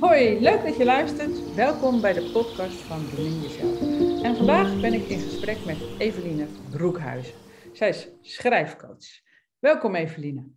Hoi, 0.00 0.40
leuk 0.40 0.64
dat 0.64 0.76
je 0.76 0.84
luistert. 0.84 1.54
Welkom 1.54 2.00
bij 2.00 2.12
de 2.12 2.30
podcast 2.32 2.76
van 2.76 3.10
Bemin 3.10 3.40
Jezelf. 3.40 3.80
En 4.22 4.36
vandaag 4.36 4.80
ben 4.80 4.92
ik 4.92 5.08
in 5.08 5.18
gesprek 5.18 5.64
met 5.64 5.76
Eveline 5.98 6.46
Broekhuizen. 6.70 7.34
Zij 7.72 7.88
is 7.88 8.08
schrijfcoach. 8.20 9.20
Welkom 9.58 9.94
Eveline. 9.94 10.48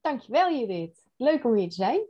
Dankjewel 0.00 0.52
Judith. 0.52 1.06
Leuk 1.16 1.44
om 1.44 1.54
hier 1.54 1.68
te 1.68 1.74
zijn. 1.74 2.06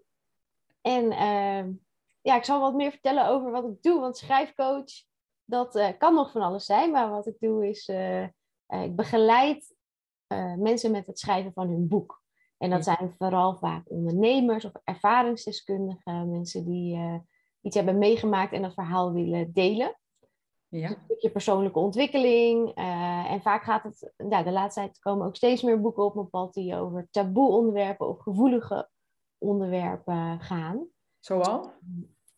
En 0.81 1.05
uh, 1.05 1.75
ja, 2.21 2.37
ik 2.37 2.45
zal 2.45 2.61
wat 2.61 2.75
meer 2.75 2.91
vertellen 2.91 3.29
over 3.29 3.51
wat 3.51 3.65
ik 3.65 3.83
doe. 3.83 4.01
Want 4.01 4.17
schrijfcoach, 4.17 4.91
dat 5.45 5.77
uh, 5.77 5.89
kan 5.99 6.15
nog 6.15 6.31
van 6.31 6.43
alles 6.43 6.65
zijn. 6.65 6.91
Maar 6.91 7.11
wat 7.11 7.27
ik 7.27 7.37
doe 7.39 7.69
is, 7.69 7.89
uh, 7.89 8.23
ik 8.69 8.97
begeleid 8.97 9.77
mensen 10.57 10.91
met 10.91 11.07
het 11.07 11.19
schrijven 11.19 11.53
van 11.53 11.69
hun 11.69 11.89
boek. 11.89 12.23
En 12.59 12.71
dat 12.71 12.85
zijn 12.85 13.15
vooral 13.19 13.57
vaak 13.57 13.91
ondernemers 13.91 14.65
of 14.65 14.73
ervaringsdeskundigen, 14.85 16.31
mensen 16.31 16.65
die 16.65 16.97
uh, 16.97 17.15
iets 17.61 17.77
hebben 17.77 17.99
meegemaakt 17.99 18.53
en 18.53 18.63
dat 18.63 18.75
verhaal 18.75 19.13
willen 19.13 19.53
delen. 19.53 19.99
Ja. 20.69 20.89
Dus 20.89 20.97
een 20.97 21.03
stukje 21.05 21.31
persoonlijke 21.31 21.79
ontwikkeling. 21.79 22.79
Uh, 22.79 23.31
en 23.33 23.43
vaak 23.43 23.63
gaat 23.63 23.83
het, 23.83 24.13
ja, 24.29 24.43
de 24.43 24.51
laatste 24.51 24.81
tijd 24.81 24.99
komen 24.99 25.27
ook 25.27 25.37
steeds 25.37 25.63
meer 25.63 25.81
boeken 25.81 26.05
op 26.05 26.15
mijn 26.15 26.31
pad 26.31 26.55
die 26.55 26.77
over 26.77 27.09
taboe 27.11 27.51
onderwerpen 27.51 28.09
of 28.09 28.19
gevoelige 28.19 28.89
onderwerpen 29.39 30.41
gaan. 30.41 30.87
Zoals? 31.21 31.67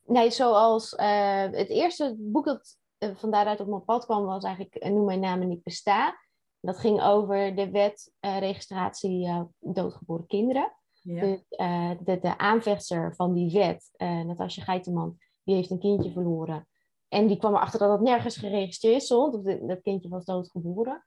Nee, 0.06 0.30
zoals 0.30 0.92
uh, 0.92 1.42
het 1.42 1.68
eerste 1.68 2.14
boek 2.18 2.44
dat 2.44 2.78
van 2.98 3.30
daaruit 3.30 3.60
op 3.60 3.66
mijn 3.66 3.84
pad 3.84 4.04
kwam 4.04 4.24
was 4.24 4.44
eigenlijk 4.44 4.84
Noem 4.84 5.04
mijn 5.04 5.20
naam 5.20 5.40
en 5.40 5.48
niet 5.48 5.62
besta. 5.62 6.18
Dat 6.60 6.78
ging 6.78 7.02
over 7.02 7.54
de 7.54 7.70
wet 7.70 8.12
uh, 8.20 8.38
registratie 8.38 9.26
uh, 9.26 9.42
doodgeboren 9.58 10.26
kinderen. 10.26 10.72
Ja. 11.02 11.20
De, 11.20 11.44
uh, 11.50 11.90
de, 12.04 12.18
de, 12.18 12.38
aanvechter 12.38 13.14
van 13.14 13.34
die 13.34 13.52
wet, 13.52 13.90
Natasja 13.98 14.62
Geiteman, 14.62 15.18
die 15.44 15.54
heeft 15.54 15.70
een 15.70 15.78
kindje 15.78 16.12
verloren. 16.12 16.68
En 17.08 17.26
die 17.26 17.36
kwam 17.36 17.54
erachter 17.54 17.78
dat 17.78 17.90
het 17.90 18.00
nergens 18.00 18.36
geregistreerd 18.36 19.02
stond. 19.02 19.34
Of 19.34 19.42
de, 19.42 19.66
dat 19.66 19.82
kindje 19.82 20.08
was 20.08 20.24
doodgeboren. 20.24 21.04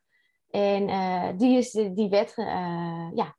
En 0.50 1.38
die 1.38 1.58
is 1.58 1.72
de, 1.72 1.94
die 1.94 2.09
wet, 2.09 2.33
ja, 3.14 3.36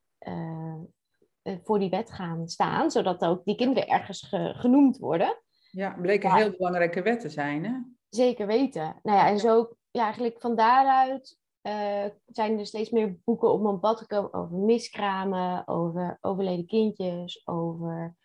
voor 1.64 1.78
die 1.78 1.90
wet 1.90 2.12
gaan 2.12 2.48
staan. 2.48 2.90
Zodat 2.90 3.24
ook 3.24 3.44
die 3.44 3.54
kinderen 3.56 3.88
ergens 3.88 4.22
ge, 4.22 4.52
genoemd 4.56 4.98
worden. 4.98 5.38
Ja, 5.70 5.90
bleken 6.00 6.28
ja. 6.28 6.36
heel 6.36 6.50
belangrijke 6.56 7.02
wetten 7.02 7.30
zijn, 7.30 7.64
hè? 7.64 7.72
Zeker 8.08 8.46
weten. 8.46 9.00
Nou 9.02 9.18
ja, 9.18 9.28
en 9.28 9.38
zo 9.38 9.76
ja, 9.90 10.02
eigenlijk 10.02 10.40
van 10.40 10.56
daaruit 10.56 11.38
uh, 11.66 12.04
zijn 12.26 12.58
er 12.58 12.66
steeds 12.66 12.90
meer 12.90 13.18
boeken 13.24 13.52
op 13.52 13.62
mijn 13.62 13.80
pad 13.80 13.98
gekomen 13.98 14.32
over 14.32 14.56
miskramen, 14.56 15.68
over 15.68 16.18
overleden 16.20 16.66
kindjes, 16.66 17.46
over, 17.46 18.16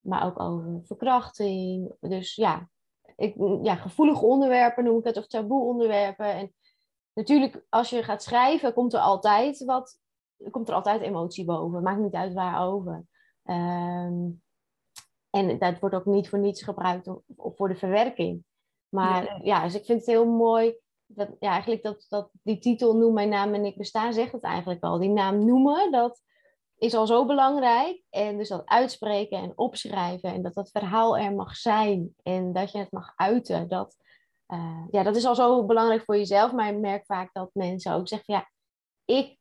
maar 0.00 0.26
ook 0.26 0.40
over 0.40 0.80
verkrachting. 0.82 1.92
Dus 2.00 2.34
ja, 2.34 2.68
ik, 3.16 3.34
ja, 3.62 3.74
gevoelige 3.74 4.24
onderwerpen 4.24 4.84
noem 4.84 4.98
ik 4.98 5.04
het, 5.04 5.16
of 5.16 5.26
taboe 5.26 5.62
onderwerpen. 5.62 6.34
En 6.34 6.54
natuurlijk, 7.14 7.64
als 7.68 7.90
je 7.90 8.02
gaat 8.02 8.22
schrijven, 8.22 8.74
komt 8.74 8.92
er 8.92 9.00
altijd 9.00 9.64
wat, 9.64 10.00
komt 10.50 10.68
er 10.68 10.74
altijd 10.74 11.00
emotie 11.00 11.44
boven. 11.44 11.82
Maakt 11.82 12.00
niet 12.00 12.14
uit 12.14 12.32
waarover. 12.32 13.06
Um, 13.44 14.42
en 15.30 15.58
dat 15.58 15.78
wordt 15.78 15.94
ook 15.94 16.06
niet 16.06 16.28
voor 16.28 16.38
niets 16.38 16.62
gebruikt 16.62 17.08
of, 17.08 17.22
of 17.36 17.56
voor 17.56 17.68
de 17.68 17.76
verwerking. 17.76 18.44
Maar 18.88 19.24
ja. 19.24 19.40
ja, 19.42 19.62
dus 19.62 19.74
ik 19.74 19.84
vind 19.84 19.98
het 19.98 20.08
heel 20.08 20.26
mooi 20.26 20.82
dat, 21.16 21.28
ja, 21.40 21.50
eigenlijk 21.50 21.82
dat, 21.82 22.06
dat 22.08 22.30
die 22.42 22.58
titel 22.58 22.96
Noem 22.96 23.14
mijn 23.14 23.28
naam 23.28 23.54
en 23.54 23.64
ik 23.64 23.76
besta 23.76 24.12
zegt 24.12 24.32
het 24.32 24.42
eigenlijk 24.42 24.82
al. 24.82 24.98
Die 24.98 25.10
naam 25.10 25.44
noemen, 25.44 25.92
dat 25.92 26.22
is 26.76 26.94
al 26.94 27.06
zo 27.06 27.26
belangrijk. 27.26 28.02
En 28.10 28.36
dus 28.38 28.48
dat 28.48 28.66
uitspreken 28.66 29.38
en 29.38 29.52
opschrijven 29.58 30.32
en 30.32 30.42
dat 30.42 30.54
dat 30.54 30.70
verhaal 30.70 31.18
er 31.18 31.34
mag 31.34 31.56
zijn 31.56 32.14
en 32.22 32.52
dat 32.52 32.72
je 32.72 32.78
het 32.78 32.92
mag 32.92 33.12
uiten. 33.16 33.68
Dat, 33.68 33.96
uh, 34.48 34.84
ja, 34.90 35.02
dat 35.02 35.16
is 35.16 35.24
al 35.24 35.34
zo 35.34 35.64
belangrijk 35.64 36.04
voor 36.04 36.16
jezelf. 36.16 36.52
Maar 36.52 36.72
ik 36.72 36.78
merk 36.78 37.06
vaak 37.06 37.32
dat 37.32 37.50
mensen 37.52 37.92
ook 37.92 38.08
zeggen, 38.08 38.34
ja, 38.34 38.50
ik, 39.04 39.38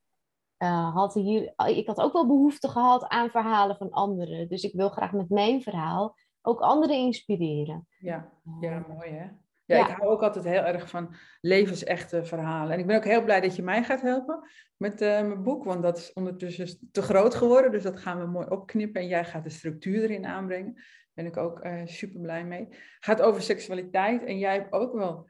uh, 0.57 0.93
had 0.93 1.13
hier, 1.13 1.53
ik 1.65 1.87
had 1.87 2.01
ook 2.01 2.13
wel 2.13 2.27
behoefte 2.27 2.67
gehad 2.67 3.07
aan 3.07 3.29
verhalen 3.29 3.77
van 3.77 3.91
anderen. 3.91 4.49
Dus 4.49 4.63
ik 4.63 4.73
wil 4.73 4.89
graag 4.89 5.11
met 5.11 5.29
mijn 5.29 5.61
verhaal 5.61 6.15
ook 6.41 6.59
anderen 6.59 6.95
inspireren. 6.95 7.87
Ja, 7.99 8.31
ja 8.59 8.85
mooi 8.87 9.09
hè? 9.09 9.27
Ja, 9.65 9.89
ik 9.89 9.95
hou 9.95 10.09
ook 10.09 10.21
altijd 10.21 10.45
heel 10.45 10.63
erg 10.63 10.89
van 10.89 11.15
levensechte 11.41 12.25
verhalen. 12.25 12.73
En 12.73 12.79
ik 12.79 12.87
ben 12.87 12.95
ook 12.95 13.03
heel 13.03 13.23
blij 13.23 13.41
dat 13.41 13.55
je 13.55 13.63
mij 13.63 13.83
gaat 13.83 14.01
helpen 14.01 14.49
met 14.77 15.01
uh, 15.01 15.07
mijn 15.07 15.43
boek, 15.43 15.63
want 15.63 15.83
dat 15.83 15.97
is 15.97 16.13
ondertussen 16.13 16.89
te 16.91 17.01
groot 17.01 17.35
geworden. 17.35 17.71
Dus 17.71 17.83
dat 17.83 17.99
gaan 17.99 18.19
we 18.19 18.25
mooi 18.25 18.47
opknippen 18.47 19.01
en 19.01 19.07
jij 19.07 19.25
gaat 19.25 19.43
de 19.43 19.49
structuur 19.49 20.03
erin 20.03 20.25
aanbrengen. 20.25 20.73
Daar 20.73 20.85
ben 21.13 21.25
ik 21.25 21.37
ook 21.37 21.65
uh, 21.65 21.81
super 21.85 22.19
blij 22.21 22.45
mee. 22.45 22.67
Gaat 22.99 23.21
over 23.21 23.41
seksualiteit 23.41 24.23
en 24.23 24.37
jij 24.37 24.53
hebt 24.53 24.73
ook 24.73 24.93
wel 24.93 25.29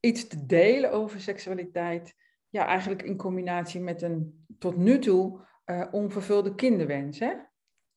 iets 0.00 0.26
te 0.26 0.46
delen 0.46 0.92
over 0.92 1.20
seksualiteit. 1.20 2.14
Ja, 2.48 2.66
eigenlijk 2.66 3.02
in 3.02 3.16
combinatie 3.16 3.80
met 3.80 4.02
een 4.02 4.44
tot 4.58 4.76
nu 4.76 4.98
toe 4.98 5.40
uh, 5.66 5.86
onvervulde 5.90 6.54
kinderwens, 6.54 7.18
hè? 7.18 7.32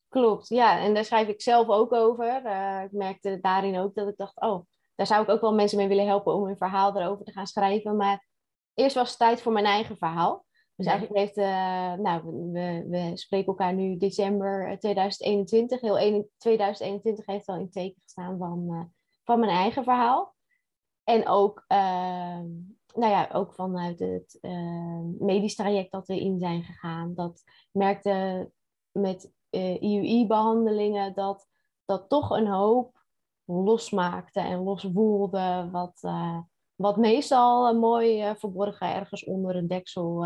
Klopt, 0.08 0.48
ja. 0.48 0.78
En 0.80 0.94
daar 0.94 1.04
schrijf 1.04 1.28
ik 1.28 1.42
zelf 1.42 1.68
ook 1.68 1.92
over. 1.92 2.36
ik 2.84 2.92
merkte 2.92 3.38
daarin 3.40 3.78
ook 3.78 3.94
dat 3.94 4.08
ik 4.08 4.16
dacht, 4.16 4.40
oh, 4.40 4.66
daar 4.96 5.06
zou 5.06 5.22
ik 5.22 5.28
ook 5.28 5.40
wel 5.40 5.54
mensen 5.54 5.78
mee 5.78 5.88
willen 5.88 6.06
helpen 6.06 6.34
om 6.34 6.48
een 6.48 6.56
verhaal 6.56 6.96
erover 6.96 7.24
te 7.24 7.32
gaan 7.32 7.46
schrijven. 7.46 7.96
Maar 7.96 8.26
eerst 8.74 8.94
was 8.94 9.08
het 9.08 9.18
tijd 9.18 9.42
voor 9.42 9.52
mijn 9.52 9.64
eigen 9.64 9.96
verhaal. 9.96 10.44
Dus 10.76 10.86
eigenlijk 10.86 11.18
heeft, 11.18 11.36
uh, 11.36 11.92
nou, 11.94 12.22
we, 12.52 12.86
we 12.88 13.10
spreken 13.14 13.46
elkaar 13.46 13.74
nu 13.74 13.96
december 13.96 14.78
2021. 14.78 15.80
Heel 15.80 16.28
2021 16.38 17.26
heeft 17.26 17.46
al 17.46 17.56
in 17.56 17.70
teken 17.70 18.00
gestaan 18.02 18.38
van, 18.38 18.66
uh, 18.70 18.82
van 19.24 19.40
mijn 19.40 19.52
eigen 19.52 19.84
verhaal. 19.84 20.34
En 21.04 21.28
ook, 21.28 21.64
uh, 21.68 22.40
nou 22.94 23.12
ja, 23.12 23.28
ook 23.32 23.54
vanuit 23.54 23.98
het 23.98 24.38
medisch 25.18 25.54
traject 25.54 25.92
dat 25.92 26.06
we 26.06 26.20
in 26.20 26.38
zijn 26.38 26.62
gegaan. 26.62 27.14
Dat 27.14 27.42
merkte 27.70 28.50
met 28.90 29.32
IUI-behandelingen 29.50 31.14
dat, 31.14 31.46
dat 31.84 32.08
toch 32.08 32.30
een 32.30 32.48
hoop 32.48 32.95
losmaakte 33.46 34.40
en 34.40 34.58
loswoelde, 34.58 35.68
wat, 35.72 35.98
uh, 36.02 36.38
wat 36.74 36.96
meestal 36.96 37.74
uh, 37.74 37.80
mooi 37.80 38.22
uh, 38.22 38.30
verborgen 38.36 38.94
ergens 38.94 39.24
onder 39.24 39.56
een 39.56 39.66
deksel 39.66 40.24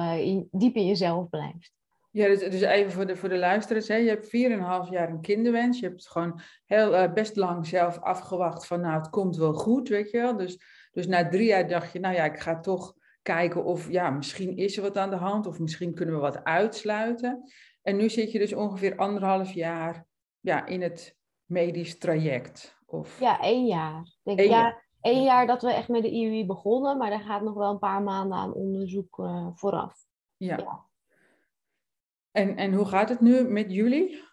diep 0.51 0.75
in 0.75 0.87
jezelf 0.87 1.29
blijft. 1.29 1.73
Ja, 2.13 2.27
dus, 2.27 2.41
dus 2.41 2.61
even 2.61 2.93
voor 2.93 3.07
de, 3.07 3.17
voor 3.17 3.29
de 3.29 3.39
luisteraars. 3.39 3.89
Hè. 3.89 3.95
Je 3.95 4.09
hebt 4.09 4.27
4,5 4.27 4.91
jaar 4.91 5.09
een 5.09 5.21
kinderwens. 5.21 5.81
Je 5.81 5.87
hebt 5.87 6.09
gewoon 6.09 6.41
heel, 6.67 7.13
best 7.13 7.37
lang 7.37 7.67
zelf 7.67 7.99
afgewacht 7.99 8.67
van 8.67 8.81
nou, 8.81 8.99
het 8.99 9.11
komt 9.11 9.37
wel 9.37 9.53
goed, 9.53 9.89
weet 9.89 10.11
je 10.11 10.19
wel. 10.19 10.37
Dus, 10.37 10.61
dus 10.93 11.07
na 11.07 11.29
drie 11.29 11.47
jaar 11.47 11.69
dacht 11.69 11.93
je, 11.93 12.01
nou 12.01 12.15
ja, 12.15 12.25
ik 12.25 12.41
ga 12.41 12.61
toch 12.61 12.95
kijken 13.23 13.65
of, 13.65 13.91
ja, 13.91 14.11
misschien 14.11 14.57
is 14.57 14.77
er 14.77 14.83
wat 14.83 14.97
aan 14.97 15.11
de 15.11 15.17
hand 15.17 15.47
of 15.47 15.59
misschien 15.59 15.95
kunnen 15.95 16.15
we 16.15 16.21
wat 16.21 16.45
uitsluiten. 16.45 17.43
En 17.83 17.97
nu 17.97 18.09
zit 18.09 18.33
je 18.33 18.39
dus 18.39 18.53
ongeveer 18.53 18.97
anderhalf 18.97 19.53
jaar 19.53 20.07
ja, 20.41 20.67
in 20.67 20.83
het 20.83 21.17
medisch 21.45 21.99
traject. 21.99 22.79
Of... 22.93 23.21
Ja, 23.21 23.41
één 23.41 23.67
jaar. 23.67 24.17
Denk 24.23 24.39
Eén 24.39 24.49
ja, 24.49 24.61
jaar. 24.61 24.87
één 25.01 25.23
jaar 25.23 25.47
dat 25.47 25.62
we 25.62 25.73
echt 25.73 25.89
met 25.89 26.03
de 26.03 26.11
IUI 26.11 26.47
begonnen, 26.47 26.99
maar 26.99 27.11
daar 27.11 27.21
gaat 27.21 27.43
nog 27.43 27.55
wel 27.55 27.71
een 27.71 27.78
paar 27.78 28.03
maanden 28.03 28.39
aan 28.39 28.55
onderzoek 28.55 29.19
uh, 29.19 29.49
vooraf. 29.55 29.95
Ja. 30.37 30.56
ja. 30.56 30.84
En, 32.31 32.56
en 32.56 32.73
hoe 32.73 32.87
gaat 32.87 33.09
het 33.09 33.21
nu 33.21 33.49
met 33.49 33.73
jullie? 33.73 34.25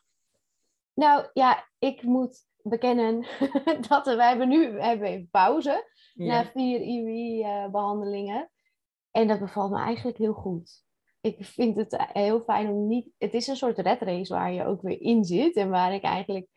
Nou 0.93 1.27
ja, 1.33 1.67
ik 1.79 2.03
moet 2.03 2.45
bekennen 2.61 3.25
dat 3.89 4.05
we, 4.05 4.15
wij 4.15 4.27
hebben 4.27 4.49
nu 4.49 4.71
we 4.71 4.83
hebben 4.83 5.07
even 5.07 5.29
pauze 5.29 5.91
ja. 6.13 6.25
na 6.25 6.45
vier 6.51 6.81
IUI-behandelingen. 6.81 8.41
Uh, 8.41 9.21
en 9.21 9.27
dat 9.27 9.39
bevalt 9.39 9.71
me 9.71 9.79
eigenlijk 9.79 10.17
heel 10.17 10.33
goed. 10.33 10.85
Ik 11.21 11.45
vind 11.45 11.75
het 11.75 12.05
heel 12.13 12.41
fijn 12.41 12.69
om 12.69 12.87
niet... 12.87 13.09
Het 13.17 13.33
is 13.33 13.47
een 13.47 13.55
soort 13.55 13.77
red 13.77 14.01
race 14.01 14.33
waar 14.33 14.51
je 14.51 14.65
ook 14.65 14.81
weer 14.81 15.01
in 15.01 15.23
zit. 15.23 15.55
En 15.55 15.69
waar 15.69 15.93
ik 15.93 16.03
eigenlijk 16.03 16.47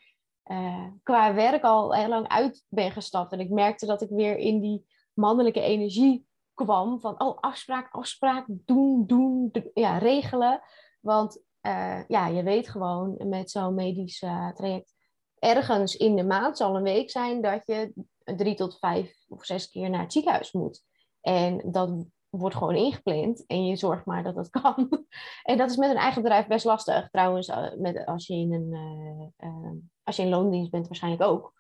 uh, 0.50 0.86
qua 1.02 1.34
werk 1.34 1.62
al 1.62 1.94
heel 1.94 2.08
lang 2.08 2.28
uit 2.28 2.64
ben 2.68 2.90
gestapt. 2.90 3.32
En 3.32 3.40
ik 3.40 3.50
merkte 3.50 3.86
dat 3.86 4.02
ik 4.02 4.08
weer 4.10 4.36
in 4.36 4.60
die 4.60 4.86
mannelijke 5.12 5.60
energie 5.60 6.26
kwam. 6.54 7.00
Van, 7.00 7.20
oh, 7.20 7.38
afspraak, 7.38 7.94
afspraak, 7.94 8.46
doen, 8.48 9.06
doen, 9.06 9.52
ja, 9.74 9.98
regelen. 9.98 10.60
Want 11.00 11.42
uh, 11.62 12.08
ja, 12.08 12.26
je 12.26 12.42
weet 12.42 12.68
gewoon 12.68 13.16
met 13.28 13.50
zo'n 13.50 13.74
medisch 13.74 14.22
uh, 14.22 14.52
traject... 14.52 14.94
ergens 15.38 15.96
in 15.96 16.16
de 16.16 16.24
maand 16.24 16.56
zal 16.56 16.76
een 16.76 16.82
week 16.82 17.10
zijn 17.10 17.42
dat 17.42 17.62
je 17.66 17.92
drie 18.24 18.54
tot 18.54 18.78
vijf 18.78 19.24
of 19.28 19.44
zes 19.44 19.70
keer 19.70 19.90
naar 19.90 20.02
het 20.02 20.12
ziekenhuis 20.12 20.52
moet. 20.52 20.82
En 21.20 21.70
dat 21.70 22.04
wordt 22.30 22.56
gewoon 22.56 22.76
ingepland 22.76 23.46
en 23.46 23.66
je 23.66 23.76
zorgt 23.76 24.04
maar 24.04 24.22
dat 24.22 24.34
dat 24.34 24.50
kan. 24.62 25.06
en 25.42 25.56
dat 25.56 25.70
is 25.70 25.76
met 25.76 25.90
een 25.90 25.96
eigen 25.96 26.22
bedrijf 26.22 26.46
best 26.46 26.64
lastig. 26.64 27.10
Trouwens, 27.10 27.52
met, 27.76 28.06
als 28.06 28.26
je 28.26 28.34
in 28.34 28.52
een 28.52 29.90
als 30.02 30.16
je 30.16 30.22
in 30.22 30.28
loondienst 30.28 30.70
bent 30.70 30.86
waarschijnlijk 30.86 31.22
ook. 31.22 31.52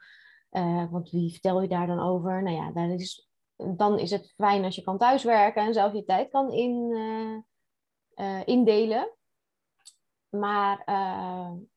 Uh, 0.50 0.90
want 0.90 1.10
wie 1.10 1.30
vertel 1.30 1.62
je 1.62 1.68
daar 1.68 1.86
dan 1.86 2.00
over? 2.00 2.42
Nou 2.42 2.56
ja, 2.56 2.72
daar 2.72 2.88
is, 2.88 3.30
dan 3.56 3.98
is 3.98 4.10
het 4.10 4.32
fijn 4.36 4.64
als 4.64 4.74
je 4.74 4.82
kan 4.82 4.98
thuiswerken 4.98 5.62
en 5.62 5.74
zelf 5.74 5.92
je 5.92 6.04
tijd 6.04 6.30
kan 6.30 6.52
in, 6.52 6.94
indelen. 8.44 9.16
Maar 10.28 10.82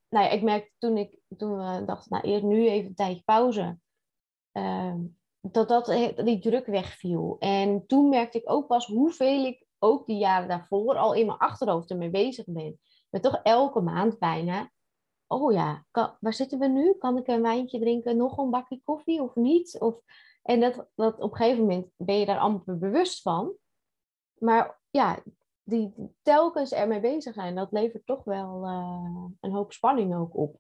nou 0.09 0.25
ja, 0.25 0.29
ik 0.29 0.41
merkte 0.41 0.71
toen 0.77 0.97
ik 0.97 1.19
toen 1.37 1.57
we 1.57 1.85
dachten, 1.85 2.11
nou 2.11 2.23
eerst 2.23 2.43
nu 2.43 2.67
even 2.67 2.89
een 2.89 2.95
tijdje 2.95 3.23
pauze, 3.23 3.79
ehm, 4.51 4.99
dat, 5.51 5.67
dat 5.67 5.85
die 6.25 6.39
druk 6.39 6.65
wegviel. 6.65 7.35
En 7.39 7.85
toen 7.87 8.09
merkte 8.09 8.37
ik 8.37 8.49
ook 8.49 8.67
pas 8.67 8.85
hoeveel 8.85 9.45
ik 9.45 9.65
ook 9.79 10.05
die 10.05 10.17
jaren 10.17 10.47
daarvoor 10.47 10.95
al 10.95 11.13
in 11.13 11.25
mijn 11.25 11.37
achterhoofd 11.37 11.89
ermee 11.89 12.09
bezig 12.09 12.45
ben. 12.47 12.79
Met 13.09 13.21
toch 13.21 13.39
elke 13.43 13.81
maand 13.81 14.19
bijna. 14.19 14.71
Oh 15.27 15.53
ja, 15.53 15.85
waar 16.19 16.33
zitten 16.33 16.59
we 16.59 16.67
nu? 16.67 16.93
Kan 16.93 17.17
ik 17.17 17.27
een 17.27 17.41
wijntje 17.41 17.79
drinken? 17.79 18.17
Nog 18.17 18.37
een 18.37 18.49
bakje 18.49 18.81
koffie 18.83 19.21
of 19.21 19.35
niet? 19.35 19.79
Of, 19.79 19.95
en 20.41 20.59
dat, 20.59 20.87
dat 20.95 21.19
op 21.19 21.31
een 21.31 21.37
gegeven 21.37 21.61
moment 21.61 21.87
ben 21.97 22.19
je 22.19 22.25
daar 22.25 22.39
amper 22.39 22.77
bewust 22.77 23.21
van. 23.21 23.53
Maar 24.33 24.79
ja, 24.89 25.23
die 25.63 25.93
telkens 26.21 26.71
ermee 26.71 26.99
bezig 26.99 27.33
zijn, 27.33 27.55
dat 27.55 27.71
levert 27.71 28.05
toch 28.05 28.23
wel 28.23 28.63
uh, 28.63 29.25
een 29.39 29.51
hoop 29.51 29.73
spanning 29.73 30.15
ook 30.15 30.37
op. 30.37 30.59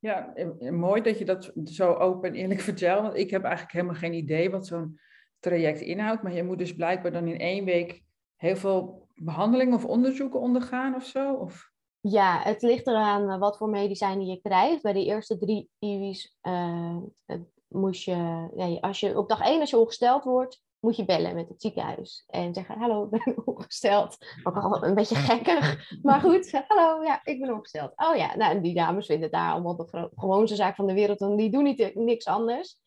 Ja, 0.00 0.32
mooi 0.70 1.02
dat 1.02 1.18
je 1.18 1.24
dat 1.24 1.52
zo 1.64 1.92
open 1.92 2.28
en 2.28 2.34
eerlijk 2.34 2.60
vertelt. 2.70 3.02
Want 3.02 3.16
ik 3.16 3.30
heb 3.30 3.42
eigenlijk 3.42 3.72
helemaal 3.72 3.94
geen 3.94 4.12
idee 4.12 4.50
wat 4.50 4.66
zo'n 4.66 4.98
traject 5.38 5.80
inhoudt. 5.80 6.22
Maar 6.22 6.32
je 6.32 6.44
moet 6.44 6.58
dus 6.58 6.74
blijkbaar 6.74 7.12
dan 7.12 7.26
in 7.26 7.38
één 7.38 7.64
week 7.64 8.02
heel 8.36 8.56
veel 8.56 9.08
behandelingen 9.14 9.74
of 9.74 9.84
onderzoeken 9.84 10.40
ondergaan 10.40 10.94
of 10.94 11.04
zo? 11.04 11.34
Of? 11.34 11.70
Ja, 12.00 12.40
het 12.42 12.62
ligt 12.62 12.86
eraan 12.86 13.30
eh, 13.30 13.38
wat 13.38 13.56
voor 13.56 13.68
medicijnen 13.68 14.26
je 14.26 14.40
krijgt. 14.40 14.82
Bij 14.82 14.92
de 14.92 15.04
eerste 15.04 15.38
drie 15.38 15.70
IWI's 15.78 16.36
uh, 16.42 16.96
eh, 17.26 17.40
moest 17.68 18.04
je, 18.04 18.48
ja, 18.56 18.78
als 18.80 19.00
je 19.00 19.18
op 19.18 19.28
dag 19.28 19.40
één 19.40 19.60
als 19.60 19.70
je 19.70 19.78
ongesteld 19.78 20.24
wordt, 20.24 20.62
moet 20.80 20.96
je 20.96 21.04
bellen 21.04 21.34
met 21.34 21.48
het 21.48 21.62
ziekenhuis. 21.62 22.24
En 22.26 22.54
zeggen, 22.54 22.78
hallo, 22.78 23.04
ik 23.10 23.10
ben 23.10 23.46
ongesteld. 23.46 24.16
Ook 24.42 24.56
al 24.56 24.84
een 24.84 24.94
beetje 24.94 25.14
gekkig. 25.30 25.92
Maar 26.02 26.20
goed, 26.20 26.62
hallo, 26.68 27.02
ja, 27.04 27.20
ik 27.24 27.40
ben 27.40 27.54
ongesteld. 27.54 27.92
Oh 27.96 28.16
ja, 28.16 28.36
nou, 28.36 28.54
en 28.54 28.62
die 28.62 28.74
dames 28.74 29.06
vinden 29.06 29.24
het 29.24 29.32
daar 29.32 29.52
allemaal 29.52 29.76
de 29.76 30.10
gewoonste 30.14 30.56
zaak 30.56 30.74
van 30.74 30.86
de 30.86 30.94
wereld. 30.94 31.20
En 31.20 31.36
die 31.36 31.50
doen 31.50 31.62
niet, 31.62 31.94
niks 31.94 32.26
anders. 32.26 32.78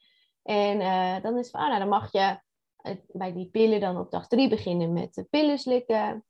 En 0.43 0.79
uh, 0.79 1.21
dan 1.21 1.37
is 1.37 1.49
van, 1.49 1.59
ah, 1.59 1.67
nou, 1.67 1.79
dan 1.79 1.89
mag 1.89 2.11
je 2.11 2.39
bij 3.07 3.33
die 3.33 3.49
pillen 3.49 3.79
dan 3.79 3.99
op 3.99 4.11
dag 4.11 4.27
drie 4.27 4.49
beginnen 4.49 4.93
met 4.93 5.13
de 5.13 5.23
pillen 5.23 5.59
slikken. 5.59 6.25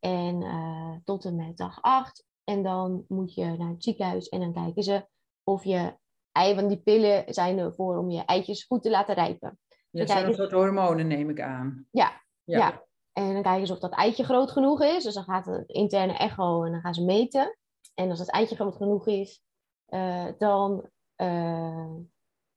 En 0.00 0.40
uh, 0.40 0.94
tot 1.04 1.24
en 1.24 1.36
met 1.36 1.56
dag 1.56 1.78
acht. 1.80 2.24
En 2.44 2.62
dan 2.62 3.04
moet 3.08 3.34
je 3.34 3.44
naar 3.44 3.68
het 3.68 3.84
ziekenhuis 3.84 4.28
en 4.28 4.40
dan 4.40 4.52
kijken 4.52 4.82
ze 4.82 5.06
of 5.44 5.64
je 5.64 5.96
ei, 6.32 6.54
want 6.54 6.68
die 6.68 6.78
pillen 6.78 7.34
zijn 7.34 7.58
ervoor 7.58 7.98
om 7.98 8.10
je 8.10 8.24
eitjes 8.24 8.64
goed 8.64 8.82
te 8.82 8.90
laten 8.90 9.14
rijpen. 9.14 9.58
Ja, 9.94 10.06
zijn 10.06 10.26
een 10.26 10.34
soort 10.34 10.52
hormonen, 10.52 11.06
neem 11.06 11.30
ik 11.30 11.40
aan. 11.40 11.86
Ja, 11.90 12.22
ja, 12.44 12.84
En 13.12 13.32
dan 13.32 13.42
kijken 13.42 13.66
ze 13.66 13.72
of 13.72 13.78
dat 13.78 13.92
eitje 13.92 14.24
groot 14.24 14.50
genoeg 14.50 14.82
is. 14.82 15.04
Dus 15.04 15.14
dan 15.14 15.24
gaat 15.24 15.46
het 15.46 15.68
interne 15.68 16.12
echo 16.12 16.64
en 16.64 16.72
dan 16.72 16.80
gaan 16.80 16.94
ze 16.94 17.04
meten. 17.04 17.58
En 17.94 18.10
als 18.10 18.18
het 18.18 18.30
eitje 18.30 18.54
groot 18.54 18.76
genoeg 18.76 19.06
is, 19.06 19.42
uh, 19.88 20.26
dan 20.38 20.90
uh, 21.16 21.94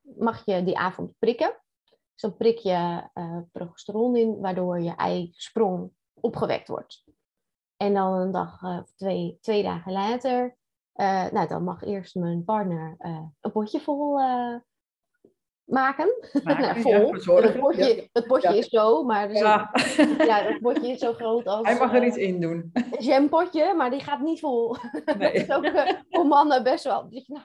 mag 0.00 0.44
je 0.44 0.64
die 0.64 0.78
avond 0.78 1.12
prikken. 1.18 1.60
Dus 1.84 2.30
dan 2.30 2.36
prik 2.36 2.58
je 2.58 3.08
uh, 3.14 3.38
progesteron 3.52 4.16
in, 4.16 4.40
waardoor 4.40 4.80
je 4.80 4.94
eisprong 4.94 5.90
opgewekt 6.20 6.68
wordt. 6.68 7.04
En 7.76 7.94
dan 7.94 8.12
een 8.12 8.32
dag 8.32 8.62
of 8.62 8.92
twee, 8.94 9.38
twee 9.40 9.62
dagen 9.62 9.92
later, 9.92 10.56
nou, 11.32 11.46
dan 11.46 11.64
mag 11.64 11.82
eerst 11.82 12.14
mijn 12.14 12.44
partner 12.44 12.94
een 13.40 13.52
potje 13.52 13.80
vol 13.80 14.20
maken. 15.68 16.14
nou, 16.44 16.80
vol. 16.80 17.12
het 17.42 17.58
potje, 18.26 18.48
het 18.48 18.56
is 18.56 18.68
zo, 18.68 19.02
maar 19.02 19.28
dus 19.28 19.38
ja. 19.38 19.70
ja, 20.18 20.42
het 20.42 20.60
potje 20.60 20.88
is 20.88 20.98
zo 20.98 21.12
groot 21.12 21.46
als... 21.46 21.66
Hij 21.66 21.78
mag 21.78 21.94
er 21.94 22.06
iets 22.06 22.16
in 22.16 22.40
doen. 22.40 22.70
Een 22.72 23.04
jampotje, 23.04 23.74
maar 23.74 23.90
die 23.90 24.00
gaat 24.00 24.20
niet 24.20 24.40
vol. 24.40 24.76
Nee. 25.18 25.32
dat 25.32 25.34
is 25.34 25.50
ook 25.50 25.64
uh, 25.64 25.90
voor 26.08 26.26
mannen 26.26 26.62
best 26.62 26.84
wel... 26.84 27.06
Nou, 27.08 27.44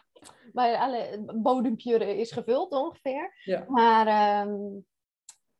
maar 0.53 0.75
alle 0.75 1.25
bodempje 1.35 2.17
is 2.17 2.31
gevuld 2.31 2.71
ongeveer. 2.71 3.41
Ja. 3.43 3.65
Maar... 3.67 4.07
Ehm, 4.07 4.53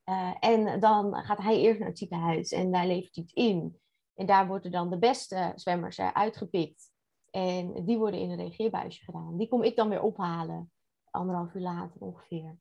uh, 0.10 0.36
en 0.40 0.80
dan 0.80 1.16
gaat 1.16 1.38
hij 1.38 1.58
eerst 1.58 1.80
naar 1.80 1.88
het 1.88 1.98
ziekenhuis 1.98 2.52
en 2.52 2.72
daar 2.72 2.88
levert 2.88 3.16
hij 3.16 3.24
het 3.28 3.36
in. 3.36 3.80
En 4.16 4.26
daar 4.26 4.48
worden 4.48 4.72
dan 4.72 4.90
de 4.90 4.98
beste 4.98 5.52
zwemmers 5.56 6.00
uitgepikt. 6.00 6.92
En 7.32 7.86
die 7.86 7.98
worden 7.98 8.20
in 8.20 8.30
een 8.30 8.38
reageerbuisje 8.38 9.04
gedaan. 9.04 9.38
Die 9.38 9.48
kom 9.48 9.64
ik 9.64 9.76
dan 9.76 9.90
weer 9.90 10.02
ophalen 10.02 10.73
anderhalf 11.14 11.54
uur 11.54 11.62
later 11.62 12.02
ongeveer. 12.02 12.58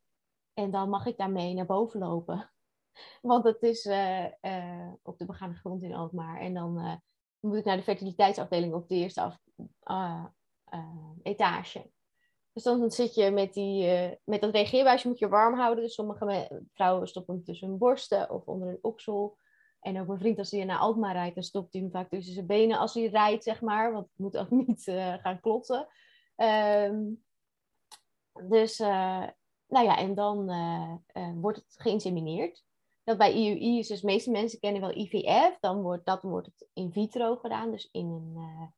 En 0.54 0.70
dan 0.70 0.88
mag 0.88 1.06
ik 1.06 1.16
daarmee 1.16 1.54
naar 1.54 1.66
boven 1.66 2.00
lopen. 2.00 2.50
Want 3.22 3.44
het 3.44 3.62
is 3.62 3.84
uh, 3.84 4.24
uh, 4.24 4.92
op 5.02 5.18
de 5.18 5.26
begane 5.26 5.54
grond 5.54 5.82
in 5.82 5.94
Alkmaar. 5.94 6.40
En 6.40 6.54
dan 6.54 6.78
uh, 6.78 6.94
moet 7.40 7.56
ik 7.56 7.64
naar 7.64 7.76
de 7.76 7.82
fertiliteitsafdeling 7.82 8.74
op 8.74 8.88
de 8.88 8.94
eerste 8.94 9.38
etage. 11.22 11.90
Dus 12.52 12.62
dan 12.62 12.90
zit 12.90 13.14
je 13.14 13.30
met, 13.30 13.54
die, 13.54 13.86
met 14.24 14.40
dat 14.40 14.52
reageerbuisje 14.52 15.08
moet 15.08 15.18
je 15.18 15.28
warm 15.28 15.54
houden. 15.54 15.84
Dus 15.84 15.94
sommige 15.94 16.62
vrouwen 16.72 17.08
stoppen 17.08 17.34
hem 17.34 17.44
tussen 17.44 17.68
hun 17.68 17.78
borsten 17.78 18.30
of 18.30 18.46
onder 18.46 18.68
hun 18.68 18.78
oksel. 18.80 19.36
En 19.80 20.00
ook 20.00 20.06
mijn 20.06 20.18
vriend, 20.18 20.38
als 20.38 20.50
hij 20.50 20.64
naar 20.64 20.78
Alkmaar 20.78 21.12
rijdt, 21.12 21.34
dan 21.34 21.44
stopt 21.44 21.72
hij 21.72 21.82
hem 21.82 21.90
vaak 21.90 22.08
tussen 22.08 22.34
zijn 22.34 22.46
benen 22.46 22.78
als 22.78 22.94
hij 22.94 23.06
rijdt, 23.06 23.44
zeg 23.44 23.60
maar. 23.60 23.92
Want 23.92 24.06
het 24.08 24.18
moet 24.18 24.36
ook 24.36 24.50
niet 24.66 24.82
gaan 25.22 25.40
klotten. 25.40 25.88
Um, 26.36 27.22
dus, 28.32 28.80
uh, 28.80 29.26
nou 29.66 29.84
ja, 29.84 29.96
en 29.96 30.14
dan 30.14 30.50
uh, 30.50 30.94
uh, 31.14 31.32
wordt 31.40 31.58
het 31.58 31.74
geïnsemineerd. 31.78 32.64
Dat 33.04 33.18
bij 33.18 33.32
IUI 33.32 33.78
is 33.78 33.88
dus, 33.88 34.00
de 34.00 34.06
meeste 34.06 34.30
mensen 34.30 34.60
kennen 34.60 34.80
wel 34.80 34.96
IVF. 34.96 35.58
Dan 35.60 35.82
wordt 35.82 36.06
dat 36.06 36.22
wordt 36.22 36.46
het 36.46 36.68
in 36.72 36.92
vitro 36.92 37.36
gedaan, 37.36 37.70
dus 37.70 37.88
in 37.92 38.06
een, 38.06 38.72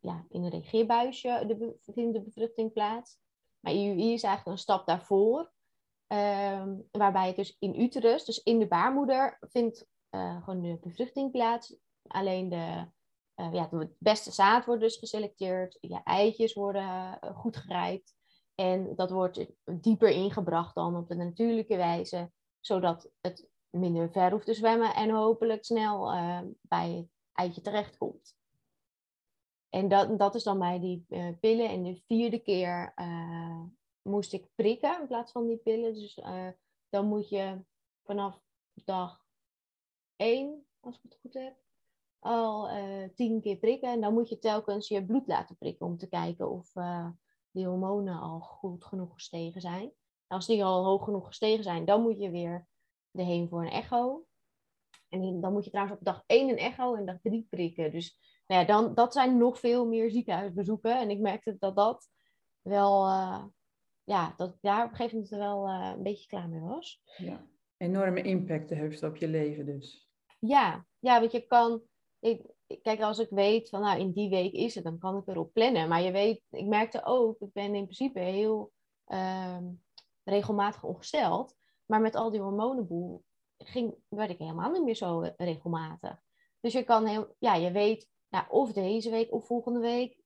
ja, 0.00 0.24
in 0.28 0.42
een 0.42 0.50
regeerbuisje 0.50 1.44
de, 1.46 1.76
vindt 1.92 2.14
de 2.14 2.22
bevruchting 2.22 2.72
plaats. 2.72 3.18
Maar 3.60 3.72
IUI 3.72 4.12
is 4.12 4.22
eigenlijk 4.22 4.46
een 4.46 4.62
stap 4.62 4.86
daarvoor. 4.86 5.52
Um, 6.06 6.88
waarbij 6.90 7.26
het 7.26 7.36
dus 7.36 7.56
in 7.58 7.80
uterus, 7.80 8.24
dus 8.24 8.42
in 8.42 8.58
de 8.58 8.66
baarmoeder, 8.66 9.38
vindt 9.40 9.86
gewoon 10.10 10.60
de 10.60 10.78
bevruchting 10.82 11.30
plaats. 11.30 11.76
Alleen 12.06 12.48
de, 12.48 12.86
ja, 13.34 13.68
het 13.70 13.96
beste 13.98 14.32
zaad 14.32 14.64
wordt 14.64 14.80
dus 14.80 14.96
geselecteerd. 14.96 15.78
Je 15.80 16.00
eitjes 16.04 16.52
worden 16.52 17.18
goed 17.34 17.56
gerijpt. 17.56 18.14
En 18.54 18.94
dat 18.94 19.10
wordt 19.10 19.46
dieper 19.64 20.10
ingebracht 20.10 20.74
dan 20.74 20.96
op 20.96 21.08
de 21.08 21.14
natuurlijke 21.14 21.76
wijze, 21.76 22.32
zodat 22.60 23.10
het 23.20 23.48
minder 23.70 24.10
ver 24.10 24.30
hoeft 24.30 24.46
te 24.46 24.54
zwemmen 24.54 24.94
en 24.94 25.10
hopelijk 25.10 25.64
snel 25.64 26.14
uh, 26.14 26.40
bij 26.60 26.90
het 26.90 27.08
eitje 27.32 27.60
terechtkomt. 27.60 28.36
En 29.68 29.88
dat, 29.88 30.18
dat 30.18 30.34
is 30.34 30.42
dan 30.42 30.58
bij 30.58 30.80
die 30.80 31.04
uh, 31.08 31.28
pillen. 31.40 31.68
En 31.68 31.82
de 31.82 32.02
vierde 32.06 32.38
keer 32.38 32.92
uh, 32.96 33.62
moest 34.02 34.32
ik 34.32 34.48
prikken 34.54 35.00
in 35.00 35.06
plaats 35.06 35.32
van 35.32 35.46
die 35.46 35.56
pillen. 35.56 35.94
Dus 35.94 36.20
dan 36.88 37.06
moet 37.06 37.28
je 37.28 37.64
vanaf 38.04 38.42
dag 38.84 39.24
één, 40.16 40.66
als 40.80 40.96
ik 40.96 41.02
het 41.02 41.18
goed 41.20 41.34
heb, 41.34 41.56
al 42.18 42.68
tien 43.14 43.40
keer 43.40 43.56
prikken. 43.56 43.90
En 43.90 44.00
dan 44.00 44.14
moet 44.14 44.28
je 44.28 44.38
telkens 44.38 44.88
je 44.88 45.04
bloed 45.04 45.26
laten 45.26 45.56
prikken 45.56 45.86
om 45.86 45.96
te 45.96 46.08
kijken 46.08 46.50
of 46.50 46.72
die 47.54 47.66
hormonen 47.66 48.20
al 48.20 48.40
goed 48.40 48.84
genoeg 48.84 49.14
gestegen 49.14 49.60
zijn. 49.60 49.92
Als 50.26 50.46
die 50.46 50.64
al 50.64 50.84
hoog 50.84 51.04
genoeg 51.04 51.26
gestegen 51.26 51.64
zijn, 51.64 51.84
dan 51.84 52.02
moet 52.02 52.18
je 52.18 52.30
weer 52.30 52.66
erheen 53.12 53.48
voor 53.48 53.62
een 53.62 53.70
echo. 53.70 54.26
En 55.08 55.40
dan 55.40 55.52
moet 55.52 55.64
je 55.64 55.70
trouwens 55.70 55.98
op 55.98 56.04
dag 56.04 56.22
1 56.26 56.48
een 56.48 56.56
echo 56.56 56.94
en 56.94 57.04
dag 57.04 57.18
3 57.22 57.46
prikken. 57.50 57.90
Dus 57.90 58.18
nou 58.46 58.60
ja, 58.60 58.66
dan, 58.66 58.94
dat 58.94 59.12
zijn 59.12 59.38
nog 59.38 59.58
veel 59.58 59.86
meer 59.86 60.10
ziekenhuisbezoeken. 60.10 60.98
En 60.98 61.10
ik 61.10 61.18
merkte 61.18 61.56
dat 61.58 61.76
dat 61.76 62.08
wel, 62.62 63.06
uh, 63.06 63.44
ja, 64.04 64.34
dat 64.36 64.48
ik 64.48 64.58
daar 64.60 64.84
op 64.84 64.90
een 64.90 64.96
gegeven 64.96 65.18
moment 65.18 65.36
wel 65.36 65.68
uh, 65.68 65.92
een 65.96 66.02
beetje 66.02 66.26
klaar 66.26 66.48
mee 66.48 66.60
was. 66.60 67.02
Ja, 67.16 67.46
enorme 67.76 68.22
impact 68.22 68.70
heeft 68.70 69.02
op 69.02 69.16
je 69.16 69.28
leven 69.28 69.66
dus. 69.66 70.08
Ja, 70.38 70.86
ja 70.98 71.20
want 71.20 71.32
je 71.32 71.46
kan, 71.46 71.82
ik, 72.18 72.53
kijk, 72.82 73.00
als 73.00 73.18
ik 73.18 73.28
weet 73.30 73.68
van 73.68 73.80
nou 73.80 74.00
in 74.00 74.12
die 74.12 74.28
week 74.28 74.52
is 74.52 74.74
het, 74.74 74.84
dan 74.84 74.98
kan 74.98 75.16
ik 75.16 75.26
erop 75.26 75.52
plannen. 75.52 75.88
Maar 75.88 76.02
je 76.02 76.10
weet, 76.10 76.42
ik 76.50 76.66
merkte 76.66 77.04
ook, 77.04 77.40
ik 77.40 77.52
ben 77.52 77.74
in 77.74 77.84
principe 77.84 78.18
heel 78.18 78.72
ehm, 79.04 79.64
regelmatig 80.24 80.84
ongesteld. 80.84 81.56
Maar 81.86 82.00
met 82.00 82.14
al 82.14 82.30
die 82.30 82.40
hormonenboel 82.40 83.24
ging, 83.58 83.94
werd 84.08 84.30
ik 84.30 84.38
helemaal 84.38 84.70
niet 84.70 84.84
meer 84.84 84.94
zo 84.94 85.32
regelmatig. 85.36 86.22
Dus 86.60 86.72
je 86.72 86.82
kan 86.82 87.06
heel, 87.06 87.34
ja, 87.38 87.54
je 87.54 87.70
weet, 87.70 88.08
nou, 88.28 88.44
of 88.48 88.72
deze 88.72 89.10
week 89.10 89.32
of 89.32 89.46
volgende 89.46 89.80
week 89.80 90.22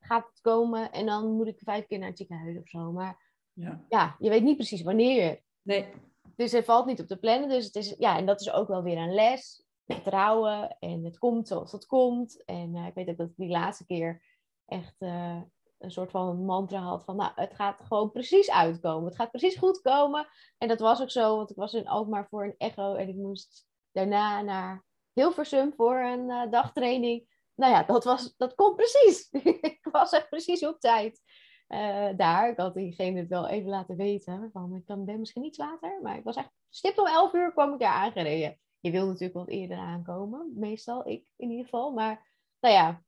gaat 0.00 0.26
het 0.28 0.40
komen 0.40 0.92
en 0.92 1.06
dan 1.06 1.32
moet 1.32 1.46
ik 1.46 1.58
vijf 1.58 1.86
keer 1.86 1.98
naar 1.98 2.08
het 2.08 2.18
ziekenhuis 2.18 2.58
of 2.58 2.68
zo. 2.68 2.92
Maar 2.92 3.32
ja, 3.52 3.84
ja 3.88 4.16
je 4.18 4.28
weet 4.28 4.42
niet 4.42 4.56
precies 4.56 4.82
wanneer. 4.82 5.42
Nee. 5.62 5.88
Dus 6.36 6.52
het 6.52 6.64
valt 6.64 6.86
niet 6.86 7.00
op 7.00 7.06
te 7.06 7.18
plannen. 7.18 7.48
Dus 7.48 7.64
het 7.64 7.74
is, 7.76 7.94
ja, 7.98 8.16
en 8.16 8.26
dat 8.26 8.40
is 8.40 8.52
ook 8.52 8.68
wel 8.68 8.82
weer 8.82 8.96
een 8.96 9.14
les 9.14 9.66
vertrouwen 9.88 10.76
en 10.78 11.04
het 11.04 11.18
komt 11.18 11.48
zoals 11.48 11.72
het 11.72 11.86
komt. 11.86 12.44
En 12.44 12.76
uh, 12.76 12.86
ik 12.86 12.94
weet 12.94 13.08
ook 13.08 13.16
dat 13.16 13.28
ik 13.28 13.36
die 13.36 13.48
laatste 13.48 13.86
keer 13.86 14.22
echt 14.66 14.94
uh, 14.98 15.40
een 15.78 15.90
soort 15.90 16.10
van 16.10 16.44
mantra 16.44 16.78
had 16.78 17.04
van, 17.04 17.16
nou, 17.16 17.32
het 17.34 17.54
gaat 17.54 17.80
gewoon 17.80 18.10
precies 18.10 18.50
uitkomen. 18.50 19.04
Het 19.04 19.16
gaat 19.16 19.30
precies 19.30 19.56
goed 19.56 19.80
komen. 19.80 20.28
En 20.58 20.68
dat 20.68 20.80
was 20.80 21.00
ook 21.00 21.10
zo, 21.10 21.36
want 21.36 21.50
ik 21.50 21.56
was 21.56 21.74
in 21.74 21.88
Alkmaar 21.88 22.26
voor 22.28 22.44
een 22.44 22.54
echo 22.58 22.94
en 22.94 23.08
ik 23.08 23.14
moest 23.14 23.66
daarna 23.92 24.42
naar 24.42 24.84
Hilversum 25.12 25.72
voor 25.76 25.98
een 25.98 26.30
uh, 26.30 26.50
dagtraining. 26.50 27.28
nou 27.54 27.72
ja, 27.72 27.82
dat, 27.82 28.04
was, 28.04 28.34
dat 28.36 28.54
kon 28.54 28.74
precies. 28.74 29.28
ik 29.70 29.88
was 29.90 30.12
echt 30.12 30.28
precies 30.28 30.66
op 30.66 30.80
tijd 30.80 31.22
daar. 32.16 32.50
Ik 32.50 32.56
had 32.56 32.74
diegene 32.74 33.18
het 33.18 33.28
wel 33.28 33.48
even 33.48 33.70
laten 33.70 33.96
weten. 33.96 34.50
Van, 34.52 34.74
ik 34.74 35.04
ben 35.04 35.18
misschien 35.18 35.44
iets 35.44 35.58
later. 35.58 35.98
Maar 36.02 36.16
ik 36.16 36.24
was 36.24 36.36
echt 36.36 36.50
stipt 36.68 36.98
om 36.98 37.06
11 37.06 37.32
uur 37.32 37.52
kwam 37.52 37.72
ik 37.72 37.78
daar 37.78 37.92
aangereden. 37.92 38.58
Je 38.80 38.90
wil 38.90 39.06
natuurlijk 39.06 39.34
wat 39.34 39.48
eerder 39.48 39.78
aankomen. 39.78 40.52
Meestal, 40.54 41.08
ik 41.08 41.26
in 41.36 41.50
ieder 41.50 41.64
geval. 41.64 41.92
Maar 41.92 42.32
nou 42.60 42.74
ja, 42.74 43.02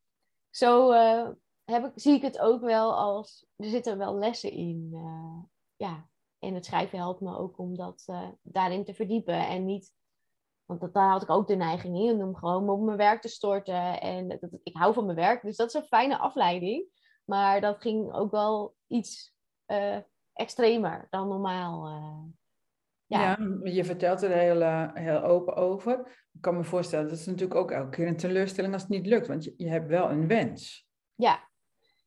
zo 0.50 0.92
uh, 0.92 1.28
heb 1.64 1.84
ik, 1.84 1.92
zie 1.94 2.14
ik 2.14 2.22
het 2.22 2.38
ook 2.38 2.60
wel 2.60 2.96
als... 2.96 3.46
Er 3.56 3.68
zitten 3.68 3.98
wel 3.98 4.14
lessen 4.14 4.50
in. 4.50 4.88
Uh, 4.92 5.42
ja, 5.76 6.08
en 6.38 6.54
het 6.54 6.64
schrijven 6.64 6.98
helpt 6.98 7.20
me 7.20 7.36
ook 7.36 7.58
om 7.58 7.76
dat 7.76 8.04
daarin 8.42 8.84
te 8.84 8.94
verdiepen. 8.94 9.46
En 9.48 9.64
niet 9.64 9.98
want 10.64 10.82
dat, 10.82 10.94
daar 10.94 11.10
had 11.10 11.22
ik 11.22 11.30
ook 11.30 11.46
de 11.46 11.54
neiging 11.54 11.98
in 11.98 12.22
om 12.22 12.36
gewoon 12.36 12.68
op 12.68 12.80
mijn 12.80 12.96
werk 12.96 13.20
te 13.20 13.28
storten. 13.28 14.00
En 14.00 14.28
dat, 14.28 14.58
ik 14.62 14.76
hou 14.76 14.94
van 14.94 15.04
mijn 15.04 15.16
werk, 15.16 15.42
dus 15.42 15.56
dat 15.56 15.68
is 15.68 15.74
een 15.74 15.82
fijne 15.82 16.18
afleiding. 16.18 16.86
Maar 17.24 17.60
dat 17.60 17.80
ging 17.80 18.12
ook 18.12 18.30
wel 18.30 18.74
iets 18.86 19.34
extremer 20.32 21.06
dan 21.10 21.28
normaal. 21.28 21.88
Ja. 23.10 23.36
ja. 23.38 23.70
je 23.70 23.84
vertelt 23.84 24.22
er 24.22 24.30
heel, 24.30 24.60
uh, 24.60 24.94
heel 24.94 25.22
open 25.22 25.54
over. 25.54 25.98
Ik 26.32 26.40
kan 26.40 26.56
me 26.56 26.64
voorstellen, 26.64 27.08
dat 27.08 27.18
is 27.18 27.26
natuurlijk 27.26 27.60
ook 27.60 27.70
elke 27.70 27.88
keer 27.88 28.06
een 28.06 28.16
teleurstelling 28.16 28.72
als 28.72 28.82
het 28.82 28.90
niet 28.90 29.06
lukt. 29.06 29.26
Want 29.26 29.44
je, 29.44 29.54
je 29.56 29.68
hebt 29.68 29.88
wel 29.88 30.10
een 30.10 30.26
wens. 30.26 30.88
Ja. 31.14 31.48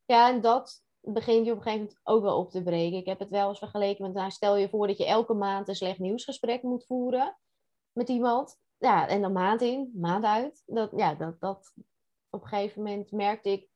ja, 0.06 0.30
en 0.30 0.42
dat 0.42 0.82
begint 1.00 1.46
je 1.46 1.52
op 1.52 1.58
een 1.58 1.64
gegeven 1.64 1.86
moment 1.86 2.00
ook 2.04 2.24
wel 2.24 2.38
op 2.38 2.52
te 2.52 2.64
breken. 2.64 2.98
Ik 2.98 3.06
heb 3.06 3.20
het 3.20 3.30
wel 3.30 3.50
eens 3.50 3.60
vergeleken 3.60 4.06
met, 4.06 4.14
nou, 4.14 4.32
stel 4.32 4.58
je 4.58 4.70
voor 4.70 4.88
dat 4.88 4.98
je 4.98 5.06
elke 5.06 5.34
maand 5.34 5.68
een 5.68 5.76
slecht 5.76 6.00
nieuwsgesprek 6.00 6.62
moet 6.62 6.86
voeren 6.86 7.38
met 7.92 8.10
iemand. 8.10 8.58
Ja, 8.78 9.08
en 9.08 9.22
dan 9.22 9.32
maand 9.32 9.62
in, 9.62 9.92
maand 9.94 10.24
uit. 10.24 10.64
Dat, 10.66 10.92
ja, 10.96 11.16
dat, 11.16 11.40
dat 11.40 11.74
op 12.30 12.42
een 12.42 12.48
gegeven 12.48 12.84
moment 12.84 13.12
merkte 13.12 13.50
ik 13.50 13.68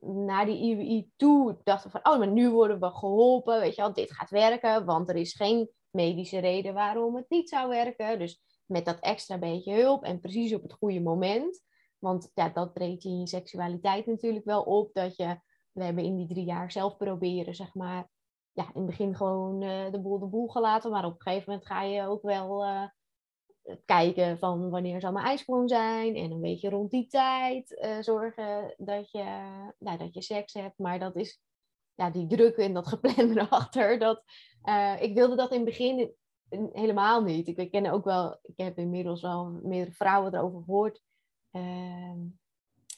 naar 0.00 0.46
die 0.46 0.58
IWI 0.58 1.10
toe, 1.16 1.56
dachten 1.64 1.90
van, 1.90 2.00
oh, 2.02 2.18
maar 2.18 2.30
nu 2.30 2.50
worden 2.50 2.80
we 2.80 2.90
geholpen, 2.90 3.60
weet 3.60 3.74
je 3.74 3.82
wel, 3.82 3.92
dit 3.92 4.12
gaat 4.12 4.30
werken, 4.30 4.84
want 4.84 5.08
er 5.08 5.16
is 5.16 5.34
geen 5.34 5.70
medische 5.90 6.38
reden 6.38 6.74
waarom 6.74 7.16
het 7.16 7.30
niet 7.30 7.48
zou 7.48 7.68
werken. 7.68 8.18
Dus 8.18 8.42
met 8.66 8.84
dat 8.84 9.00
extra 9.00 9.38
beetje 9.38 9.74
hulp 9.74 10.04
en 10.04 10.20
precies 10.20 10.54
op 10.54 10.62
het 10.62 10.72
goede 10.72 11.00
moment. 11.00 11.62
Want 11.98 12.30
ja, 12.34 12.48
dat 12.48 12.72
breekt 12.72 13.02
je 13.02 13.08
in 13.08 13.20
je 13.20 13.26
seksualiteit 13.26 14.06
natuurlijk 14.06 14.44
wel 14.44 14.62
op. 14.62 14.94
Dat 14.94 15.16
je, 15.16 15.40
we 15.72 15.84
hebben 15.84 16.04
in 16.04 16.16
die 16.16 16.28
drie 16.28 16.44
jaar 16.44 16.72
zelf 16.72 16.96
proberen, 16.96 17.54
zeg 17.54 17.74
maar, 17.74 18.10
ja, 18.52 18.64
in 18.64 18.80
het 18.80 18.86
begin 18.86 19.16
gewoon 19.16 19.62
uh, 19.62 19.90
de 19.90 20.00
boel 20.00 20.18
de 20.18 20.26
boel 20.26 20.48
gelaten. 20.48 20.90
Maar 20.90 21.04
op 21.04 21.14
een 21.14 21.22
gegeven 21.22 21.50
moment 21.50 21.66
ga 21.66 21.82
je 21.82 22.06
ook 22.06 22.22
wel 22.22 22.64
uh, 22.64 22.84
kijken 23.84 24.38
van 24.38 24.70
wanneer 24.70 25.00
zal 25.00 25.12
mijn 25.12 25.26
ijsprong 25.26 25.68
zijn. 25.68 26.16
En 26.16 26.30
een 26.30 26.40
beetje 26.40 26.70
rond 26.70 26.90
die 26.90 27.06
tijd 27.06 27.70
uh, 27.70 28.00
zorgen 28.00 28.74
dat 28.76 29.10
je, 29.10 29.24
nou, 29.78 29.98
dat 29.98 30.14
je 30.14 30.22
seks 30.22 30.54
hebt. 30.54 30.78
Maar 30.78 30.98
dat 30.98 31.16
is 31.16 31.40
ja, 32.00 32.10
die 32.10 32.26
druk 32.26 32.56
en 32.56 32.74
dat 32.74 32.86
geplande 32.86 33.40
erachter. 33.40 33.98
Dat, 33.98 34.22
uh, 34.64 35.02
ik 35.02 35.14
wilde 35.14 35.36
dat 35.36 35.50
in 35.50 35.56
het 35.56 35.68
begin 35.68 36.14
helemaal 36.72 37.22
niet. 37.22 37.48
Ik, 37.48 37.56
ik 37.56 37.70
ken 37.70 37.86
ook 37.86 38.04
wel, 38.04 38.38
ik 38.42 38.56
heb 38.56 38.78
inmiddels 38.78 39.22
wel 39.22 39.60
meerdere 39.62 39.96
vrouwen 39.96 40.34
erover 40.34 40.62
gehoord. 40.64 41.02
Uh, 41.52 42.12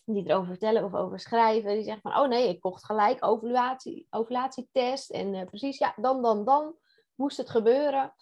die 0.04 0.28
erover 0.28 0.48
vertellen 0.48 0.84
of 0.84 0.94
over 0.94 1.20
schrijven. 1.20 1.74
Die 1.74 1.84
zeggen 1.84 2.02
van, 2.02 2.22
oh 2.22 2.28
nee, 2.28 2.48
ik 2.48 2.60
kocht 2.60 2.84
gelijk 2.84 3.24
ovulatie, 3.24 4.06
ovulatietest. 4.10 5.10
En 5.10 5.34
uh, 5.34 5.44
precies, 5.44 5.78
ja, 5.78 5.94
dan, 5.96 6.22
dan, 6.22 6.44
dan 6.44 6.76
moest 7.14 7.36
het 7.36 7.50
gebeuren 7.50 8.14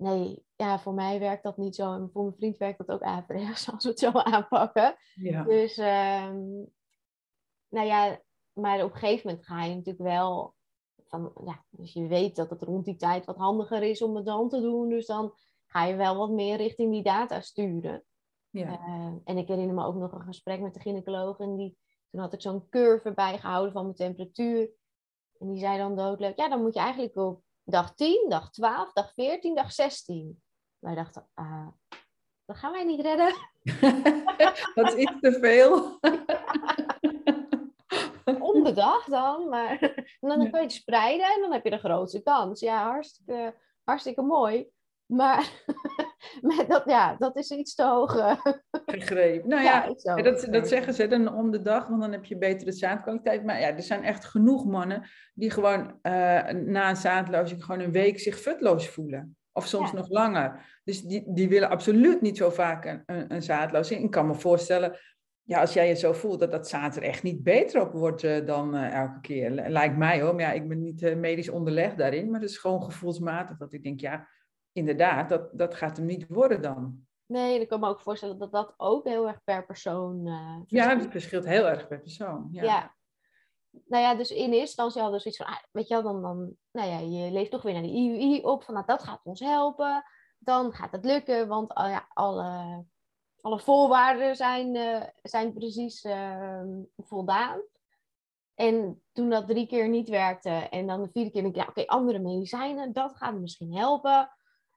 nee, 0.00 0.44
ja, 0.56 0.78
voor 0.78 0.94
mij 0.94 1.18
werkt 1.18 1.42
dat 1.42 1.56
niet 1.56 1.74
zo. 1.74 1.94
En 1.94 2.10
voor 2.12 2.22
mijn 2.22 2.36
vriend 2.36 2.56
werkt 2.56 2.78
dat 2.78 2.90
ook 2.90 3.02
averechts 3.02 3.68
als 3.72 3.84
we 3.84 3.90
het 3.90 3.98
zo 3.98 4.10
aanpakken. 4.10 4.96
Ja. 5.14 5.42
Dus, 5.42 5.78
um, 5.78 6.68
nou 7.68 7.86
ja, 7.86 8.20
maar 8.60 8.84
op 8.84 8.92
een 8.92 8.98
gegeven 8.98 9.28
moment 9.28 9.46
ga 9.46 9.64
je 9.64 9.74
natuurlijk 9.74 10.04
wel 10.04 10.54
van, 11.10 11.32
ja, 11.44 11.64
dus 11.70 11.92
je 11.92 12.06
weet 12.06 12.36
dat 12.36 12.50
het 12.50 12.62
rond 12.62 12.84
die 12.84 12.96
tijd 12.96 13.24
wat 13.24 13.36
handiger 13.36 13.82
is 13.82 14.02
om 14.02 14.16
het 14.16 14.24
dan 14.24 14.48
te 14.48 14.60
doen. 14.60 14.88
Dus 14.88 15.06
dan 15.06 15.34
ga 15.66 15.84
je 15.84 15.96
wel 15.96 16.16
wat 16.16 16.30
meer 16.30 16.56
richting 16.56 16.92
die 16.92 17.02
data 17.02 17.40
sturen. 17.40 18.04
Ja. 18.50 18.66
Uh, 18.66 19.12
en 19.24 19.36
ik 19.36 19.48
herinner 19.48 19.74
me 19.74 19.84
ook 19.84 19.94
nog 19.94 20.12
een 20.12 20.22
gesprek 20.22 20.60
met 20.60 20.74
de 20.74 20.80
gynaecoloog. 20.80 21.38
En 21.38 21.56
die, 21.56 21.78
toen 22.10 22.20
had 22.20 22.32
ik 22.32 22.40
zo'n 22.40 22.68
curve 22.68 23.12
bijgehouden 23.12 23.72
van 23.72 23.82
mijn 23.82 23.96
temperatuur. 23.96 24.70
En 25.38 25.48
die 25.48 25.58
zei 25.58 25.78
dan 25.78 25.96
doodleuk, 25.96 26.36
ja, 26.36 26.48
dan 26.48 26.62
moet 26.62 26.74
je 26.74 26.80
eigenlijk 26.80 27.16
op 27.16 27.42
dag 27.64 27.94
10, 27.94 28.26
dag 28.28 28.50
12, 28.50 28.92
dag 28.92 29.12
14, 29.12 29.54
dag 29.54 29.72
16. 29.72 30.42
Wij 30.78 30.94
dachten, 30.94 31.28
uh, 31.34 31.68
dat 32.44 32.56
gaan 32.56 32.72
wij 32.72 32.84
niet 32.84 33.00
redden. 33.00 33.34
dat 34.74 34.94
is 34.94 35.12
te 35.20 35.38
veel. 35.40 35.98
De 38.64 38.72
dag 38.72 39.04
dan, 39.04 39.48
maar 39.48 39.78
dan 40.20 40.38
kun 40.38 40.50
je 40.50 40.58
het 40.60 40.72
spreiden 40.72 41.26
en 41.26 41.40
dan 41.40 41.52
heb 41.52 41.64
je 41.64 41.70
de 41.70 41.78
grootste 41.78 42.22
kans. 42.22 42.60
Ja, 42.60 42.84
hartstikke, 42.84 43.54
hartstikke 43.84 44.22
mooi. 44.22 44.68
Maar 45.10 45.50
met 46.40 46.64
dat, 46.68 46.82
ja, 46.84 47.16
dat 47.18 47.36
is 47.36 47.50
iets 47.50 47.74
te 47.74 47.84
hoog. 47.84 48.16
Uh... 48.16 48.40
Gegrepen. 48.86 49.48
Nou 49.48 49.62
ja, 49.70 49.94
ja 49.96 50.14
dat, 50.14 50.46
dat 50.50 50.68
zeggen 50.68 50.94
ze 50.94 51.06
dan 51.06 51.34
om 51.34 51.50
de 51.50 51.62
dag, 51.62 51.88
want 51.88 52.00
dan 52.00 52.12
heb 52.12 52.24
je 52.24 52.38
betere 52.38 52.72
zaadkwaliteit. 52.72 53.44
Maar 53.44 53.60
ja, 53.60 53.76
er 53.76 53.82
zijn 53.82 54.04
echt 54.04 54.24
genoeg 54.24 54.66
mannen 54.66 55.08
die 55.34 55.50
gewoon 55.50 55.80
uh, 55.80 56.12
na 56.48 56.88
een 56.88 56.96
zaadlozing 56.96 57.64
gewoon 57.64 57.80
een 57.80 57.92
week 57.92 58.18
zich 58.18 58.38
futloos 58.38 58.88
voelen. 58.88 59.36
Of 59.52 59.66
soms 59.66 59.92
nog 59.92 60.08
langer. 60.08 60.80
Dus 60.84 61.02
die, 61.02 61.24
die 61.26 61.48
willen 61.48 61.68
absoluut 61.68 62.20
niet 62.20 62.36
zo 62.36 62.50
vaak 62.50 62.84
een, 62.84 63.02
een, 63.06 63.34
een 63.34 63.42
zaadlozing. 63.42 64.04
Ik 64.04 64.10
kan 64.10 64.26
me 64.26 64.34
voorstellen, 64.34 64.98
ja, 65.42 65.60
als 65.60 65.72
jij 65.72 65.88
je 65.88 65.94
zo 65.94 66.12
voelt, 66.12 66.40
dat 66.40 66.50
dat 66.50 66.68
zaad 66.68 66.96
er 66.96 67.02
echt 67.02 67.22
niet 67.22 67.42
beter 67.42 67.80
op 67.80 67.92
wordt 67.92 68.22
uh, 68.22 68.46
dan 68.46 68.74
uh, 68.74 68.94
elke 68.94 69.20
keer. 69.20 69.50
Lijkt 69.50 69.96
mij 69.96 70.20
hoor. 70.20 70.34
Maar 70.34 70.44
ja, 70.44 70.52
ik 70.52 70.68
ben 70.68 70.82
niet 70.82 71.02
uh, 71.02 71.16
medisch 71.16 71.48
onderlegd 71.48 71.98
daarin. 71.98 72.30
Maar 72.30 72.40
het 72.40 72.50
is 72.50 72.58
gewoon 72.58 72.82
gevoelsmatig 72.82 73.56
dat 73.56 73.72
ik 73.72 73.82
denk, 73.82 74.00
ja, 74.00 74.28
inderdaad, 74.72 75.28
dat, 75.28 75.50
dat 75.52 75.74
gaat 75.74 75.96
hem 75.96 76.06
niet 76.06 76.26
worden 76.28 76.62
dan. 76.62 77.06
Nee, 77.26 77.60
ik 77.60 77.68
kan 77.68 77.80
me 77.80 77.88
ook 77.88 78.00
voorstellen 78.00 78.38
dat 78.38 78.52
dat 78.52 78.74
ook 78.76 79.06
heel 79.06 79.28
erg 79.28 79.44
per 79.44 79.66
persoon 79.66 80.24
Ja, 80.66 80.98
het 80.98 81.10
verschilt 81.10 81.44
heel 81.44 81.68
erg 81.68 81.86
per 81.88 82.00
persoon. 82.00 82.48
Ja. 82.50 82.62
ja. 82.62 82.94
Nou 83.70 84.02
ja, 84.02 84.14
dus 84.14 84.30
in 84.30 84.44
eerste 84.44 84.58
instantie 84.58 85.00
hadden 85.00 85.20
we 85.22 85.30
zoiets 85.30 85.42
van, 85.42 85.54
ah, 85.54 85.62
weet 85.72 85.88
je 85.88 85.94
wel, 85.94 86.02
dan, 86.02 86.22
dan, 86.22 86.56
nou 86.70 86.88
ja, 86.88 86.98
je 86.98 87.32
leeft 87.32 87.50
toch 87.50 87.62
weer 87.62 87.72
naar 87.72 87.82
de 87.82 87.88
IUI 87.88 88.40
op, 88.42 88.64
van 88.64 88.74
nou, 88.74 88.86
dat 88.86 89.02
gaat 89.02 89.20
ons 89.24 89.40
helpen, 89.40 90.04
dan 90.38 90.72
gaat 90.72 90.92
het 90.92 91.04
lukken, 91.04 91.48
want 91.48 91.78
uh, 91.78 91.88
ja, 91.88 92.08
alle, 92.12 92.84
alle 93.42 93.60
voorwaarden 93.60 94.36
zijn, 94.36 94.74
uh, 94.74 95.02
zijn 95.22 95.52
precies 95.52 96.02
ehm, 96.02 96.68
voldaan. 96.96 97.60
En 98.54 99.02
toen 99.12 99.30
dat 99.30 99.46
drie 99.46 99.66
keer 99.66 99.88
niet 99.88 100.08
werkte 100.08 100.50
en 100.50 100.86
dan 100.86 101.02
de 101.02 101.08
vierde 101.12 101.30
keer 101.30 101.42
denk 101.42 101.54
ik, 101.54 101.62
ja, 101.62 101.68
oké, 101.68 101.86
andere 101.86 102.18
medicijnen, 102.18 102.92
dat 102.92 103.16
gaat 103.16 103.34
misschien 103.34 103.76
helpen. 103.76 104.30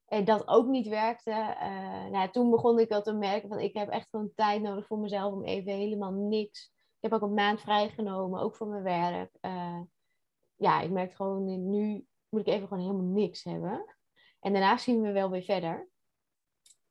En 0.07 0.25
dat 0.25 0.47
ook 0.47 0.67
niet 0.67 0.87
werkte. 0.87 1.31
Uh, 1.61 2.05
nou, 2.05 2.29
toen 2.29 2.49
begon 2.49 2.79
ik 2.79 2.91
al 2.91 3.01
te 3.01 3.13
merken 3.13 3.49
van 3.49 3.59
ik 3.59 3.73
heb 3.73 3.89
echt 3.89 4.09
gewoon 4.09 4.31
tijd 4.35 4.61
nodig 4.61 4.87
voor 4.87 4.99
mezelf 4.99 5.33
om 5.33 5.43
even 5.43 5.73
helemaal 5.73 6.11
niks. 6.11 6.71
Ik 6.99 7.11
heb 7.11 7.13
ook 7.13 7.21
een 7.21 7.33
maand 7.33 7.61
vrijgenomen, 7.61 8.41
ook 8.41 8.55
voor 8.55 8.67
mijn 8.67 8.83
werk. 8.83 9.37
Uh, 9.41 9.81
ja, 10.55 10.81
ik 10.81 10.89
merk 10.89 11.13
gewoon 11.13 11.69
nu 11.69 12.07
moet 12.33 12.47
ik 12.47 12.53
even 12.53 12.67
gewoon 12.67 12.83
helemaal 12.83 13.11
niks 13.11 13.43
hebben. 13.43 13.95
En 14.39 14.51
daarna 14.51 14.77
zien 14.77 15.01
we 15.01 15.11
wel 15.11 15.29
weer 15.29 15.43
verder. 15.43 15.89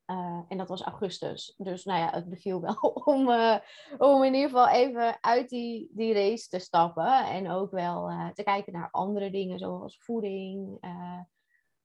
Uh, 0.06 0.40
en 0.49 0.59
dat 0.59 0.68
was 0.68 0.82
augustus. 0.82 1.54
Dus 1.56 1.85
nou 1.85 1.99
ja, 1.99 2.11
het 2.11 2.28
beviel 2.28 2.61
wel 2.61 2.75
om, 3.14 3.28
om 3.99 4.25
in 4.25 4.35
ieder 4.35 4.50
geval 4.50 4.68
even 4.68 5.23
uit 5.23 5.49
die, 5.49 5.90
die 5.92 6.12
race 6.12 6.49
te 6.49 6.59
stappen. 6.59 7.26
En 7.26 7.50
ook 7.50 7.71
wel 7.71 8.11
te 8.35 8.42
kijken 8.42 8.73
naar 8.73 8.90
andere 8.90 9.30
dingen 9.30 9.59
zoals 9.59 9.99
voeding. 9.99 10.78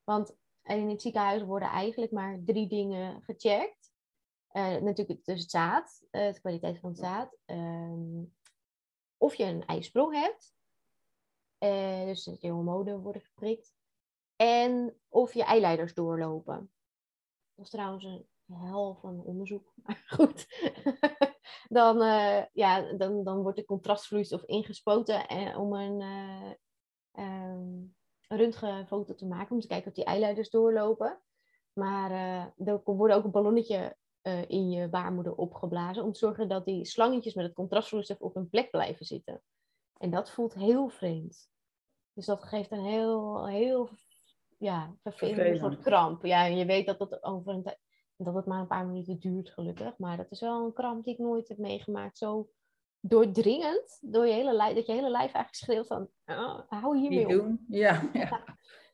want 0.03 0.35
in 0.63 0.89
het 0.89 1.01
ziekenhuis 1.01 1.43
worden 1.43 1.69
eigenlijk 1.69 2.11
maar 2.11 2.39
drie 2.45 2.67
dingen 2.67 3.21
gecheckt. 3.21 3.91
Natuurlijk 4.81 5.25
dus 5.25 5.41
het 5.41 5.51
zaad, 5.51 6.05
de 6.11 6.37
kwaliteit 6.41 6.79
van 6.79 6.89
het 6.89 6.99
zaad. 6.99 7.37
Ehm, 7.45 8.23
of 9.17 9.35
je 9.35 9.43
een 9.43 9.65
ijsprong 9.65 10.13
hebt. 10.13 10.55
Dus 12.05 12.23
dat 12.23 12.41
je 12.41 12.49
hormonen 12.49 12.99
worden 12.99 13.21
geprikt. 13.21 13.75
En 14.35 14.97
of 15.07 15.33
je 15.33 15.43
eileiders 15.43 15.93
doorlopen. 15.93 16.71
Is 17.57 17.69
trouwens 17.69 18.03
een 18.03 18.25
hel 18.47 18.97
van 19.01 19.23
onderzoek. 19.23 19.73
Maar 19.83 20.03
goed. 20.07 20.47
dan, 21.67 21.97
ja, 22.53 22.93
dan, 22.93 23.23
dan 23.23 23.41
wordt 23.41 23.57
de 23.57 23.65
contrastvloeistof 23.65 24.43
ingespoten 24.43 25.55
om 25.55 25.73
een... 25.73 26.01
Um, 27.19 27.95
een 28.27 28.37
röntgenfoto 28.37 29.15
te 29.15 29.25
maken 29.25 29.55
om 29.55 29.61
te 29.61 29.67
kijken 29.67 29.87
of 29.87 29.93
die 29.93 30.05
eileiders 30.05 30.49
doorlopen. 30.49 31.21
Maar 31.73 32.11
uh, 32.11 32.67
er 32.67 32.81
wordt 32.83 33.13
ook 33.13 33.23
een 33.23 33.31
ballonnetje 33.31 33.97
uh, 34.21 34.49
in 34.49 34.69
je 34.69 34.87
baarmoeder 34.87 35.35
opgeblazen 35.35 36.03
om 36.03 36.11
te 36.11 36.19
zorgen 36.19 36.49
dat 36.49 36.65
die 36.65 36.85
slangetjes 36.85 37.33
met 37.33 37.45
het 37.45 37.53
contrastvloeistof 37.53 38.21
op 38.21 38.33
hun 38.33 38.49
plek 38.49 38.69
blijven 38.69 39.05
zitten. 39.05 39.43
En 39.97 40.09
dat 40.09 40.31
voelt 40.31 40.53
heel 40.53 40.87
vreemd. 40.87 41.49
Dus 42.13 42.25
dat 42.25 42.43
geeft 42.43 42.71
een 42.71 42.85
heel, 42.85 43.47
heel 43.47 43.89
ja, 44.57 44.95
vervelende 45.03 45.57
soort 45.57 45.79
kramp. 45.79 46.25
Ja, 46.25 46.45
en 46.45 46.57
je 46.57 46.65
weet 46.65 46.85
dat 46.85 46.99
dat 46.99 47.23
over 47.23 47.53
een 47.53 47.63
dat 48.17 48.35
het 48.35 48.45
maar 48.45 48.59
een 48.59 48.67
paar 48.67 48.85
minuten 48.85 49.19
duurt, 49.19 49.49
gelukkig. 49.49 49.97
Maar 49.97 50.17
dat 50.17 50.31
is 50.31 50.39
wel 50.39 50.65
een 50.65 50.73
kramp 50.73 51.03
die 51.03 51.13
ik 51.13 51.19
nooit 51.19 51.47
heb 51.47 51.57
meegemaakt. 51.57 52.17
Zo 52.17 52.49
doordringend, 52.99 53.99
door 54.01 54.25
je 54.25 54.33
hele 54.33 54.53
lijf, 54.53 54.75
dat 54.75 54.85
je 54.85 54.91
hele 54.91 55.09
lijf 55.09 55.33
eigenlijk 55.33 55.55
schreeuwt 55.55 55.87
van, 55.87 56.09
oh, 56.25 56.59
hou 56.67 56.97
hiermee 56.97 57.41
op. 57.41 57.57
Ja, 57.67 58.09
ja. 58.13 58.43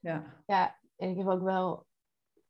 ja. 0.01 0.43
ja, 0.45 0.79
en 0.95 1.09
ik 1.09 1.17
heb 1.17 1.27
ook 1.27 1.41
wel, 1.41 1.85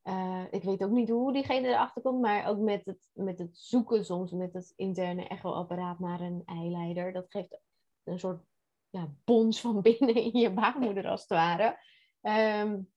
uh, 0.03 0.43
ik 0.51 0.63
weet 0.63 0.83
ook 0.83 0.91
niet 0.91 1.09
hoe 1.09 1.33
diegene 1.33 1.67
erachter 1.67 2.01
komt, 2.01 2.21
maar 2.21 2.47
ook 2.47 2.57
met 2.57 2.85
het, 2.85 3.09
met 3.13 3.39
het 3.39 3.57
zoeken 3.57 4.05
soms 4.05 4.31
met 4.31 4.53
het 4.53 4.73
interne 4.75 5.27
echoapparaat 5.27 5.99
naar 5.99 6.21
een 6.21 6.41
eileider. 6.45 7.13
Dat 7.13 7.25
geeft 7.29 7.59
een 8.03 8.19
soort 8.19 8.43
ja, 8.89 9.13
bons 9.23 9.61
van 9.61 9.81
binnen 9.81 10.15
in 10.15 10.39
je 10.39 10.53
baarmoeder 10.53 11.07
als 11.07 11.21
het 11.21 11.29
ware. 11.29 11.77
Um, 12.21 12.92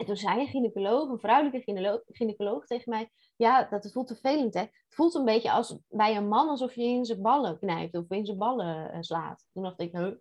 en 0.00 0.06
toen 0.06 0.16
zei 0.16 0.40
een 0.40 0.46
gynaecoloog, 0.46 1.08
een 1.08 1.18
vrouwelijke 1.18 1.92
gynaecoloog, 2.06 2.66
tegen 2.66 2.90
mij, 2.90 3.10
ja, 3.36 3.64
dat 3.64 3.92
voelt 3.92 4.08
vervelend 4.08 4.54
hè. 4.54 4.60
Het 4.60 4.94
voelt 4.94 5.14
een 5.14 5.24
beetje 5.24 5.52
als 5.52 5.78
bij 5.88 6.16
een 6.16 6.28
man 6.28 6.48
alsof 6.48 6.74
je 6.74 6.82
in 6.82 7.04
zijn 7.04 7.22
ballen 7.22 7.58
knijpt 7.58 7.96
of 7.96 8.04
in 8.08 8.26
zijn 8.26 8.38
ballen 8.38 8.94
uh, 8.94 8.96
slaat. 9.00 9.46
Toen 9.52 9.62
dacht 9.62 9.80
ik, 9.80 9.92
huh, 9.92 10.12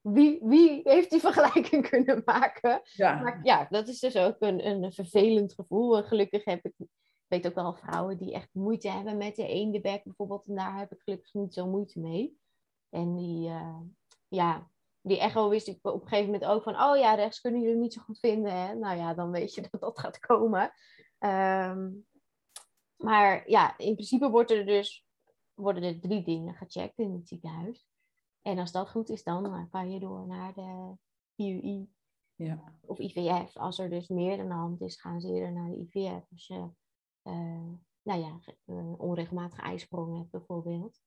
wie, 0.00 0.38
wie 0.42 0.80
heeft 0.84 1.10
die 1.10 1.20
vergelijking 1.30 1.88
kunnen 1.88 2.22
maken? 2.24 2.80
Ja. 2.84 3.20
Maar 3.20 3.40
ja, 3.42 3.66
dat 3.70 3.88
is 3.88 4.00
dus 4.00 4.16
ook 4.16 4.36
een, 4.38 4.66
een 4.66 4.92
vervelend 4.92 5.54
gevoel. 5.54 5.96
En 5.96 6.04
gelukkig 6.04 6.44
heb 6.44 6.64
ik, 6.64 6.74
weet 7.26 7.46
ook 7.46 7.54
wel 7.54 7.74
vrouwen 7.74 8.18
die 8.18 8.32
echt 8.32 8.48
moeite 8.52 8.88
hebben 8.88 9.16
met 9.16 9.36
de 9.36 9.46
eendebek 9.46 10.04
bijvoorbeeld. 10.04 10.46
En 10.46 10.54
daar 10.54 10.78
heb 10.78 10.92
ik 10.92 11.00
gelukkig 11.00 11.32
niet 11.32 11.54
zo 11.54 11.66
moeite 11.66 12.00
mee. 12.00 12.38
En 12.90 13.16
die, 13.16 13.48
uh, 13.48 13.80
ja, 14.28 14.69
die 15.02 15.18
echo 15.18 15.48
wist 15.48 15.68
ik 15.68 15.78
op 15.82 16.02
een 16.02 16.08
gegeven 16.08 16.32
moment 16.32 16.50
ook 16.50 16.62
van, 16.62 16.82
oh 16.82 16.96
ja, 16.96 17.14
rechts 17.14 17.40
kunnen 17.40 17.60
jullie 17.60 17.80
niet 17.80 17.92
zo 17.92 18.02
goed 18.02 18.18
vinden. 18.18 18.52
Hè? 18.52 18.74
Nou 18.74 18.96
ja, 18.96 19.14
dan 19.14 19.30
weet 19.30 19.54
je 19.54 19.60
dat 19.70 19.80
dat 19.80 19.98
gaat 19.98 20.18
komen. 20.18 20.72
Ehm, 21.18 21.90
maar 22.96 23.50
ja, 23.50 23.78
in 23.78 23.94
principe 23.94 24.30
wordt 24.30 24.50
er 24.50 24.66
dus, 24.66 25.06
worden 25.54 25.82
er 25.82 26.00
drie 26.00 26.24
dingen 26.24 26.54
gecheckt 26.54 26.98
in 26.98 27.12
het 27.12 27.28
ziekenhuis. 27.28 27.88
En 28.42 28.58
als 28.58 28.72
dat 28.72 28.90
goed 28.90 29.08
is, 29.08 29.22
dan 29.22 29.68
kan 29.70 29.90
je 29.90 30.00
door 30.00 30.26
naar 30.26 30.54
de 30.54 30.96
IUI 31.34 31.90
ja. 32.34 32.74
of 32.80 32.98
IVF. 32.98 33.56
Als 33.56 33.78
er 33.78 33.90
dus 33.90 34.08
meer 34.08 34.40
aan 34.40 34.48
de 34.48 34.54
hand 34.54 34.80
is, 34.80 35.00
gaan 35.00 35.20
ze 35.20 35.28
eerder 35.28 35.52
naar 35.52 35.70
de 35.70 35.78
IVF. 35.78 36.26
Als 36.30 36.46
je, 36.46 36.68
uh, 37.22 37.72
nou 38.02 38.20
ja, 38.20 38.40
een 38.66 38.94
onregelmatige 38.98 39.62
ijsprong 39.62 40.16
hebt 40.16 40.30
bijvoorbeeld. 40.30 41.00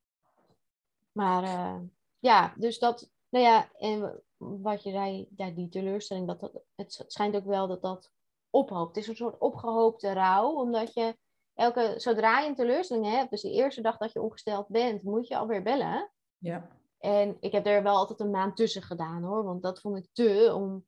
Maar 1.11 1.43
uh, 1.43 1.81
ja, 2.19 2.53
dus 2.57 2.79
dat, 2.79 3.11
nou 3.33 3.45
ja, 3.45 3.71
en 3.77 4.23
wat 4.37 4.83
je 4.83 4.91
zei, 4.91 5.27
ja, 5.35 5.49
die 5.49 5.69
teleurstelling, 5.69 6.27
dat, 6.27 6.39
dat, 6.39 6.63
het 6.75 7.03
schijnt 7.07 7.35
ook 7.35 7.45
wel 7.45 7.67
dat 7.67 7.81
dat 7.81 8.11
ophoopt. 8.49 8.95
Het 8.95 9.03
is 9.03 9.07
een 9.09 9.15
soort 9.15 9.37
opgehoopte 9.37 10.13
rouw, 10.13 10.51
omdat 10.51 10.93
je 10.93 11.17
elke, 11.53 11.93
zodra 11.97 12.39
je 12.39 12.47
een 12.47 12.55
teleurstelling 12.55 13.05
hebt, 13.05 13.29
dus 13.29 13.41
de 13.41 13.51
eerste 13.51 13.81
dag 13.81 13.97
dat 13.97 14.11
je 14.11 14.21
ongesteld 14.21 14.67
bent, 14.67 15.03
moet 15.03 15.27
je 15.27 15.37
alweer 15.37 15.63
bellen. 15.63 16.11
Ja. 16.37 16.69
En 16.97 17.37
ik 17.39 17.51
heb 17.51 17.65
er 17.65 17.83
wel 17.83 17.95
altijd 17.95 18.19
een 18.19 18.31
maand 18.31 18.55
tussen 18.55 18.81
gedaan 18.81 19.23
hoor, 19.23 19.43
want 19.43 19.61
dat 19.61 19.81
vond 19.81 19.97
ik 19.97 20.09
te 20.11 20.51
om 20.55 20.85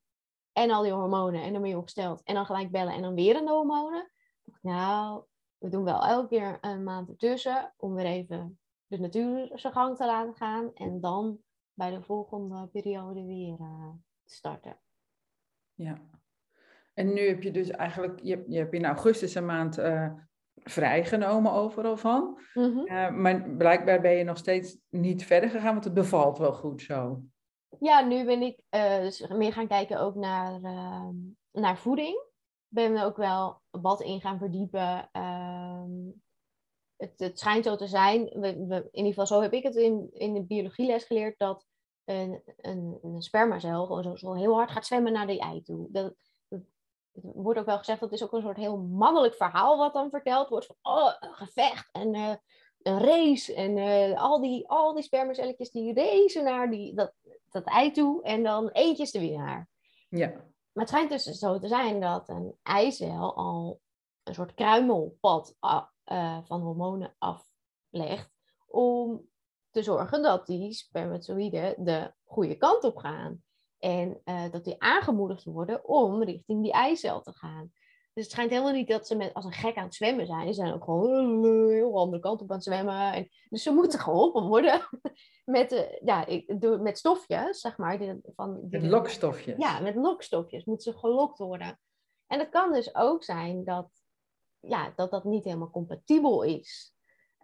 en 0.52 0.72
al 0.72 0.84
die 0.84 0.92
hormonen 0.92 1.42
en 1.42 1.52
dan 1.52 1.62
ben 1.62 1.70
je 1.70 1.78
ongesteld 1.78 2.24
en 2.24 2.36
dan 2.36 2.46
gelijk 2.46 2.72
bellen 2.72 2.94
en 2.94 3.02
dan 3.02 3.16
weer 3.16 3.36
een 3.36 3.48
hormonen. 3.48 4.12
Nou, 4.62 5.24
we 5.58 5.70
doen 5.70 5.84
wel 5.84 6.06
elke 6.06 6.28
keer 6.28 6.58
een 6.62 6.84
maand 6.84 7.10
ertussen 7.10 7.74
om 7.78 7.94
weer 7.94 8.06
even 8.06 8.60
de 8.88 9.00
natuur 9.00 9.52
zijn 9.54 9.74
gang 9.74 9.98
te 9.98 10.06
laten 10.06 10.36
gaan 10.36 10.74
en 10.74 11.02
dan 11.02 11.44
bij 11.76 11.92
de 11.92 12.02
volgende 12.02 12.68
periode 12.68 13.26
weer 13.26 13.60
uh, 13.60 13.90
starten. 14.26 14.80
Ja. 15.74 16.02
En 16.94 17.14
nu 17.14 17.28
heb 17.28 17.44
je 17.44 17.52
dus 17.52 17.70
eigenlijk, 17.70 18.20
je, 18.24 18.44
je 18.48 18.58
hebt 18.58 18.74
in 18.74 18.86
augustus 18.86 19.36
een 19.36 19.46
maand 19.46 19.80
uh, 19.80 20.14
vrijgenomen 20.56 21.52
overal 21.52 21.98
van. 21.98 22.40
Mm 22.54 22.84
maar 23.22 23.50
blijkbaar 23.50 24.02
ben 24.02 24.12
je 24.12 24.24
nog 24.24 24.38
steeds 24.38 24.78
niet 24.90 25.26
verder 25.26 25.50
gegaan, 25.50 25.72
want 25.72 25.84
het 25.84 25.94
bevalt 25.94 26.38
wel 26.38 26.54
goed 26.54 26.82
zo. 26.82 27.22
Ja, 27.80 28.02
nu 28.02 28.26
ben 28.26 28.42
ik 28.42 28.62
dus 29.02 29.28
meer 29.28 29.54
gaan 29.54 29.68
kijken 29.68 30.00
ook 30.00 30.16
naar, 30.16 30.62
ehm, 30.64 31.16
naar 31.52 31.78
voeding. 31.78 32.24
Ben 32.68 32.94
me 32.94 33.04
ook 33.04 33.18
wel 33.18 33.62
wat 33.70 34.02
in 34.02 34.22
gaan 34.22 34.38
verdiepen. 34.38 35.10
Ehm, 35.12 35.92
het, 36.98 37.14
het, 37.16 37.40
schijnt 37.40 37.66
zo 37.66 37.76
te 37.76 37.88
zijn, 37.88 38.24
we, 38.24 38.48
in 38.68 38.90
ieder 38.92 39.10
geval 39.10 39.28
zo 39.28 39.42
heb 39.42 39.54
ik 39.54 39.64
het 39.64 39.76
in, 39.76 40.10
in 40.14 40.34
de 40.34 40.44
biologieles 40.44 41.04
geleerd, 41.04 41.38
dat 41.38 41.66
een, 42.06 42.42
een, 42.58 43.00
een 43.02 43.22
spermacel 43.22 43.86
gewoon 43.86 44.04
zo, 44.04 44.16
zo, 44.16 44.34
heel 44.34 44.54
hard 44.54 44.72
gaat 44.72 44.86
zwemmen 44.86 45.14
naar 45.14 45.28
die 45.28 45.40
ei 45.40 45.62
toe. 45.62 45.88
Dat, 45.92 46.14
wordt 47.22 47.60
ook 47.60 47.66
wel 47.66 47.78
gezegd, 47.78 48.00
dat 48.00 48.12
is 48.12 48.24
ook 48.24 48.34
een 48.34 48.42
soort 48.42 48.58
heel 48.58 48.78
mannelijk 48.78 49.36
verhaal 49.36 49.78
wat 49.78 49.94
dan 49.94 50.10
verteld 50.10 50.50
wordt. 50.50 50.66
Van, 50.66 50.76
oh, 50.82 51.14
een 51.20 51.34
gevecht 51.34 51.90
en 51.92 52.14
uh, 52.14 52.36
een 52.82 53.00
race. 53.00 53.54
En 53.54 53.78
uh, 53.78 54.22
al, 54.22 54.42
die, 54.42 54.68
al 54.68 54.94
die 54.94 55.04
spermacelletjes 55.04 55.72
die 55.72 55.94
racen 55.94 56.44
naar 56.44 56.70
die, 56.70 56.96
dat, 56.96 57.14
dat 57.50 57.64
ei 57.64 57.92
toe 57.92 58.24
en 58.24 58.44
dan 58.44 58.70
eentje 58.70 59.04
is 59.04 59.12
de 59.12 59.20
winnaar. 59.20 59.70
Ja. 60.10 60.28
Maar 60.28 60.84
het 60.84 60.90
schijnt 60.90 61.10
dus 61.10 61.24
zo 61.24 61.60
te 61.60 61.68
zijn 61.68 62.00
dat 62.00 62.30
een 62.30 62.56
eicel 62.64 63.36
al 63.36 63.80
een 64.24 64.34
soort 64.34 64.54
kruimelpad 64.54 65.56
uh, 66.12 66.38
van 66.44 66.62
hormonen 66.62 67.16
aflegt 67.18 68.30
om 68.68 69.30
te 69.70 69.84
zorgen 69.84 70.22
dat 70.22 70.46
die 70.46 70.74
spermatoïden 70.74 71.84
de 71.84 72.14
goede 72.24 72.56
kant 72.56 72.84
op 72.84 72.98
gaan. 72.98 73.44
En 73.80 74.22
uh, 74.26 74.52
dat 74.52 74.64
die 74.64 74.82
aangemoedigd 74.82 75.44
worden 75.44 75.86
om 75.86 76.24
richting 76.24 76.64
die 76.64 76.72
eicel 76.72 77.22
te 77.22 77.32
gaan. 77.32 77.72
Dus 78.14 78.24
het 78.24 78.34
schijnt 78.34 78.52
helemaal 78.52 78.74
niet 78.74 78.88
dat 78.88 79.08
ze 79.08 79.16
met, 79.16 79.34
als 79.34 79.46
een 79.46 79.52
gek 79.52 79.76
aan 79.76 79.84
het 79.84 79.96
zwemmen 79.96 80.26
zijn. 80.26 80.48
Ze 80.48 80.54
zijn 80.54 80.74
ook 80.74 80.84
gewoon 80.84 81.44
een 81.44 81.70
heel 81.70 81.98
andere 81.98 82.22
kant 82.22 82.42
op 82.42 82.50
aan 82.50 82.56
het 82.56 82.66
zwemmen. 82.66 83.14
En, 83.14 83.30
dus 83.50 83.64
ze 83.64 83.72
moeten 83.72 84.00
geholpen 84.00 84.44
worden 84.44 84.82
met, 85.46 85.72
uh, 85.72 86.00
ja, 86.04 86.28
met 86.80 86.98
stofjes, 86.98 87.60
zeg 87.60 87.78
maar. 87.78 88.00
Die, 88.00 88.20
van, 88.36 88.60
die, 88.62 88.80
met 88.80 88.90
lokstofjes. 88.90 89.58
Ja, 89.58 89.80
met 89.80 89.96
lokstofjes 89.96 90.66
moeten 90.66 90.94
ze 90.94 91.00
gelokt 91.00 91.38
worden. 91.38 91.80
En 92.28 92.40
het 92.40 92.50
kan 92.50 92.74
dus 92.74 92.96
ook 92.96 93.24
zijn 93.24 93.64
dat 93.64 94.05
ja, 94.68 94.94
dat, 94.96 95.12
dat 95.12 95.24
niet 95.24 95.44
helemaal 95.44 95.70
compatibel 95.70 96.44
is 96.44 96.96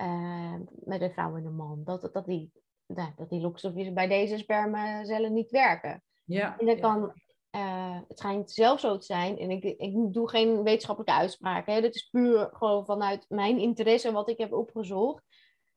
uh, 0.01 0.55
met 0.83 1.01
een 1.01 1.11
vrouw 1.11 1.35
en 1.35 1.45
een 1.45 1.55
man. 1.55 1.81
Dat, 1.83 2.09
dat, 2.13 2.25
die, 2.25 2.51
nou, 2.85 3.11
dat 3.15 3.29
die 3.29 3.41
lokstofjes 3.41 3.93
bij 3.93 4.07
deze 4.07 4.37
spermacellen 4.37 5.33
niet 5.33 5.51
werken. 5.51 6.03
Ja. 6.25 6.57
En 6.57 6.65
dat 6.65 6.79
kan, 6.79 7.13
uh, 7.55 7.99
het 8.07 8.19
schijnt 8.19 8.51
zelf 8.51 8.79
zo 8.79 8.97
te 8.97 9.05
zijn, 9.05 9.37
en 9.37 9.51
ik, 9.51 9.63
ik 9.63 10.13
doe 10.13 10.29
geen 10.29 10.63
wetenschappelijke 10.63 11.19
uitspraken. 11.19 11.73
Hè. 11.73 11.81
Dit 11.81 11.95
is 11.95 12.09
puur 12.09 12.49
gewoon 12.51 12.85
vanuit 12.85 13.25
mijn 13.29 13.59
interesse 13.59 14.11
wat 14.11 14.29
ik 14.29 14.37
heb 14.37 14.53
opgezocht. 14.53 15.23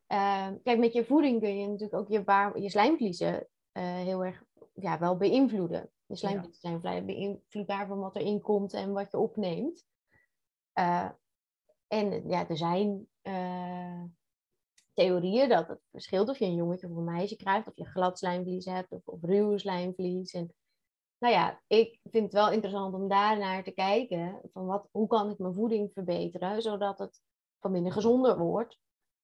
Uh, 0.09 0.49
kijk, 0.63 0.79
met 0.79 0.93
je 0.93 1.05
voeding 1.05 1.41
kun 1.41 1.59
je 1.59 1.67
natuurlijk 1.67 1.95
ook 1.95 2.09
je, 2.09 2.25
waar, 2.25 2.61
je 2.61 2.71
slijmvliezen 2.71 3.49
heel 3.79 4.25
erg 4.25 4.45
ja, 4.75 4.99
wel 4.99 5.17
beïnvloeden. 5.17 5.91
Je 6.07 6.17
slijmvliezen 6.17 6.61
zijn 6.61 6.81
vrij 6.81 7.05
beïnvloedbaar 7.05 7.87
van 7.87 7.99
wat 7.99 8.17
erin 8.17 8.41
komt 8.41 8.73
en 8.73 8.93
wat 8.93 9.11
je 9.11 9.19
opneemt. 9.19 9.85
En 11.95 12.29
ja, 12.29 12.49
er 12.49 12.57
zijn 12.57 13.09
theorieën 14.93 15.49
dat 15.49 15.69
het 15.69 15.81
verschilt 15.91 16.29
of 16.29 16.39
je 16.39 16.45
een 16.45 16.55
jongetje 16.55 16.89
of 16.89 16.97
een 16.97 17.05
meisje 17.05 17.37
krijgt, 17.37 17.69
of 17.69 17.77
je 17.77 17.85
glad 17.85 18.19
slijmvlies 18.19 18.65
hebt 18.65 18.91
of, 18.93 19.07
of 19.07 19.23
ruw 19.23 19.57
slijmvlies. 19.57 20.33
En, 20.33 20.55
nou 21.19 21.35
ja, 21.35 21.63
ik 21.67 22.01
vind 22.03 22.25
het 22.25 22.33
wel 22.33 22.51
interessant 22.51 22.95
om 22.95 23.09
daar 23.09 23.39
naar 23.39 23.65
te 23.65 23.71
kijken. 23.71 24.41
Van 24.53 24.67
wat, 24.67 24.89
hoe 24.91 25.07
kan 25.07 25.31
ik 25.31 25.39
mijn 25.39 25.55
voeding 25.55 25.91
verbeteren, 25.93 26.63
zodat 26.63 26.99
het 26.99 27.23
van 27.61 27.71
minder 27.71 27.93
gezonder 27.93 28.39
wordt 28.39 28.79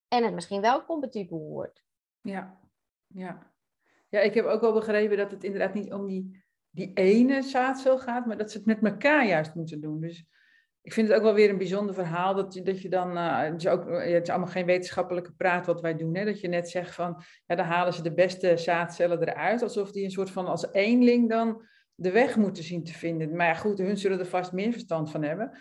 en 0.09 0.25
het 0.25 0.35
misschien 0.35 0.61
wel 0.61 0.85
compatibel 0.85 1.39
wordt. 1.39 1.85
Ja, 2.21 2.61
ja. 3.07 3.53
Ja, 4.09 4.21
ik 4.21 4.35
heb 4.35 4.45
ook 4.45 4.61
wel 4.61 4.73
begrepen 4.73 5.17
dat 5.17 5.31
het 5.31 5.45
inderdaad 5.45 5.75
niet 5.75 5.93
om 5.93 6.07
die, 6.07 6.45
die 6.71 6.93
ene 6.93 7.43
zaadcel 7.43 7.99
gaat, 7.99 8.27
maar 8.27 8.39
dat 8.39 8.51
ze 8.51 8.59
het 8.59 8.67
met 8.67 8.83
elkaar 8.83 9.27
juist 9.27 9.55
moeten 9.55 9.81
doen. 9.81 10.01
Dus 10.01 10.27
ik 10.83 10.93
vind 10.93 11.09
het 11.09 11.17
ook 11.17 11.23
wel 11.23 11.35
weer 11.35 11.51
een 11.51 11.59
bijzonder 11.59 11.95
verhaal 11.95 12.35
dat 12.35 12.55
je, 12.55 12.63
dat 12.63 12.83
je 12.83 12.89
dan, 12.89 13.17
uh, 13.17 13.41
het, 13.41 13.61
is 13.61 13.69
ook, 13.69 13.91
het 13.91 14.23
is 14.23 14.29
allemaal 14.29 14.49
geen 14.49 14.67
wetenschappelijke 14.67 15.33
praat 15.33 15.67
wat 15.67 15.81
wij 15.81 15.97
doen, 15.97 16.17
hè? 16.17 16.25
dat 16.25 16.41
je 16.41 16.49
net 16.49 16.71
zegt 16.71 16.95
van, 16.95 17.23
ja, 17.47 17.55
dan 17.55 17.67
halen 17.67 17.93
ze 17.93 18.03
de 18.03 18.15
beste 18.15 18.57
zaadcellen 18.57 19.29
eruit, 19.29 19.63
alsof 19.63 19.93
die 19.93 20.05
een 20.05 20.11
soort 20.11 20.31
van 20.31 20.47
als 20.47 20.73
eenling 20.73 21.29
dan 21.29 21.63
de 21.95 22.11
weg 22.11 22.37
moeten 22.37 22.63
zien 22.63 22.85
te 22.85 22.93
vinden. 22.93 23.37
Maar 23.37 23.47
ja, 23.47 23.55
goed, 23.55 23.79
hun 23.79 23.97
zullen 23.97 24.19
er 24.19 24.27
vast 24.27 24.53
meer 24.53 24.73
verstand 24.73 25.11
van 25.11 25.23
hebben. 25.23 25.59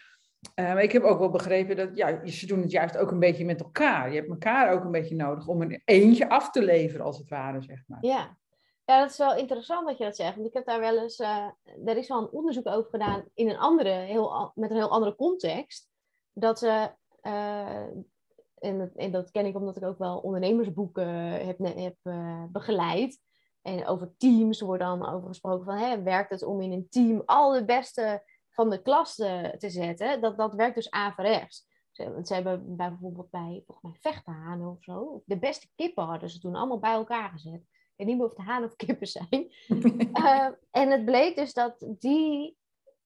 Uh, 0.55 0.65
maar 0.65 0.83
ik 0.83 0.91
heb 0.91 1.03
ook 1.03 1.19
wel 1.19 1.29
begrepen 1.29 1.75
dat, 1.75 1.89
ja, 1.93 2.25
ze 2.25 2.45
doen 2.45 2.61
het 2.61 2.71
juist 2.71 2.97
ook 2.97 3.11
een 3.11 3.19
beetje 3.19 3.45
met 3.45 3.61
elkaar. 3.61 4.09
Je 4.09 4.15
hebt 4.15 4.29
elkaar 4.29 4.73
ook 4.73 4.83
een 4.83 4.91
beetje 4.91 5.15
nodig 5.15 5.47
om 5.47 5.61
een 5.61 5.81
eentje 5.85 6.29
af 6.29 6.51
te 6.51 6.63
leveren, 6.63 7.05
als 7.05 7.17
het 7.17 7.29
ware, 7.29 7.61
zeg 7.61 7.83
maar. 7.87 7.97
Ja, 8.01 8.37
ja, 8.89 8.99
dat 8.99 9.09
is 9.09 9.17
wel 9.17 9.35
interessant 9.35 9.87
dat 9.87 9.97
je 9.97 10.03
dat 10.03 10.15
zegt. 10.15 10.35
Want 10.35 10.47
ik 10.47 10.53
heb 10.53 10.65
daar 10.65 10.79
wel 10.79 10.97
eens, 10.97 11.19
uh, 11.19 11.47
er 11.85 11.97
is 11.97 12.07
wel 12.07 12.17
een 12.21 12.31
onderzoek 12.31 12.67
over 12.67 12.89
gedaan 12.89 13.23
in 13.33 13.49
een 13.49 13.57
andere, 13.57 13.89
heel, 13.89 14.51
met 14.55 14.69
een 14.69 14.75
heel 14.75 14.89
andere 14.89 15.15
context. 15.15 15.89
Dat 16.33 16.59
ze, 16.59 16.91
uh, 17.21 17.85
en, 18.57 19.11
dat 19.11 19.31
ken 19.31 19.45
ik 19.45 19.55
omdat 19.55 19.77
ik 19.77 19.83
ook 19.83 19.97
wel 19.97 20.17
ondernemersboeken 20.17 21.07
heb, 21.45 21.57
heb 21.57 21.95
uh, 22.03 22.43
begeleid. 22.51 23.19
En 23.61 23.85
over 23.85 24.13
teams 24.17 24.61
wordt 24.61 24.83
dan 24.83 25.09
over 25.09 25.27
gesproken 25.27 25.65
van, 25.65 25.77
hè, 25.77 26.03
werkt 26.03 26.29
het 26.29 26.43
om 26.43 26.61
in 26.61 26.71
een 26.71 26.89
team 26.89 27.21
al 27.25 27.51
de 27.51 27.65
beste 27.65 28.23
van 28.49 28.69
de 28.69 28.81
klas 28.81 29.15
te, 29.15 29.55
te 29.57 29.69
zetten? 29.69 30.21
Dat, 30.21 30.37
dat 30.37 30.53
werkt 30.53 30.75
dus 30.75 30.89
averechts. 30.89 31.67
Ze, 31.91 32.19
ze 32.23 32.33
hebben 32.33 32.75
bijvoorbeeld 32.75 33.29
bij 33.29 33.63
volgens 33.67 34.21
of 34.65 34.83
zo. 34.83 35.21
De 35.25 35.39
beste 35.39 35.67
kippen 35.75 36.03
hadden 36.03 36.29
ze 36.29 36.39
toen 36.39 36.55
allemaal 36.55 36.79
bij 36.79 36.93
elkaar 36.93 37.29
gezet. 37.29 37.61
Weet 37.99 38.07
niet 38.07 38.17
meer 38.17 38.25
of 38.25 38.37
het 38.37 38.45
hanen 38.45 38.69
of 38.69 38.75
kippen 38.75 39.07
zijn. 39.07 39.51
uh, 39.67 40.47
en 40.81 40.89
het 40.89 41.05
bleek 41.05 41.35
dus 41.35 41.53
dat 41.53 41.75
die, 41.99 42.57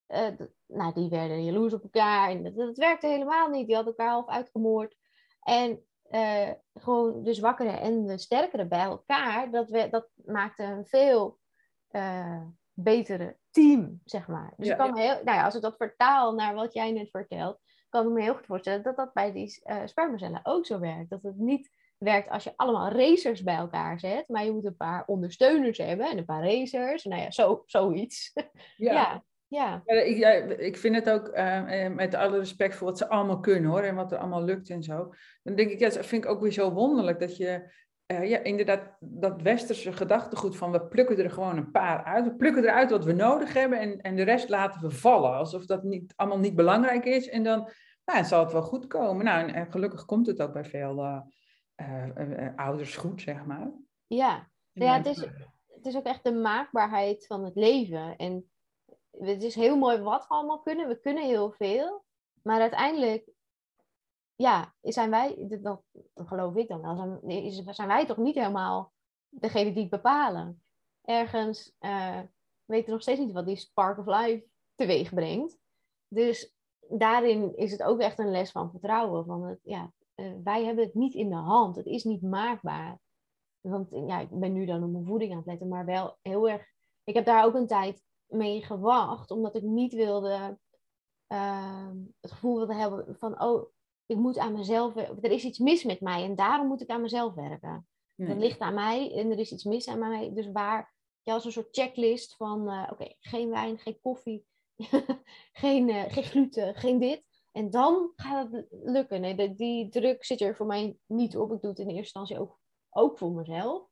uh, 0.07 0.27
nou, 0.67 0.93
die 0.93 1.09
werden 1.09 1.45
jaloers 1.45 1.73
op 1.73 1.83
elkaar. 1.83 2.29
En 2.29 2.43
dat, 2.43 2.55
dat, 2.55 2.77
werkte 2.77 3.07
helemaal 3.07 3.49
niet. 3.49 3.65
Die 3.65 3.75
hadden 3.75 3.95
elkaar 3.95 4.13
half 4.13 4.27
uitgemoord. 4.27 4.95
En 5.41 5.83
uh, 6.11 6.49
gewoon 6.73 7.23
de 7.23 7.33
zwakkere 7.33 7.69
en 7.69 8.05
de 8.05 8.17
sterkere 8.17 8.65
bij 8.65 8.83
elkaar, 8.83 9.51
dat, 9.51 9.69
we, 9.69 9.87
dat 9.89 10.09
maakte 10.25 10.63
een 10.63 10.85
veel 10.85 11.39
betere 12.73 13.37
team, 13.49 14.01
zeg 14.05 14.27
maar. 14.27 14.53
Dus 14.57 14.67
ja, 14.67 14.71
ik 14.71 14.79
kan 14.79 14.97
heel, 14.97 15.13
nou 15.23 15.37
ja, 15.37 15.45
als 15.45 15.55
ik 15.55 15.61
dat 15.61 15.77
vertaal 15.77 16.33
naar 16.33 16.53
wat 16.53 16.73
jij 16.73 16.91
net 16.91 17.09
vertelt, 17.09 17.59
kan 17.89 18.07
ik 18.07 18.13
me 18.13 18.21
heel 18.21 18.35
goed 18.35 18.45
voorstellen 18.45 18.83
dat 18.83 18.95
dat 18.95 19.13
bij 19.13 19.31
die 19.31 19.61
spermacellen 19.85 20.39
ook 20.43 20.65
zo 20.65 20.79
werkt. 20.79 21.09
Dat 21.09 21.23
het 21.23 21.37
niet 21.37 21.69
werkt 22.03 22.29
als 22.29 22.43
je 22.43 22.53
allemaal 22.55 22.91
racers 22.91 23.43
bij 23.43 23.55
elkaar 23.55 23.99
zet, 23.99 24.27
maar 24.27 24.45
je 24.45 24.51
moet 24.51 24.65
een 24.65 24.77
paar 24.77 25.03
ondersteuners 25.05 25.77
hebben 25.77 26.11
en 26.11 26.17
een 26.17 26.25
paar 26.25 26.43
racers. 26.43 27.03
Nou 27.03 27.21
ja, 27.21 27.31
zo, 27.31 27.63
zoiets. 27.65 28.33
Ja. 28.77 28.93
ja. 28.93 29.23
Ja. 29.47 29.81
ja 29.85 30.01
ik, 30.01 30.17
ja, 30.17 30.29
ik 30.57 30.77
vind 30.77 30.95
het 30.95 31.09
ook, 31.09 31.27
uh, 31.37 31.87
met 31.89 32.15
alle 32.15 32.37
respect 32.37 32.75
voor 32.75 32.87
wat 32.87 32.97
ze 32.97 33.09
allemaal 33.09 33.39
kunnen 33.39 33.71
hoor, 33.71 33.81
en 33.81 33.95
wat 33.95 34.11
er 34.11 34.17
allemaal 34.17 34.43
lukt 34.43 34.69
en 34.69 34.83
zo. 34.83 35.13
Dan 35.43 35.55
denk 35.55 35.69
ik, 35.69 35.79
ja, 35.79 35.89
dat 35.89 36.05
vind 36.05 36.23
ik 36.23 36.29
ook 36.29 36.41
weer 36.41 36.51
zo 36.51 36.71
wonderlijk 36.71 37.19
dat 37.19 37.37
je 37.37 37.71
uh, 38.07 38.29
ja, 38.29 38.39
inderdaad, 38.39 38.97
dat 38.99 39.41
westerse 39.41 39.93
gedachtegoed 39.93 40.57
van 40.57 40.71
we 40.71 40.87
plukken 40.87 41.17
er 41.17 41.31
gewoon 41.31 41.57
een 41.57 41.71
paar 41.71 42.03
uit. 42.03 42.25
We 42.25 42.35
plukken 42.35 42.63
eruit 42.63 42.89
wat 42.89 43.05
we 43.05 43.13
nodig 43.13 43.53
hebben 43.53 43.79
en, 43.79 44.01
en 44.01 44.15
de 44.15 44.23
rest 44.23 44.49
laten 44.49 44.81
we 44.81 44.89
vallen. 44.89 45.33
Alsof 45.33 45.65
dat 45.65 45.83
niet, 45.83 46.13
allemaal 46.15 46.39
niet 46.39 46.55
belangrijk 46.55 47.05
is. 47.05 47.29
En 47.29 47.43
dan 47.43 47.69
nou, 48.05 48.25
zal 48.25 48.43
het 48.43 48.51
wel 48.51 48.61
goed 48.61 48.87
komen. 48.87 49.25
Nou, 49.25 49.51
en, 49.51 49.71
gelukkig 49.71 50.05
komt 50.05 50.27
het 50.27 50.41
ook 50.41 50.53
bij 50.53 50.65
veel 50.65 50.97
uh, 50.97 51.19
ouders 52.55 52.95
goed, 52.95 53.21
zeg 53.21 53.45
maar. 53.45 53.71
Ja, 54.07 54.49
ja 54.71 54.97
het, 54.97 55.05
is, 55.05 55.17
het 55.67 55.85
is 55.85 55.95
ook 55.95 56.05
echt 56.05 56.23
de 56.23 56.33
maakbaarheid 56.33 57.25
van 57.25 57.43
het 57.43 57.55
leven. 57.55 58.15
En 58.17 58.49
het 59.11 59.43
is 59.43 59.55
heel 59.55 59.77
mooi 59.77 59.97
wat 59.97 60.27
we 60.27 60.33
allemaal 60.33 60.61
kunnen. 60.61 60.87
We 60.87 60.99
kunnen 60.99 61.23
heel 61.23 61.51
veel. 61.51 62.03
Maar 62.41 62.61
uiteindelijk 62.61 63.29
ja, 64.35 64.73
zijn 64.81 65.09
wij, 65.09 65.47
dat, 65.61 65.81
geloof 66.15 66.55
ik 66.55 66.67
dan 66.67 66.81
wel, 66.81 67.19
zijn, 67.21 67.73
zijn 67.73 67.87
wij 67.87 68.05
toch 68.05 68.17
niet 68.17 68.35
helemaal 68.35 68.91
degene 69.29 69.73
die 69.73 69.81
het 69.81 69.89
bepalen. 69.89 70.63
Ergens 71.01 71.75
uh, 71.79 72.19
weten 72.65 72.85
we 72.85 72.91
nog 72.91 73.01
steeds 73.01 73.19
niet 73.19 73.31
wat 73.31 73.45
die 73.45 73.55
spark 73.55 73.97
of 73.97 74.05
life 74.05 74.45
teweeg 74.75 75.13
brengt. 75.13 75.57
Dus 76.07 76.55
daarin 76.89 77.57
is 77.57 77.71
het 77.71 77.83
ook 77.83 77.99
echt 77.99 78.19
een 78.19 78.31
les 78.31 78.51
van 78.51 78.71
vertrouwen. 78.71 79.25
Van 79.25 79.43
het, 79.43 79.59
ja, 79.63 79.91
uh, 80.15 80.33
wij 80.43 80.65
hebben 80.65 80.83
het 80.83 80.93
niet 80.93 81.13
in 81.13 81.29
de 81.29 81.35
hand. 81.35 81.75
Het 81.75 81.85
is 81.85 82.03
niet 82.03 82.21
maakbaar. 82.21 82.99
Want 83.61 83.89
ja, 83.89 84.19
ik 84.19 84.29
ben 84.39 84.53
nu 84.53 84.65
dan 84.65 84.83
op 84.83 84.91
mijn 84.91 85.05
voeding 85.05 85.31
aan 85.31 85.37
het 85.37 85.45
letten, 85.45 85.67
maar 85.67 85.85
wel 85.85 86.17
heel 86.21 86.49
erg. 86.49 86.65
Ik 87.03 87.13
heb 87.13 87.25
daar 87.25 87.45
ook 87.45 87.53
een 87.53 87.67
tijd 87.67 88.03
mee 88.27 88.61
gewacht, 88.61 89.31
omdat 89.31 89.55
ik 89.55 89.63
niet 89.63 89.93
wilde 89.93 90.57
uh, 91.33 91.89
het 92.21 92.31
gevoel 92.31 92.57
wilde 92.57 92.73
hebben 92.73 93.15
van, 93.19 93.41
oh, 93.41 93.71
ik 94.05 94.17
moet 94.17 94.37
aan 94.37 94.53
mezelf, 94.53 94.95
er 94.95 95.31
is 95.31 95.43
iets 95.43 95.59
mis 95.59 95.83
met 95.83 96.01
mij 96.01 96.23
en 96.23 96.35
daarom 96.35 96.67
moet 96.67 96.81
ik 96.81 96.89
aan 96.89 97.01
mezelf 97.01 97.33
werken. 97.33 97.87
Nee. 98.15 98.27
Dat 98.27 98.37
ligt 98.37 98.59
aan 98.59 98.73
mij 98.73 99.13
en 99.15 99.31
er 99.31 99.39
is 99.39 99.51
iets 99.51 99.63
mis 99.63 99.87
aan 99.87 99.99
mij. 99.99 100.31
Dus 100.33 100.51
waar, 100.51 100.93
ja, 101.21 101.33
als 101.33 101.45
een 101.45 101.51
soort 101.51 101.75
checklist 101.77 102.35
van, 102.35 102.69
uh, 102.69 102.89
oké, 102.91 103.15
geen 103.19 103.49
wijn, 103.49 103.77
geen 103.77 103.99
koffie, 104.01 104.45
geen, 105.63 105.89
uh, 105.89 106.03
geen 106.07 106.23
gluten, 106.23 106.75
geen 106.75 106.99
dit. 106.99 107.32
En 107.53 107.69
dan 107.69 108.11
gaat 108.15 108.51
het 108.51 108.67
lukken. 108.69 109.21
Nee, 109.21 109.35
de, 109.35 109.53
die 109.53 109.89
druk 109.89 110.23
zit 110.23 110.41
er 110.41 110.55
voor 110.55 110.65
mij 110.65 110.97
niet 111.05 111.37
op. 111.37 111.51
Ik 111.51 111.61
doe 111.61 111.69
het 111.69 111.79
in 111.79 111.85
eerste 111.85 112.01
instantie 112.01 112.39
ook, 112.39 112.59
ook 112.89 113.17
voor 113.17 113.31
mezelf. 113.31 113.87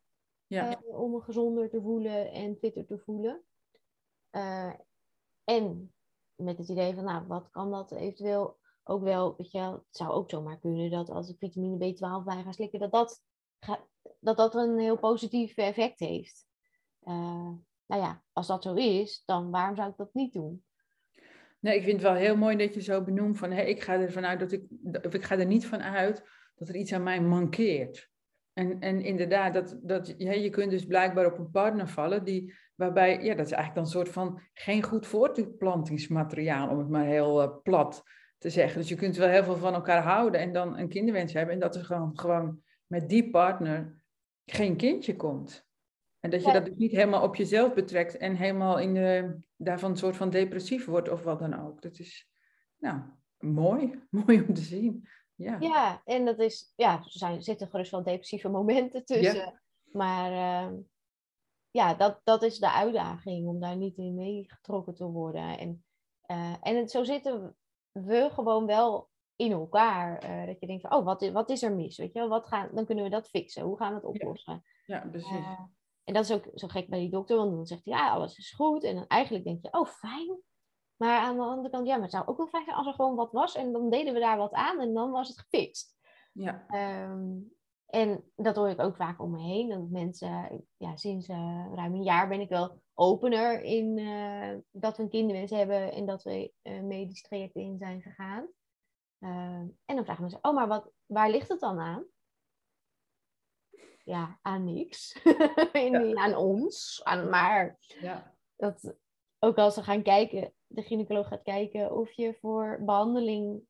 Ja. 0.48 0.82
Uh, 0.82 1.00
om 1.00 1.12
me 1.12 1.22
gezonder 1.22 1.70
te 1.70 1.82
voelen 1.82 2.32
en 2.32 2.58
fitter 2.58 2.86
te 2.86 2.98
voelen. 2.98 3.44
en 5.44 5.94
met 6.36 6.58
het 6.58 6.70
idee 6.70 6.96
van, 6.96 7.04
nou, 7.04 7.28
wat 7.28 7.50
kan 7.50 7.72
dat 7.72 7.92
eventueel 7.92 8.60
ook 8.84 9.04
wel, 9.04 9.36
weet 9.38 9.52
je 9.52 9.60
het 9.60 9.82
zou 9.90 10.12
ook 10.12 10.30
zomaar 10.30 10.60
kunnen 10.60 10.90
dat 10.90 11.10
als 11.10 11.30
ik 11.30 11.38
vitamine 11.38 11.94
B12 11.94 12.26
bij 12.26 12.44
ga 12.44 12.52
slikken, 12.52 12.80
dat 12.80 12.92
dat, 12.92 13.22
dat, 14.20 14.38
dat 14.38 14.56
een 14.56 14.80
heel 14.80 14.98
positief 14.98 15.58
effect 15.58 16.00
heeft. 16.00 16.46
Uh, 17.04 17.52
nou 17.86 18.02
ja, 18.02 18.24
als 18.32 18.48
dat 18.48 18.64
zo 18.64 18.74
is, 18.74 19.24
dan 19.26 19.52
waarom 19.52 19.76
zou 19.76 19.90
ik 19.90 19.98
dat 19.98 20.14
niet 20.14 20.34
doen? 20.34 20.64
Nee, 21.62 21.76
ik 21.76 21.84
vind 21.84 22.02
het 22.02 22.12
wel 22.12 22.20
heel 22.20 22.38
mooi 22.38 22.58
dat 22.58 22.74
je 22.74 22.82
zo 22.82 23.04
benoemt 23.04 23.38
van, 23.38 23.52
hey, 23.52 23.70
ik 23.70 23.82
ga 23.82 23.94
ervan 23.94 24.26
uit 24.26 24.40
dat 24.40 24.52
ik, 24.52 24.64
of 25.06 25.14
ik 25.14 25.24
ga 25.24 25.38
er 25.38 25.46
niet 25.46 25.66
van 25.66 25.82
uit 25.82 26.24
dat 26.56 26.70
er 26.70 26.76
iets 26.76 26.94
aan 26.94 27.04
mij 27.04 27.22
mankeert. 27.22 28.10
En, 28.54 28.80
en 28.80 29.02
inderdaad, 29.02 29.54
dat, 29.54 29.80
dat, 29.82 30.14
ja, 30.18 30.32
je 30.32 30.50
kunt 30.50 30.72
dus 30.72 30.86
blijkbaar 30.86 31.26
op 31.26 31.38
een 31.38 31.52
partner 31.52 31.88
vallen 31.88 32.24
die, 32.24 32.54
waarbij, 32.76 33.24
ja, 33.24 33.36
dat 33.36 33.46
is 33.46 33.52
eigenlijk 33.52 33.74
dan 33.74 33.84
een 33.84 33.90
soort 33.90 34.10
van 34.10 34.42
geen 34.54 34.84
goed 34.84 35.08
voortplantingsmateriaal, 35.08 36.70
om 36.70 36.78
het 36.78 36.90
maar 36.90 37.06
heel 37.06 37.42
uh, 37.42 37.58
plat 37.64 38.04
te 38.38 38.50
zeggen. 38.50 38.80
Dus 38.80 38.90
je 38.90 38.96
kunt 38.96 39.16
wel 39.16 39.30
heel 39.30 39.44
veel 39.44 39.56
van 39.56 39.74
elkaar 39.74 40.04
houden 40.04 40.42
en 40.42 40.52
dan 40.52 40.78
een 40.78 40.90
kinderwens 40.90 41.34
hebben. 41.34 41.54
En 41.54 41.60
dat 41.60 41.76
er 41.76 41.86
gewoon, 41.86 42.20
gewoon 42.20 42.62
met 42.86 43.10
die 43.10 43.30
partner 43.30 44.02
geen 44.46 44.76
kindje 44.76 45.16
komt. 45.16 45.70
En 46.22 46.30
dat 46.30 46.44
je 46.44 46.52
dat 46.52 46.66
dus 46.66 46.76
niet 46.76 46.92
helemaal 46.92 47.24
op 47.24 47.36
jezelf 47.36 47.74
betrekt 47.74 48.18
en 48.18 48.36
helemaal 48.36 48.80
in 48.80 48.94
de, 48.94 49.40
daarvan 49.56 49.92
een 49.92 49.98
soort 49.98 50.16
van 50.16 50.30
depressief 50.30 50.86
wordt 50.86 51.10
of 51.10 51.24
wat 51.24 51.40
dan 51.40 51.60
ook. 51.66 51.82
Dat 51.82 52.00
is, 52.00 52.30
nou, 52.78 53.02
mooi. 53.40 54.02
Mooi 54.26 54.42
om 54.48 54.54
te 54.54 54.62
zien. 54.62 55.08
Ja, 55.36 55.58
ja 55.60 56.02
en 56.06 56.26
dat 56.26 56.40
is, 56.40 56.74
ja, 56.76 56.98
er 56.98 57.04
zijn, 57.12 57.42
zitten 57.42 57.68
gerust 57.68 57.92
wel 57.92 58.04
depressieve 58.04 58.50
momenten 58.50 59.06
tussen. 59.06 59.62
Maar 59.92 60.32
uh, 60.32 60.78
ja, 61.72 61.94
dat, 61.94 62.22
dat 62.24 62.44
is 62.44 62.60
de 62.60 62.72
uitdaging 62.72 63.48
om 63.48 63.60
daar 63.60 63.78
niet 63.78 63.98
in 63.98 64.16
meegetrokken 64.16 64.96
te 64.96 65.06
worden. 65.06 65.58
En, 65.58 65.84
uh, 66.28 66.56
en 66.62 66.76
het, 66.76 66.92
zo 66.92 67.04
zitten 67.04 67.56
we 67.92 68.30
gewoon 68.32 68.66
wel 68.66 69.10
in 69.36 69.52
elkaar. 69.52 70.24
Uh, 70.24 70.46
dat 70.46 70.60
je 70.60 70.68
denkt 70.68 70.82
van, 70.82 70.94
oh, 70.94 71.06
wat 71.06 71.22
is, 71.22 71.32
wat 71.32 71.50
is 71.50 71.64
er 71.64 71.76
mis? 71.76 71.98
Weet 71.98 72.14
je 72.14 72.28
Wat 72.28 72.48
gaan, 72.48 72.70
dan 72.74 72.86
kunnen 72.86 73.04
we 73.04 73.10
dat 73.10 73.30
fixen. 73.30 73.64
Hoe 73.64 73.78
gaan 73.78 73.90
we 73.90 73.96
het 73.96 74.06
oplossen? 74.06 74.64
Ja, 74.86 75.08
precies. 75.12 75.46
En 76.04 76.14
dat 76.14 76.24
is 76.24 76.32
ook 76.32 76.50
zo 76.54 76.68
gek 76.68 76.90
bij 76.90 77.00
die 77.00 77.10
dokter, 77.10 77.38
want 77.38 77.52
dan 77.52 77.66
zegt 77.66 77.86
hij, 77.86 77.94
ja, 77.94 78.12
alles 78.12 78.38
is 78.38 78.52
goed. 78.52 78.84
En 78.84 78.96
dan 78.96 79.08
eigenlijk 79.08 79.44
denk 79.44 79.62
je, 79.62 79.80
oh, 79.80 79.88
fijn. 79.88 80.40
Maar 80.96 81.20
aan 81.20 81.36
de 81.36 81.44
andere 81.44 81.70
kant, 81.70 81.88
ja, 81.88 81.94
maar 81.94 82.02
het 82.02 82.12
zou 82.12 82.28
ook 82.28 82.38
wel 82.38 82.48
fijn 82.48 82.64
zijn 82.64 82.76
als 82.78 82.88
er 82.88 82.94
gewoon 82.94 83.16
wat 83.16 83.32
was. 83.32 83.56
En 83.56 83.72
dan 83.72 83.90
deden 83.90 84.14
we 84.14 84.20
daar 84.20 84.38
wat 84.38 84.54
aan 84.54 84.80
en 84.80 84.94
dan 84.94 85.12
was 85.12 85.28
het 85.28 85.40
gefixt. 85.40 86.00
Ja. 86.32 86.66
Um, 87.10 87.54
en 87.86 88.24
dat 88.36 88.56
hoor 88.56 88.70
ik 88.70 88.80
ook 88.80 88.96
vaak 88.96 89.22
om 89.22 89.32
me 89.32 89.42
heen. 89.42 89.70
Dat 89.70 89.90
mensen, 89.90 90.66
ja, 90.78 90.96
sinds 90.96 91.28
uh, 91.28 91.66
ruim 91.74 91.94
een 91.94 92.04
jaar 92.04 92.28
ben 92.28 92.40
ik 92.40 92.50
wel 92.50 92.82
opener 92.94 93.62
in 93.62 93.98
uh, 93.98 94.58
dat 94.72 94.98
we 94.98 95.04
een 95.04 95.10
kinderwens 95.10 95.52
hebben 95.52 95.92
en 95.92 96.06
dat 96.06 96.24
we 96.24 96.54
uh, 96.64 96.82
medisch 96.82 97.22
trajecten 97.22 97.62
in 97.62 97.78
zijn 97.78 98.02
gegaan. 98.02 98.48
en 99.86 99.96
dan 99.96 100.04
vragen 100.04 100.22
mensen, 100.22 100.44
oh, 100.44 100.54
maar 100.54 100.68
wat, 100.68 100.92
waar 101.06 101.30
ligt 101.30 101.50
het 101.50 101.60
dan 101.60 101.80
aan? 101.80 102.06
Ja, 104.04 104.40
aan 104.42 104.64
niks. 104.64 105.20
ja. 105.74 106.14
aan 106.14 106.36
ons. 106.36 107.02
Aan, 107.04 107.30
maar 107.30 107.78
ja. 107.80 108.36
dat, 108.56 108.96
ook 109.40 109.58
als 109.58 109.74
ze 109.74 109.84
gaan 109.84 110.04
kijken, 110.04 110.54
de 110.68 110.82
gynaecoloog 110.82 111.28
gaat 111.28 111.44
kijken 111.44 111.96
of 111.96 112.12
je 112.12 112.34
voor 112.34 112.80
behandeling, 112.86 113.62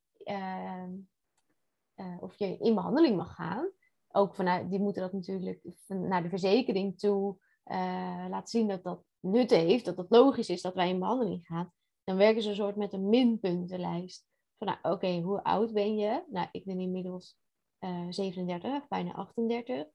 of 2.20 2.36
je 2.36 2.58
in 2.58 2.76
behandeling 2.76 3.18
mag 3.18 3.36
gaan 3.36 3.72
ook 4.12 4.36
vanuit, 4.36 4.70
die 4.70 4.80
moeten 4.80 5.02
dat 5.02 5.14
natuurlijk 5.14 5.62
naar 5.88 6.24
de 6.24 6.30
verzekering 6.30 7.00
toe 7.00 7.38
uh, 7.66 8.26
laten 8.30 8.48
zien 8.48 8.68
dat 8.68 8.84
dat 8.84 9.04
nut 9.20 9.50
heeft, 9.50 9.86
dat 9.86 9.98
het 9.98 10.10
logisch 10.10 10.50
is 10.50 10.62
dat 10.62 10.74
wij 10.74 10.90
in 10.90 11.00
behandeling 11.00 11.46
gaan. 11.46 11.74
Dan 12.04 12.18
werken 12.18 12.42
ze 12.42 12.50
een 12.50 12.56
soort 12.56 12.76
met 12.76 12.94
een 12.94 13.10
minpuntenlijst. 13.10 14.26
Van 14.58 14.68
nou, 14.68 14.96
oké, 14.96 15.20
hoe 15.20 15.44
oud 15.44 15.74
ben 15.74 15.96
je? 15.96 16.24
Nou, 16.30 16.48
ik 16.52 16.66
ben 16.66 16.80
inmiddels 16.80 17.38
uh, 17.80 17.90
eh, 17.90 18.08
37, 18.10 18.88
bijna 18.88 19.12
38. 19.12 19.88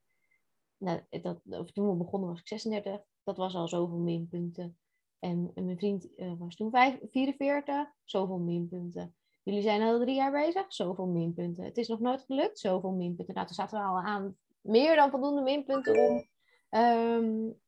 Nou, 0.78 1.00
dat, 1.10 1.40
of 1.44 1.72
toen 1.72 1.88
we 1.88 1.94
begonnen 1.94 2.28
was 2.28 2.40
ik 2.40 2.48
36. 2.48 3.00
Dat 3.22 3.36
was 3.36 3.54
al 3.54 3.68
zoveel 3.68 3.98
minpunten. 3.98 4.78
En, 5.18 5.50
mijn 5.54 5.78
vriend 5.78 6.08
uh, 6.16 6.32
was 6.38 6.56
toen 6.56 6.70
5, 6.70 6.98
44, 7.10 7.92
zoveel 8.04 8.38
minpunten. 8.38 9.14
Jullie 9.42 9.62
zijn 9.62 9.82
al 9.82 10.00
drie 10.00 10.14
jaar 10.14 10.32
bezig, 10.32 10.72
zoveel 10.72 11.06
minpunten. 11.06 11.64
Het 11.64 11.76
is 11.76 11.88
nog 11.88 12.00
nooit 12.00 12.22
gelukt, 12.22 12.58
zoveel 12.58 12.92
minpunten. 12.92 13.34
Nou, 13.34 13.46
toen 13.46 13.56
zaten 13.56 13.78
we 13.78 13.84
al 13.84 14.00
aan 14.00 14.36
meer 14.60 14.96
dan 14.96 15.10
voldoende 15.10 15.42
minpunten 15.42 16.08
om, 16.08 16.28
um, 16.80 17.60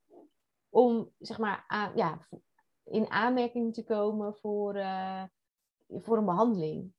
om 0.69 1.11
zeg 1.19 1.39
maar, 1.39 1.65
ja, 1.95 2.29
in 2.85 3.11
aanmerking 3.11 3.75
te 3.75 3.85
komen 3.85 4.35
voor, 4.35 4.77
uh, 4.77 5.25
voor 5.89 6.17
een 6.17 6.25
behandeling. 6.25 6.93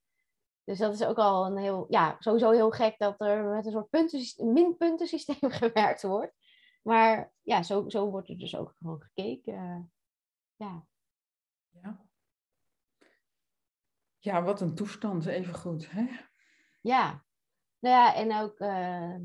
Dus 0.64 0.78
dat 0.78 0.94
is 0.94 1.04
ook 1.04 1.18
al 1.18 1.46
een 1.46 1.58
heel, 1.58 1.86
ja, 1.90 2.16
sowieso 2.20 2.52
heel 2.52 2.72
gek 2.72 2.98
dat 2.98 3.22
er 3.22 3.44
met 3.44 3.66
een 3.66 3.72
soort 3.72 3.90
punten, 3.90 4.54
minpuntensysteem 4.54 5.52
gewerkt 5.62 6.02
wordt. 6.02 6.34
Maar 6.82 7.34
ja, 7.42 7.64
zo, 7.64 7.90
zo 7.90 8.10
wordt 8.10 8.30
er 8.30 8.38
dus 8.38 8.56
ook 8.56 8.74
gewoon 8.78 9.02
gekeken. 9.02 9.92
ja. 10.56 10.88
Ja. 11.70 12.08
Ja, 14.18 14.44
wat 14.44 14.62
een 14.62 14.76
toestand, 14.76 15.26
even 15.26 15.54
goed. 15.54 15.92
Hè? 15.92 16.08
Ja, 16.82 17.24
nou 17.80 17.96
ja, 17.96 18.16
en 18.16 18.36
ook 18.36 18.60
uh, 18.60 19.16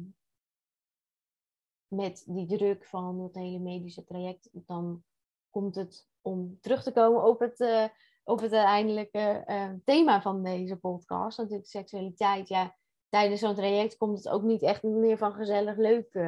met 1.86 2.24
die 2.26 2.46
druk 2.46 2.84
van 2.84 3.20
het 3.20 3.34
hele 3.34 3.58
medische 3.58 4.04
traject, 4.04 4.48
dan 4.52 5.04
komt 5.50 5.74
het 5.74 6.08
om 6.20 6.58
terug 6.60 6.82
te 6.82 6.92
komen 6.92 7.24
op 7.24 7.40
het, 7.40 7.60
uh, 7.60 7.88
op 8.24 8.40
het 8.40 8.52
uiteindelijke 8.52 9.44
uh, 9.46 9.70
thema 9.84 10.22
van 10.22 10.42
deze 10.42 10.76
podcast, 10.76 11.38
natuurlijk 11.38 11.68
seksualiteit. 11.68 12.48
Ja, 12.48 12.76
tijdens 13.08 13.40
zo'n 13.40 13.54
traject 13.54 13.96
komt 13.96 14.16
het 14.16 14.28
ook 14.28 14.42
niet 14.42 14.62
echt 14.62 14.82
meer 14.82 15.18
van 15.18 15.32
gezellig 15.32 15.76
leuk 15.76 16.18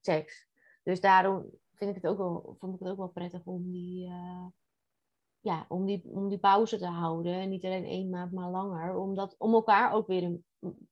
seks. 0.00 0.48
Dus 0.82 1.00
daarom 1.00 1.50
vind 1.74 1.96
ik 1.96 2.02
het 2.02 2.10
ook 2.10 2.18
wel, 2.18 2.56
vond 2.58 2.74
ik 2.74 2.80
het 2.80 2.88
ook 2.88 2.96
wel 2.96 3.08
prettig 3.08 3.44
om 3.44 3.70
die, 3.70 4.12
ja, 5.40 5.64
om 5.68 5.86
die, 5.86 6.02
om 6.04 6.28
die 6.28 6.38
pauze 6.38 6.78
te 6.78 6.86
houden. 6.86 7.34
En 7.34 7.48
niet 7.48 7.64
alleen 7.64 7.84
één 7.84 8.10
maand, 8.10 8.32
maar 8.32 8.50
langer. 8.50 8.96
Om, 8.96 9.14
dat, 9.14 9.34
om 9.38 9.54
elkaar 9.54 9.92
ook 9.92 10.06
weer 10.06 10.22
een, 10.22 10.44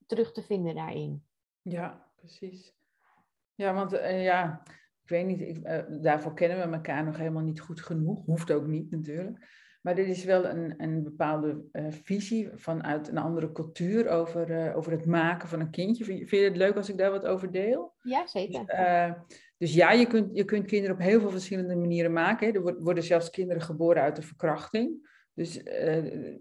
terug 0.07 0.33
te 0.33 0.43
vinden 0.43 0.75
daarin. 0.75 1.25
Ja, 1.63 2.11
precies. 2.17 2.75
Ja, 3.55 3.75
want 3.75 3.93
uh, 3.93 4.25
ja, 4.25 4.63
ik 5.03 5.09
weet 5.09 5.27
niet, 5.27 5.41
ik, 5.41 5.63
daarvoor 6.03 6.35
kennen 6.35 6.59
we 6.59 6.77
elkaar 6.77 7.05
nog 7.05 7.17
helemaal 7.17 7.43
niet 7.43 7.61
goed 7.61 7.81
genoeg. 7.81 8.25
Hoeft 8.25 8.53
ook 8.53 8.67
niet 8.67 8.91
natuurlijk. 8.91 9.63
Maar 9.85 9.95
dit 9.95 10.07
is 10.07 10.25
wel 10.25 10.47
een, 10.47 10.75
een 10.77 11.03
bepaalde 11.03 11.65
uh, 11.73 11.87
visie 11.91 12.51
vanuit 12.55 13.09
een 13.09 13.19
andere 13.19 13.53
cultuur 13.53 14.09
over, 14.09 14.75
over 14.75 14.93
het 14.93 15.07
maken 15.07 15.49
van 15.49 15.61
een 15.61 15.71
kindje. 15.71 16.05
Vind 16.05 16.31
je, 16.31 16.37
het 16.37 16.57
leuk 16.57 16.77
als 16.77 16.89
ik 16.89 16.99
daar 16.99 17.11
wat 17.11 17.27
over 17.27 17.51
deel? 17.51 17.95
Ja, 18.03 18.27
zeker. 18.27 18.65
Dus, 18.67 19.37
dus 19.57 19.75
ja, 19.75 19.93
je 19.93 20.07
kunt, 20.07 20.37
je 20.37 20.45
kunt 20.45 20.67
kinderen 20.67 20.97
op 20.97 21.03
heel 21.03 21.21
veel 21.21 21.31
verschillende 21.31 21.77
manieren 21.77 22.13
maken. 22.13 22.47
Hè. 22.47 22.53
Er 22.53 22.83
worden 22.83 23.05
zelfs 23.05 23.31
kinderen 23.31 23.63
geboren 23.63 24.03
uit 24.03 24.17
de 24.17 24.23
verkrachting. 24.23 25.13
Dus 25.35 25.63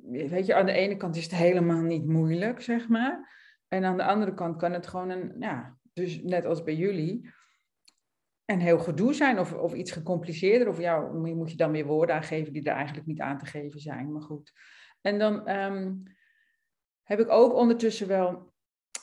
weet 0.03 0.45
je, 0.45 0.56
aan 0.56 0.65
de 0.65 0.71
ene 0.71 0.97
kant 0.97 1.15
is 1.15 1.23
het 1.23 1.36
helemaal 1.36 1.82
niet 1.82 2.06
moeilijk, 2.06 2.62
zeg 2.62 2.88
maar. 2.88 3.34
En 3.67 3.84
aan 3.84 3.97
de 3.97 4.03
andere 4.03 4.34
kant 4.34 4.58
kan 4.58 4.71
het 4.73 4.88
gewoon 4.88 5.10
een, 5.10 5.36
ja, 5.39 5.77
dus 5.93 6.21
net 6.21 6.45
als 6.45 6.63
bij 6.63 6.75
jullie, 6.75 7.29
een 8.45 8.62
heel 8.62 8.79
gedoe 8.79 9.13
zijn 9.13 9.39
of, 9.39 9.53
of 9.53 9.73
iets 9.73 9.91
gecompliceerder. 9.91 10.67
Of 10.67 10.79
ja, 10.79 10.99
moet 11.12 11.51
je 11.51 11.58
dan 11.58 11.71
weer 11.71 11.86
woorden 11.86 12.15
aangeven 12.15 12.53
die 12.53 12.63
er 12.63 12.75
eigenlijk 12.75 13.08
niet 13.08 13.19
aan 13.19 13.38
te 13.38 13.45
geven 13.45 13.79
zijn. 13.79 14.12
Maar 14.12 14.21
goed. 14.21 14.51
En 15.01 15.19
dan 15.19 15.49
um, 15.49 16.03
heb 17.03 17.19
ik 17.19 17.29
ook 17.29 17.53
ondertussen 17.53 18.08
wel 18.08 18.51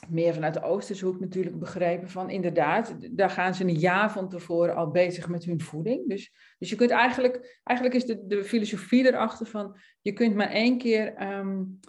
meer 0.09 0.33
vanuit 0.33 0.53
de 0.53 0.63
Oosterse 0.63 1.05
hoek 1.05 1.19
natuurlijk 1.19 1.59
begrepen 1.59 2.09
van 2.09 2.29
inderdaad, 2.29 2.95
daar 3.11 3.29
gaan 3.29 3.53
ze 3.53 3.63
een 3.63 3.79
jaar 3.79 4.11
van 4.11 4.29
tevoren 4.29 4.75
al 4.75 4.91
bezig 4.91 5.27
met 5.27 5.43
hun 5.43 5.61
voeding. 5.61 6.07
Dus, 6.09 6.55
dus 6.57 6.69
je 6.69 6.75
kunt 6.75 6.89
eigenlijk, 6.89 7.59
eigenlijk 7.63 7.97
is 7.97 8.05
de, 8.05 8.27
de 8.27 8.43
filosofie 8.43 9.07
erachter 9.07 9.45
van, 9.45 9.77
je 10.01 10.13
kunt 10.13 10.35
maar 10.35 10.49
één 10.49 10.77
keer 10.77 11.33
um, 11.37 11.79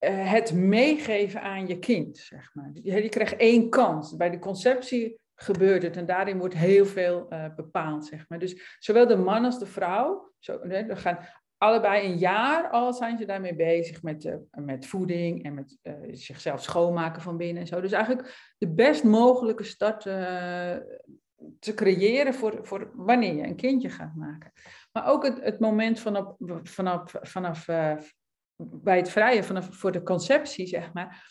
uh, 0.00 0.32
het 0.32 0.54
meegeven 0.54 1.42
aan 1.42 1.66
je 1.66 1.78
kind, 1.78 2.16
zeg 2.16 2.54
maar. 2.54 2.70
Je, 2.72 3.02
je 3.02 3.08
krijgt 3.08 3.36
één 3.36 3.70
kans. 3.70 4.16
Bij 4.16 4.30
de 4.30 4.38
conceptie 4.38 5.20
gebeurt 5.36 5.82
het 5.82 5.96
en 5.96 6.06
daarin 6.06 6.38
wordt 6.38 6.54
heel 6.54 6.86
veel 6.86 7.26
uh, 7.30 7.54
bepaald, 7.56 8.04
zeg 8.06 8.28
maar. 8.28 8.38
Dus 8.38 8.76
zowel 8.78 9.06
de 9.06 9.16
man 9.16 9.44
als 9.44 9.58
de 9.58 9.66
vrouw, 9.66 10.32
zo, 10.38 10.58
gaan 10.88 11.18
allebei 11.58 12.06
een 12.06 12.18
jaar 12.18 12.70
al 12.70 12.92
zijn 12.92 13.18
ze 13.18 13.24
daarmee 13.24 13.54
bezig 13.54 14.02
met, 14.02 14.24
uh, 14.24 14.34
met 14.50 14.86
voeding 14.86 15.44
en 15.44 15.54
met 15.54 15.78
uh, 15.82 15.94
zichzelf 16.10 16.62
schoonmaken 16.62 17.22
van 17.22 17.36
binnen 17.36 17.62
en 17.62 17.68
zo. 17.68 17.80
Dus 17.80 17.92
eigenlijk 17.92 18.54
de 18.58 18.68
best 18.68 19.04
mogelijke 19.04 19.64
start 19.64 20.02
te 21.58 21.74
creëren 21.74 22.34
voor, 22.34 22.58
voor 22.62 22.90
wanneer 22.94 23.34
je 23.34 23.42
een 23.42 23.56
kindje 23.56 23.90
gaat 23.90 24.14
maken. 24.14 24.52
Maar 24.92 25.06
ook 25.06 25.24
het, 25.24 25.40
het 25.42 25.60
moment 25.60 26.00
vanaf, 26.00 26.34
vanaf, 26.62 27.14
vanaf 27.20 27.66
bij 28.56 28.96
het 28.96 29.10
vrije, 29.10 29.42
vanaf 29.42 29.68
voor 29.70 29.92
de 29.92 30.02
conceptie, 30.02 30.66
zeg 30.66 30.92
maar 30.92 31.28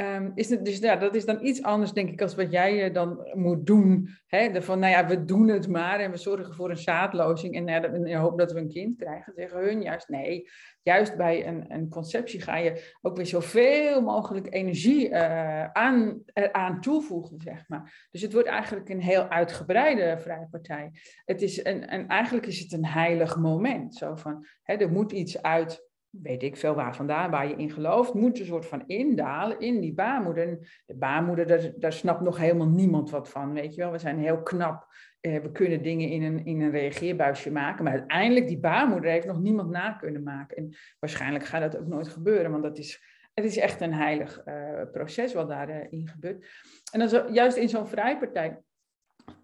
Um, 0.00 0.32
is 0.34 0.50
het, 0.50 0.64
dus 0.64 0.78
ja, 0.78 0.96
dat 0.96 1.14
is 1.14 1.24
dan 1.24 1.44
iets 1.44 1.62
anders, 1.62 1.92
denk 1.92 2.08
ik, 2.08 2.22
als 2.22 2.34
wat 2.34 2.52
jij 2.52 2.88
uh, 2.88 2.94
dan 2.94 3.30
moet 3.32 3.66
doen. 3.66 4.08
Hè? 4.26 4.62
van, 4.62 4.78
nou 4.78 4.92
ja, 4.92 5.06
we 5.06 5.24
doen 5.24 5.48
het 5.48 5.68
maar 5.68 6.00
en 6.00 6.10
we 6.10 6.16
zorgen 6.16 6.54
voor 6.54 6.70
een 6.70 6.76
zaadlozing 6.76 7.54
en 7.54 7.68
uh, 7.68 7.94
in 7.94 8.02
de 8.02 8.16
hoop 8.16 8.38
dat 8.38 8.52
we 8.52 8.60
een 8.60 8.68
kind 8.68 8.96
krijgen. 8.96 9.32
Zeggen 9.36 9.60
hun 9.60 9.82
juist 9.82 10.08
nee. 10.08 10.48
Juist 10.82 11.16
bij 11.16 11.46
een, 11.46 11.64
een 11.68 11.88
conceptie 11.88 12.40
ga 12.40 12.56
je 12.56 12.94
ook 13.00 13.16
weer 13.16 13.26
zoveel 13.26 14.02
mogelijk 14.02 14.54
energie 14.54 15.08
uh, 15.08 15.64
aan, 15.64 16.22
aan 16.52 16.80
toevoegen, 16.80 17.40
zeg 17.40 17.68
maar. 17.68 18.08
Dus 18.10 18.22
het 18.22 18.32
wordt 18.32 18.48
eigenlijk 18.48 18.88
een 18.88 19.02
heel 19.02 19.28
uitgebreide 19.28 20.18
vrije 20.18 20.48
partij. 20.50 20.90
Het 21.24 21.42
is 21.42 21.64
een, 21.64 21.86
en 21.86 22.08
eigenlijk 22.08 22.46
is 22.46 22.60
het 22.60 22.72
een 22.72 22.86
heilig 22.86 23.36
moment. 23.36 23.94
Zo 23.94 24.14
van, 24.14 24.46
hè, 24.62 24.74
er 24.74 24.90
moet 24.90 25.12
iets 25.12 25.42
uit 25.42 25.87
weet 26.10 26.42
ik 26.42 26.56
veel 26.56 26.74
waar 26.74 26.96
vandaan, 26.96 27.30
waar 27.30 27.48
je 27.48 27.56
in 27.56 27.70
gelooft, 27.70 28.14
moet 28.14 28.38
een 28.38 28.46
soort 28.46 28.66
van 28.66 28.84
indalen 28.86 29.60
in 29.60 29.80
die 29.80 29.94
baarmoeder. 29.94 30.58
De 30.86 30.94
baarmoeder, 30.94 31.46
daar, 31.46 31.72
daar 31.76 31.92
snapt 31.92 32.20
nog 32.20 32.38
helemaal 32.38 32.68
niemand 32.68 33.10
wat 33.10 33.28
van, 33.28 33.52
weet 33.52 33.74
je 33.74 33.80
wel. 33.80 33.90
We 33.90 33.98
zijn 33.98 34.18
heel 34.18 34.42
knap, 34.42 34.86
eh, 35.20 35.40
we 35.40 35.52
kunnen 35.52 35.82
dingen 35.82 36.08
in 36.08 36.22
een, 36.22 36.44
in 36.44 36.60
een 36.60 36.70
reageerbuisje 36.70 37.50
maken, 37.50 37.84
maar 37.84 37.92
uiteindelijk 37.92 38.46
die 38.46 38.58
baarmoeder 38.58 39.10
heeft 39.10 39.26
nog 39.26 39.40
niemand 39.40 39.70
na 39.70 39.92
kunnen 39.92 40.22
maken. 40.22 40.56
En 40.56 40.76
waarschijnlijk 40.98 41.44
gaat 41.44 41.72
dat 41.72 41.80
ook 41.80 41.88
nooit 41.88 42.08
gebeuren, 42.08 42.50
want 42.50 42.62
dat 42.62 42.78
is, 42.78 43.02
het 43.34 43.44
is 43.44 43.56
echt 43.56 43.80
een 43.80 43.94
heilig 43.94 44.42
uh, 44.46 44.82
proces 44.92 45.34
wat 45.34 45.48
daarin 45.48 45.88
uh, 45.90 46.10
gebeurt. 46.10 46.46
En 46.92 46.98
dan 46.98 47.08
zo, 47.08 47.24
juist 47.30 47.56
in 47.56 47.68
zo'n 47.68 47.86
vrijpartij 47.86 48.58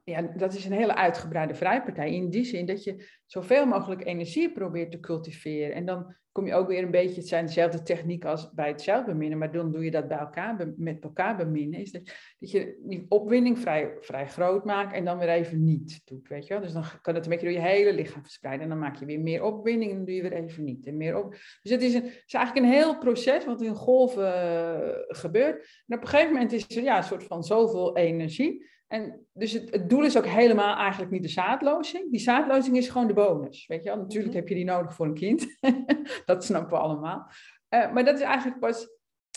ja, 0.05 0.23
dat 0.23 0.55
is 0.55 0.65
een 0.65 0.73
hele 0.73 0.95
uitgebreide 0.95 1.55
vrijpartij. 1.55 2.15
In 2.15 2.31
die 2.31 2.45
zin 2.45 2.67
dat 2.67 2.85
je 2.85 3.09
zoveel 3.27 3.67
mogelijk 3.67 4.05
energie 4.05 4.53
probeert 4.53 4.91
te 4.91 5.01
cultiveren. 5.01 5.75
En 5.75 5.87
dan 5.87 6.15
kom 6.35 6.47
je 6.47 6.55
ook 6.55 6.69
weer 6.69 6.83
een 6.83 6.91
beetje, 6.91 7.21
het 7.21 7.29
zijn 7.29 7.47
dezelfde 7.47 7.83
technieken 7.83 8.31
als 8.31 8.53
bij 8.55 8.69
het 8.69 8.83
zelfbeminnen, 8.83 9.39
maar 9.39 9.53
dan 9.53 9.73
doe 9.73 9.85
je 9.85 9.91
dat 9.91 10.09
bij 10.09 10.19
elkaar, 10.19 10.73
met 10.77 11.03
elkaar 11.03 11.37
beminnen. 11.37 11.81
Is 11.81 11.93
dat, 11.93 12.03
dat 12.39 12.51
je 12.51 12.81
die 12.83 13.07
opwinding 13.09 13.59
vrij, 13.59 13.97
vrij 14.01 14.27
groot 14.27 14.65
maakt 14.65 14.95
en 14.95 15.05
dan 15.05 15.19
weer 15.19 15.29
even 15.29 15.65
niet 15.65 16.01
doet, 16.05 16.29
weet 16.29 16.47
je 16.47 16.55
wel. 16.55 16.63
Dus 16.63 16.73
dan 16.73 16.85
kan 17.03 17.15
het 17.15 17.25
een 17.25 17.31
beetje 17.31 17.47
door 17.47 17.55
je 17.55 17.69
hele 17.69 17.93
lichaam 17.93 18.23
verspreiden. 18.23 18.63
En 18.63 18.69
dan 18.69 18.79
maak 18.79 18.97
je 18.97 19.05
weer 19.05 19.21
meer 19.21 19.43
opwinding 19.43 19.91
en 19.91 19.97
dan 19.97 20.07
doe 20.07 20.15
je 20.15 20.23
weer 20.23 20.33
even 20.33 20.65
niet. 20.65 20.87
En 20.87 20.97
meer 20.97 21.19
op... 21.19 21.31
Dus 21.63 21.73
het 21.73 21.83
is, 21.83 21.95
een, 21.95 22.05
is 22.05 22.35
eigenlijk 22.35 22.67
een 22.67 22.73
heel 22.73 22.99
proces 22.99 23.45
wat 23.45 23.63
in 23.63 23.75
golven 23.75 24.25
uh, 24.25 24.91
gebeurt. 25.09 25.83
En 25.87 25.97
op 25.97 26.03
een 26.03 26.09
gegeven 26.09 26.33
moment 26.33 26.53
is 26.53 26.77
er 26.77 26.83
ja, 26.83 26.97
een 26.97 27.03
soort 27.03 27.25
van 27.25 27.45
zoveel 27.45 27.97
energie 27.97 28.73
en 28.95 29.27
dus 29.33 29.53
het, 29.53 29.71
het, 29.71 29.91
doel 29.91 30.05
is 30.05 30.17
ook 30.17 30.27
helemaal 30.27 30.77
eigenlijk 30.77 31.11
niet 31.11 31.23
de 31.23 31.29
zaadlozing. 31.29 32.11
Die 32.11 32.21
zaadlozing 32.21 32.77
is 32.77 32.89
gewoon 32.89 33.07
de 33.07 33.13
bonus. 33.13 33.67
Weet 33.67 33.83
je 33.85 33.89
wel? 33.89 33.99
Natuurlijk 33.99 34.33
mhm. 34.33 34.37
heb 34.37 34.49
je 34.49 34.55
die 34.55 34.65
nodig 34.65 34.95
voor 34.95 35.07
een 35.07 35.15
kind. 35.15 35.57
dat 36.27 36.45
snappen 36.45 36.73
we 36.73 36.83
allemaal. 36.83 37.31
Uh, 37.71 37.93
maar 37.93 38.05
dat 38.05 38.15
is 38.15 38.25
eigenlijk 38.25 38.61
pas 38.61 38.89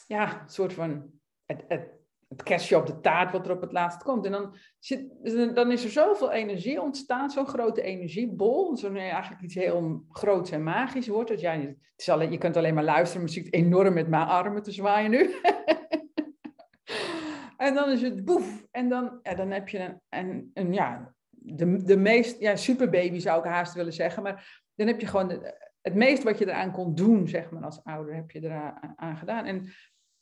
ja, 0.08 0.42
een 0.42 0.50
soort 0.50 0.74
van 0.74 1.12
het, 1.46 1.64
het, 1.68 1.90
het 2.28 2.44
kerstje 2.44 2.78
op 2.78 2.86
de 2.86 3.00
taart 3.00 3.32
wat 3.32 3.46
er 3.46 3.52
op 3.52 3.62
het 3.62 3.72
laatst 3.72 4.04
komt. 4.04 4.26
En 4.26 4.32
dan, 4.32 4.56
zit, 4.80 5.06
dan 5.56 5.72
is 5.72 5.84
er 5.84 5.90
zoveel 5.90 6.32
energie 6.32 6.82
ontstaan, 6.82 7.30
zo'n 7.30 7.48
grote 7.48 7.82
energiebol. 7.82 8.78
Zo'n 8.78 8.96
eigenlijk 8.96 9.42
iets 9.42 9.56
heel 9.56 10.04
groots 10.10 10.52
en 10.52 10.64
magisch 10.64 11.08
wordt. 11.08 11.30
Dat 11.30 11.40
jij, 11.40 11.60
het 11.60 11.78
is 11.96 12.10
alleen, 12.10 12.32
je 12.32 12.38
kunt 12.38 12.58
alleen 12.58 12.74
maar 12.74 12.84
luisteren, 12.84 13.26
maar 13.26 13.34
je 13.34 13.42
ziet 13.42 13.54
enorm 13.54 13.94
met 13.94 14.08
mijn 14.08 14.28
armen 14.28 14.64
te 14.64 14.72
zwaaien 14.72 15.12
nu. 15.12 15.30
En 17.58 17.74
dan 17.74 17.92
is 17.92 18.02
het 18.02 18.26
boef. 18.26 18.68
En 18.72 18.90
dan, 18.90 19.20
ja, 19.24 19.34
dan 19.34 19.52
heb 19.52 19.70
je 19.70 19.80
een, 19.80 20.02
een, 20.10 20.52
een 20.54 20.74
ja, 20.74 21.14
de, 21.30 21.84
de 21.84 21.98
meest, 21.98 22.40
ja, 22.40 22.56
superbaby 22.56 23.20
zou 23.20 23.40
ik 23.40 23.52
haast 23.52 23.74
willen 23.74 23.94
zeggen. 23.94 24.24
Maar 24.24 24.64
dan 24.76 24.88
heb 24.88 25.00
je 25.00 25.08
gewoon 25.08 25.44
het 25.82 25.96
meest 25.96 26.24
wat 26.24 26.38
je 26.38 26.48
eraan 26.48 26.72
kon 26.72 26.96
doen, 26.96 27.28
zeg 27.28 27.50
maar, 27.50 27.64
als 27.64 27.84
ouder, 27.84 28.16
heb 28.16 28.32
je 28.32 28.44
eraan 28.44 28.94
aan 28.96 29.18
gedaan. 29.18 29.46
En 29.46 29.70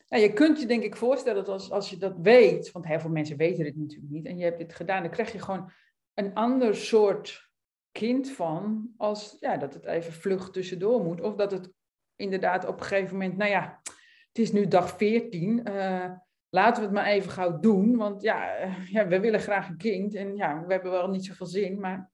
ja, 0.06 0.18
je 0.18 0.34
kunt 0.34 0.60
je 0.60 0.66
denk 0.66 0.84
ik 0.84 0.96
voorstellen 0.96 1.46
dat 1.46 1.54
als, 1.54 1.72
als 1.72 1.90
je 1.90 1.98
dat 1.98 2.18
weet, 2.18 2.72
want 2.72 2.86
heel 2.86 3.00
veel 3.00 3.10
mensen 3.10 3.38
weten 3.38 3.64
dit 3.64 3.76
natuurlijk 3.76 4.12
niet, 4.12 4.26
en 4.26 4.38
je 4.38 4.44
hebt 4.44 4.58
dit 4.58 4.74
gedaan, 4.74 5.02
dan 5.02 5.12
krijg 5.12 5.32
je 5.32 5.40
gewoon 5.40 5.72
een 6.14 6.34
ander 6.34 6.76
soort 6.76 7.50
kind 7.92 8.30
van, 8.30 8.94
als 8.98 9.38
ja, 9.40 9.58
dat 9.58 9.74
het 9.74 9.86
even 9.86 10.14
vlug 10.14 10.52
tussendoor 10.52 11.04
moet. 11.04 11.22
Of 11.22 11.36
dat 11.36 11.52
het 11.52 11.72
inderdaad 12.16 12.66
op 12.66 12.80
een 12.80 12.86
gegeven 12.86 13.18
moment, 13.18 13.38
nou 13.38 13.50
ja, 13.52 13.82
het 14.28 14.40
is 14.40 14.52
nu 14.52 14.68
dag 14.68 14.98
14. 14.98 15.70
Uh, 15.70 16.12
laten 16.56 16.82
we 16.82 16.88
het 16.88 16.98
maar 16.98 17.06
even 17.06 17.32
gauw 17.32 17.60
doen. 17.60 17.96
Want 17.96 18.22
ja, 18.22 18.56
eh, 18.56 18.88
ja, 18.88 19.08
we 19.08 19.20
willen 19.20 19.40
graag 19.40 19.70
een 19.70 19.78
kind. 19.78 20.16
En 20.16 20.36
ja, 20.36 20.66
we 20.66 20.74
hebben 20.74 20.92
wel 20.92 21.10
niet 21.10 21.26
zoveel 21.26 21.46
zin. 21.46 21.80
Maar 21.80 22.12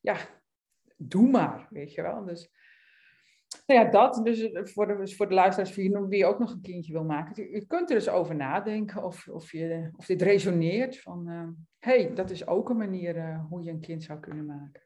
ja, 0.00 0.16
doe 0.96 1.30
maar, 1.30 1.66
weet 1.70 1.94
je 1.94 2.02
wel. 2.02 2.24
Dus 2.24 2.50
nou 3.66 3.80
ja, 3.80 3.90
dat. 3.90 4.20
Dus 4.24 4.52
eh, 4.52 4.64
voor 4.64 4.86
de, 4.86 5.08
voor 5.08 5.28
de 5.28 5.34
luisteraars 5.34 5.74
wie 6.08 6.26
ook 6.26 6.38
nog 6.38 6.52
een 6.52 6.60
kindje 6.60 6.92
wil 6.92 7.04
maken. 7.04 7.50
Je 7.50 7.66
kunt 7.66 7.90
er 7.90 7.96
eens 7.96 8.08
over 8.08 8.34
nadenken 8.34 9.04
of, 9.04 9.28
of, 9.28 9.52
je, 9.52 9.90
of 9.96 10.06
dit 10.06 10.22
resoneert. 10.22 11.00
Van, 11.00 11.26
hé, 11.26 11.42
uh, 11.42 11.48
hey, 11.78 12.14
dat 12.14 12.30
is 12.30 12.46
ook 12.46 12.68
een 12.68 12.76
manier 12.76 13.36
hoe 13.48 13.62
je 13.62 13.70
een 13.70 13.80
kind 13.80 14.02
zou 14.02 14.20
kunnen 14.20 14.46
maken. 14.46 14.82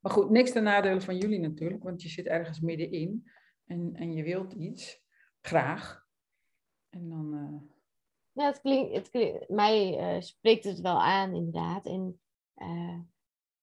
Maar 0.00 0.12
goed, 0.12 0.30
niks 0.30 0.52
ten 0.52 0.62
nadele 0.62 1.00
van 1.00 1.16
jullie 1.16 1.40
natuurlijk. 1.40 1.82
Want 1.82 2.02
je 2.02 2.08
zit 2.08 2.26
ergens 2.26 2.60
middenin. 2.60 3.30
En, 3.66 3.90
en 3.94 4.12
je 4.12 4.22
wilt 4.22 4.52
iets. 4.52 5.04
Graag. 5.40 6.06
En 6.90 7.08
dan... 7.08 7.74
ja, 8.36 8.46
het 8.46 8.60
klinkt, 8.60 8.94
het 8.94 9.10
klinkt, 9.10 9.48
mij 9.48 10.14
uh, 10.16 10.20
spreekt 10.20 10.64
het 10.64 10.80
wel 10.80 11.02
aan, 11.02 11.34
inderdaad. 11.34 11.86
En 11.86 12.20
uh, 12.56 12.98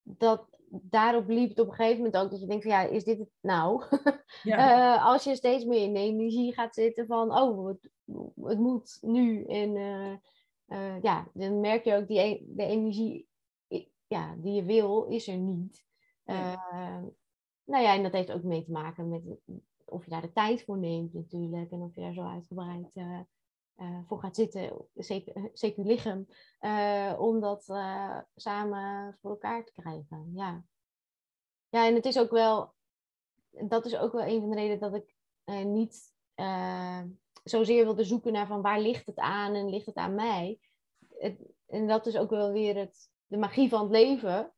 dat 0.02 0.48
daarop 0.82 1.28
liep 1.28 1.50
het 1.50 1.60
op 1.60 1.68
een 1.68 1.74
gegeven 1.74 1.98
moment 1.98 2.18
ook 2.18 2.32
dat 2.32 2.40
je 2.40 2.48
denkt 2.48 2.64
van 2.64 2.72
ja, 2.72 2.82
is 2.82 3.04
dit 3.04 3.20
het 3.20 3.32
nou? 3.42 3.84
Ja. 4.44 4.96
Eh, 4.96 5.06
als 5.06 5.24
je 5.24 5.36
steeds 5.36 5.66
meer 5.66 5.82
in 5.82 5.94
de 5.94 6.00
energie 6.00 6.54
gaat 6.54 6.74
zitten 6.74 7.06
van 7.06 7.32
oh, 7.32 7.68
het, 7.68 7.90
het 8.36 8.60
moet 8.60 8.98
nu. 9.02 9.46
En 9.46 9.76
eh, 9.76 10.12
eh, 10.66 11.02
ja, 11.02 11.28
dan 11.34 11.60
merk 11.60 11.84
je 11.84 11.96
ook 11.96 12.08
die 12.08 12.20
e- 12.20 12.44
de 12.48 12.66
energie 12.66 13.28
ja, 14.08 14.36
die 14.38 14.54
je 14.54 14.64
wil, 14.64 15.04
is 15.04 15.28
er 15.28 15.38
niet. 15.38 15.86
Eh, 16.24 17.04
nou 17.64 17.84
ja, 17.84 17.96
en 17.96 18.04
dat 18.04 18.12
heeft 18.12 18.32
ook 18.32 18.44
mee 18.44 18.64
te 18.64 18.72
maken 18.72 19.10
met 19.10 19.24
of 19.86 20.04
je 20.04 20.10
daar 20.10 20.22
de 20.22 20.32
tijd 20.32 20.64
voor 20.64 20.78
neemt 20.78 21.14
natuurlijk. 21.14 21.72
En 21.72 21.82
of 21.82 21.96
je 21.96 22.02
daar 22.02 22.14
zo 22.14 22.24
uitgebreid 22.24 22.92
eh, 23.76 23.88
eh, 23.88 24.00
voor 24.08 24.20
gaat 24.20 24.36
zitten, 24.36 24.88
zeker, 24.94 25.50
zeker 25.54 25.86
lichaam. 25.86 26.28
eh, 26.60 27.16
om 27.18 27.40
dat 27.40 27.70
eh, 27.70 28.20
samen 28.36 29.18
voor 29.22 29.30
elkaar 29.32 29.66
te 29.66 29.72
krijgen. 29.82 30.32
Ja. 30.34 30.64
ja, 31.70 31.88
en 31.88 31.96
het 31.96 32.06
is 32.06 32.20
ook 32.20 32.32
wel, 32.32 32.74
dat 33.50 33.86
is 33.86 33.98
ook 33.98 34.12
wel 34.12 34.26
een 34.26 34.40
van 34.40 34.50
de 34.50 34.56
redenen 34.56 34.80
dat 34.80 34.96
ik 34.96 35.16
eh, 35.44 35.64
niet 35.64 36.14
eh, 36.36 37.02
zozeer 37.44 37.84
wilde 37.84 38.04
zoeken 38.04 38.34
naar 38.34 38.48
van 38.48 38.62
waar 38.62 38.80
ligt 38.80 39.06
het 39.06 39.18
aan 39.18 39.54
en 39.54 39.70
ligt 39.70 39.86
het 39.86 39.96
aan 39.96 40.16
mij. 40.16 40.60
En 41.68 41.88
dat 41.88 42.06
is 42.06 42.18
ook 42.18 42.30
wel 42.30 42.52
weer 42.52 42.76
het, 42.78 43.10
de 43.26 43.38
magie 43.38 43.70
van 43.70 43.82
het 43.82 43.92
leven. 43.92 44.54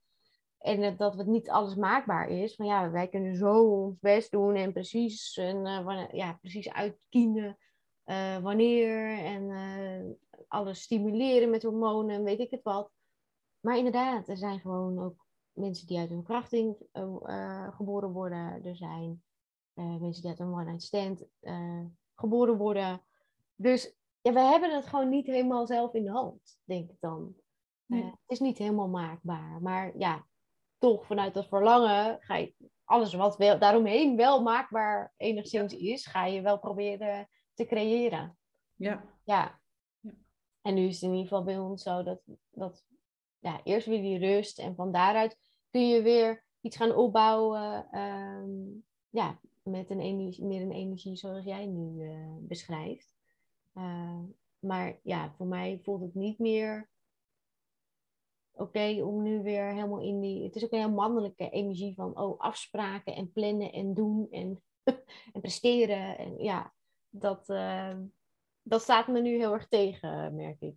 En 0.57 0.97
dat 0.97 1.17
het 1.17 1.27
niet 1.27 1.49
alles 1.49 1.75
maakbaar 1.75 2.29
is. 2.29 2.55
Van 2.55 2.65
ja, 2.65 2.91
wij 2.91 3.07
kunnen 3.07 3.35
zo 3.35 3.63
ons 3.63 3.99
best 3.99 4.31
doen 4.31 4.55
en 4.55 4.73
precies, 4.73 5.37
en, 5.37 5.65
eh, 5.65 6.07
ja, 6.11 6.37
precies 6.41 6.71
uitkiezen 6.73 7.57
eh, 8.05 8.37
wanneer. 8.37 9.17
En 9.17 9.49
eh, 9.51 10.33
alles 10.47 10.81
stimuleren 10.81 11.49
met 11.49 11.63
hormonen 11.63 12.15
en 12.15 12.23
weet 12.23 12.39
ik 12.39 12.51
het 12.51 12.63
wat. 12.63 12.91
Maar 13.59 13.77
inderdaad, 13.77 14.27
er 14.27 14.37
zijn 14.37 14.59
gewoon 14.59 14.99
ook 14.99 15.25
mensen 15.51 15.87
die 15.87 15.97
uit 15.97 16.09
een 16.09 16.23
verkrachting 16.23 16.77
eh, 16.91 17.75
geboren 17.75 18.11
worden. 18.11 18.65
Er 18.65 18.75
zijn 18.75 19.23
mensen 19.73 20.21
die 20.21 20.29
uit 20.29 20.39
een 20.39 20.53
one-night 20.53 20.83
stand 20.83 21.25
geboren 22.15 22.57
worden. 22.57 23.01
Dus 23.55 23.95
ja, 24.21 24.33
we 24.33 24.39
hebben 24.39 24.75
het 24.75 24.85
gewoon 24.85 25.09
niet 25.09 25.25
helemaal 25.25 25.67
zelf 25.67 25.93
in 25.93 26.03
de 26.03 26.11
hand, 26.11 26.59
denk 26.63 26.89
ik 26.89 26.97
dan. 26.99 27.35
Nee. 27.85 28.03
Het 28.03 28.19
is 28.27 28.39
niet 28.39 28.57
helemaal 28.57 28.87
maakbaar. 28.87 29.61
Maar 29.61 29.97
ja, 29.97 30.25
toch 30.77 31.05
vanuit 31.05 31.33
dat 31.33 31.47
verlangen 31.47 32.17
ga 32.19 32.35
je 32.35 32.53
alles 32.83 33.13
wat 33.13 33.37
wel, 33.37 33.59
daaromheen 33.59 34.15
wel 34.15 34.41
maakbaar 34.41 35.13
enigszins 35.17 35.73
is, 35.73 36.05
ga 36.05 36.25
je 36.25 36.41
wel 36.41 36.59
proberen 36.59 37.29
te 37.55 37.65
creëren. 37.65 38.37
Ja. 38.75 38.91
Ja. 39.23 39.59
Ja. 40.01 40.13
En 40.61 40.73
nu 40.73 40.87
is 40.87 40.93
het 40.93 41.03
in 41.03 41.09
ieder 41.09 41.27
geval 41.27 41.43
bij 41.43 41.59
ons 41.59 41.83
zo 41.83 42.03
dat, 42.03 42.21
dat 42.51 42.85
ja, 43.39 43.61
eerst 43.63 43.87
weer 43.87 44.01
die 44.01 44.17
rust 44.17 44.59
en 44.59 44.75
van 44.75 44.91
daaruit 44.91 45.37
kun 45.69 45.87
je 45.87 46.01
weer 46.01 46.43
iets 46.61 46.77
gaan 46.77 46.95
opbouwen. 46.95 47.87
ehm, 47.91 48.49
ja, 49.09 49.39
met 49.63 49.89
een 49.89 49.99
energie, 49.99 50.45
meer 50.45 50.61
een 50.61 50.71
energie 50.71 51.15
zoals 51.15 51.43
jij 51.43 51.65
nu 51.65 52.09
eh, 52.09 52.35
beschrijft. 52.39 53.15
Eh, 53.73 54.19
maar 54.59 54.99
ja, 55.03 55.33
voor 55.37 55.45
mij 55.45 55.79
voelt 55.83 56.01
het 56.01 56.15
niet 56.15 56.39
meer 56.39 56.89
oké 58.51 59.03
om 59.03 59.23
nu 59.23 59.41
weer 59.41 59.73
helemaal 59.73 60.01
in 60.01 60.19
die. 60.19 60.43
Het 60.43 60.55
is 60.55 60.63
ook 60.63 60.71
een 60.71 60.79
heel 60.79 60.91
mannelijke 60.91 61.49
energie 61.49 61.93
van 61.93 62.19
oh, 62.19 62.39
afspraken 62.39 63.15
en 63.15 63.31
plannen 63.31 63.71
en 63.71 63.93
doen 63.93 64.27
en, 64.31 64.61
en 65.33 65.41
presteren. 65.41 66.17
En 66.17 66.43
ja, 66.43 66.73
dat, 67.19 67.49
eh, 67.49 67.95
dat 68.61 68.81
staat 68.81 69.07
me 69.07 69.21
nu 69.21 69.37
heel 69.37 69.53
erg 69.53 69.67
tegen, 69.67 70.35
merk 70.35 70.61
ik. 70.61 70.75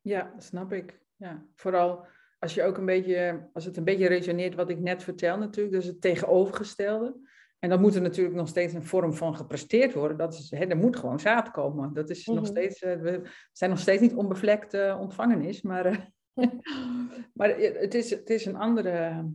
Ja, 0.00 0.34
snap 0.38 0.72
ik. 0.72 1.00
Ja. 1.16 1.46
Vooral 1.54 2.06
als 2.38 2.54
je 2.54 2.62
ook 2.62 2.76
een 2.76 2.86
beetje, 2.86 3.48
als 3.52 3.64
het 3.64 3.76
een 3.76 3.84
beetje 3.84 4.08
resoneert 4.08 4.54
wat 4.54 4.70
ik 4.70 4.78
net 4.78 5.02
vertel 5.02 5.38
natuurlijk, 5.38 5.74
dus 5.74 5.84
het 5.84 6.00
tegenovergestelde. 6.00 7.28
En 7.58 7.68
dan 7.68 7.80
moet 7.80 7.94
er 7.94 8.00
natuurlijk 8.02 8.36
nog 8.36 8.48
steeds 8.48 8.72
een 8.72 8.84
vorm 8.84 9.14
van 9.14 9.36
gepresteerd 9.36 9.94
worden. 9.94 10.16
Dat 10.16 10.34
is, 10.34 10.50
hè, 10.50 10.64
er 10.64 10.76
moet 10.76 10.96
gewoon 10.96 11.20
zaad 11.20 11.50
komen. 11.50 11.92
Dat 11.92 12.10
is 12.10 12.26
nog 12.26 12.36
Mhm. 12.36 12.44
steeds, 12.44 12.82
eh, 12.82 13.00
we 13.00 13.30
zijn 13.52 13.70
nog 13.70 13.78
steeds 13.78 14.00
niet 14.00 14.14
onbevlekt 14.14 14.74
eh, 14.74 15.00
ontvangenis, 15.00 15.62
maar, 15.62 15.86
eh, 15.86 15.98
maar 17.38 17.48
het, 17.58 17.94
is, 17.94 18.10
het 18.10 18.30
is 18.30 18.44
een 18.44 18.56
andere 18.56 19.28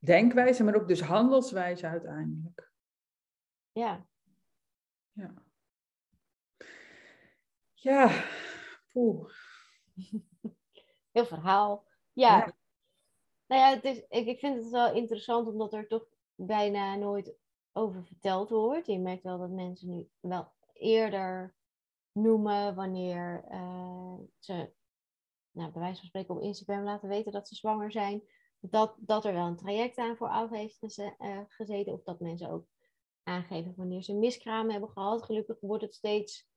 denkwijze, 0.00 0.64
maar 0.64 0.76
ook 0.76 0.88
dus 0.88 1.00
handelswijze 1.00 1.86
uiteindelijk. 1.86 2.70
Ja, 3.72 4.06
Ja, 5.12 5.34
ja. 7.80 8.24
Poeh. 8.92 9.30
heel 11.12 11.26
verhaal. 11.26 11.86
Ja. 12.12 12.36
Ja. 12.36 12.56
Nou 13.46 13.60
ja, 13.62 13.74
het 13.74 13.84
is, 13.84 14.04
ik, 14.08 14.26
ik 14.26 14.38
vind 14.38 14.62
het 14.62 14.70
wel 14.70 14.94
interessant 14.94 15.48
omdat 15.48 15.72
er 15.72 15.86
toch 15.86 16.06
bijna 16.34 16.96
nooit 16.96 17.34
over 17.72 18.04
verteld 18.04 18.50
wordt. 18.50 18.86
Je 18.86 18.98
merkt 18.98 19.22
wel 19.22 19.38
dat 19.38 19.50
mensen 19.50 19.88
nu 19.90 20.08
wel 20.20 20.52
eerder 20.72 21.56
noemen 22.12 22.74
wanneer 22.74 23.44
eh, 23.48 24.14
ze, 24.38 24.72
nou, 25.50 25.72
bij 25.72 25.80
wijze 25.80 25.98
van 25.98 26.08
spreken 26.08 26.34
op 26.34 26.42
Instagram 26.42 26.84
laten 26.84 27.08
weten 27.08 27.32
dat 27.32 27.48
ze 27.48 27.54
zwanger 27.54 27.92
zijn. 27.92 28.22
Dat, 28.60 28.96
dat 29.00 29.24
er 29.24 29.32
wel 29.32 29.46
een 29.46 29.56
traject 29.56 29.98
aan 29.98 30.16
vooraf 30.16 30.50
heeft 30.50 30.78
geze- 30.78 31.14
eh, 31.18 31.40
gezeten. 31.48 31.92
Of 31.92 32.02
dat 32.02 32.20
mensen 32.20 32.50
ook 32.50 32.66
aangeven 33.22 33.74
wanneer 33.76 34.02
ze 34.02 34.14
miskramen 34.14 34.70
hebben 34.70 34.90
gehad. 34.90 35.22
Gelukkig 35.22 35.60
wordt 35.60 35.82
het 35.82 35.94
steeds 35.94 36.48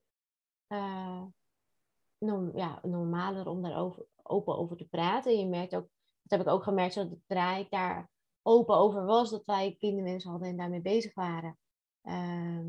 norm- 2.18 2.56
ja, 2.56 2.80
normaler 2.82 3.48
om 3.48 3.62
daar 3.62 3.76
over, 3.76 4.06
open 4.22 4.56
over 4.58 4.76
te 4.76 4.88
praten. 4.88 5.38
Je 5.38 5.46
merkt 5.46 5.74
ook, 5.74 5.88
dat 6.22 6.38
heb 6.38 6.40
ik 6.40 6.52
ook 6.52 6.62
gemerkt, 6.62 6.94
zodra 6.94 7.56
ik 7.56 7.70
daar 7.70 8.10
open 8.42 8.76
over 8.76 9.04
was, 9.04 9.30
dat 9.30 9.44
wij 9.44 9.76
kinderwens 9.78 10.24
hadden 10.24 10.48
en 10.48 10.56
daarmee 10.56 10.80
bezig 10.80 11.14
waren. 11.14 11.58
Ehm, 12.02 12.66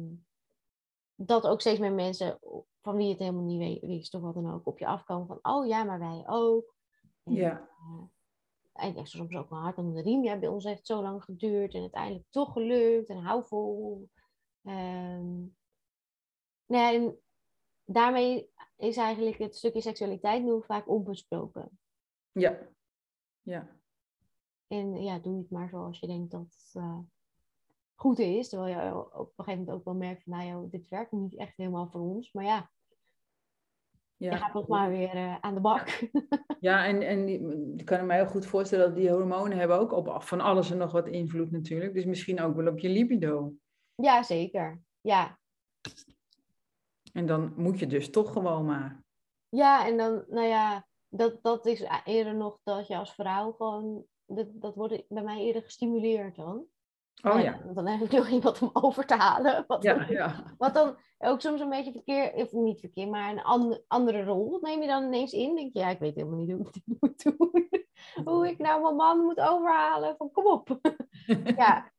dat 1.16 1.48
ook 1.48 1.62
steeds 1.62 1.80
meer 1.80 1.94
mensen 1.94 2.40
van 2.82 2.96
wie 2.96 3.10
het 3.10 3.20
helemaal 3.20 3.44
niet 3.44 3.82
wisten 3.82 4.20
of 4.20 4.26
wat 4.26 4.34
dan 4.44 4.54
ook, 4.54 4.68
op 4.68 4.80
je 4.80 4.86
afkomen 4.86 5.28
van, 5.28 5.40
oh 5.42 5.68
ja, 5.68 5.84
maar 5.84 6.00
wij 6.00 6.24
ook. 6.28 6.76
En, 7.24 7.34
Ja. 7.34 7.70
eh, 8.74 8.96
en 8.98 9.08
soms 9.08 9.36
ook 9.36 9.50
wel 9.50 9.60
hard 9.60 9.78
om 9.78 9.94
de 9.94 10.02
riem. 10.02 10.24
Ja, 10.24 10.38
bij 10.40 10.50
ons 10.50 10.64
heeft 10.64 10.78
het 10.78 10.88
zo 10.88 11.02
lang 11.02 11.24
geduurd 11.24 11.74
en 11.74 11.82
uiteindelijk 11.82 12.26
toch 12.30 12.54
gelukt 12.54 13.10
en 13.10 13.18
hou 13.18 13.44
vol. 13.46 14.10
Nou 14.62 15.52
ja, 16.68 16.94
en 16.94 17.23
daarmee 17.86 18.50
is 18.78 18.98
eigenlijk 18.98 19.38
het 19.38 19.56
stukje 19.56 19.82
seksualiteit 19.82 20.44
nu 20.44 20.62
vaak 20.64 20.90
onbesproken. 20.90 21.80
Ja. 22.32 22.60
Ja. 23.42 23.68
En 24.68 25.04
ja, 25.04 25.20
doe 25.20 25.38
het 25.38 25.50
maar 25.50 25.70
zoals 25.70 26.00
je 26.00 26.08
denkt 26.08 26.32
dat 26.32 26.70
eh, 26.74 26.98
goed 27.96 28.20
is. 28.20 28.50
Terwijl 28.50 28.78
je 28.86 28.96
op 29.14 29.34
een 29.38 29.44
gegeven 29.46 29.60
moment 29.60 29.70
ook 29.78 29.84
wel 29.86 29.96
merkt 29.96 30.24
van, 30.24 30.34
nou 30.34 30.50
joh, 30.50 30.72
dit 30.72 30.88
werkt 30.88 31.12
niet 31.12 31.36
echt 31.38 31.58
helemaal 31.58 31.88
voor 31.88 32.02
ons. 32.02 32.32
Maar 32.32 32.44
ja, 32.44 32.72
je 34.18 34.26
Ja. 34.30 34.38
gaat 34.38 34.54
nog 34.54 34.68
maar 34.68 34.90
weer 34.90 35.10
eh, 35.16 35.38
aan 35.40 35.54
de 35.54 35.62
bak. 35.62 36.10
Ja, 36.60 36.86
en, 36.86 37.02
en 37.02 37.26
die- 37.26 37.74
ik 37.78 37.86
kan 37.86 38.06
me 38.06 38.14
heel 38.14 38.26
goed 38.28 38.46
voorstellen 38.46 38.86
dat 38.88 38.96
die 38.96 39.10
hormonen 39.12 39.58
hebben 39.58 39.80
ook 39.80 39.92
op 39.92 40.24
van 40.24 40.42
alles 40.42 40.72
en 40.72 40.78
nog 40.78 40.92
wat 40.92 41.08
invloed 41.08 41.52
natuurlijk. 41.52 41.94
Dus 41.94 42.06
misschien 42.06 42.42
ook 42.42 42.56
wel 42.56 42.68
op 42.68 42.80
je 42.80 42.90
libido. 42.90 43.54
ja, 43.96 44.24
zeker. 44.24 44.82
Ja. 45.02 45.40
En 47.14 47.26
dan 47.26 47.54
moet 47.56 47.80
je 47.80 47.88
dus 47.88 48.10
toch 48.10 48.32
gewoon 48.34 48.66
maar. 48.66 49.04
ja, 49.50 49.88
en 49.88 49.98
dan, 49.98 50.24
nou 50.28 50.48
ja, 50.48 50.86
dat, 51.10 51.40
dat 51.42 51.66
is 51.66 51.86
eerder 52.06 52.36
nog 52.36 52.60
dat 52.64 52.88
je 52.88 52.98
als 52.98 53.14
vrouw 53.14 53.52
gewoon, 53.52 54.04
dat, 54.26 54.48
dat 54.54 54.76
wordt 54.76 55.04
bij 55.08 55.24
mij 55.24 55.40
eerder 55.42 55.62
gestimuleerd 55.62 56.36
dan. 56.36 56.66
Oh 57.24 57.36
En 57.36 57.42
ja. 57.42 57.62
Dan 57.74 57.88
heb 57.88 58.02
ik 58.02 58.12
nog 58.12 58.28
iemand 58.38 58.62
om 58.62 58.70
over 58.74 59.06
te 59.06 59.16
halen. 59.16 59.64
Wat 59.68 59.84
Ja, 59.84 59.94
dan- 59.94 60.08
ja. 60.10 60.54
Wat 60.58 60.74
dan 60.74 60.98
ook 61.18 61.42
soms 61.42 61.62
een 61.62 61.70
beetje 61.70 61.92
verkeer, 61.92 62.34
of 62.34 62.52
niet 62.52 62.80
verkeer, 62.80 63.08
maar 63.08 63.32
een 63.32 63.42
an- 63.44 63.82
andere 63.88 64.24
rol. 64.24 64.58
Neem 64.62 64.82
je 64.82 64.88
dan 64.88 65.04
ineens 65.04 65.32
in. 65.32 65.56
Denk 65.56 65.74
je, 65.74 65.80
ja, 65.80 65.90
ik 65.90 66.00
weet 66.00 66.16
helemaal 66.16 66.38
niet 66.40 66.52
hoe 66.52 66.68
ik 66.68 66.74
dit 66.74 66.84
moet 67.00 67.24
doen. 67.24 67.70
hoe 68.34 68.48
ik 68.50 68.58
nou 68.58 68.82
mijn 68.82 68.96
man 68.96 69.20
moet 69.20 69.40
overhalen. 69.40 70.16
Van 70.18 70.32
kom 70.32 70.46
op. 70.46 70.80
ja. 71.56 71.92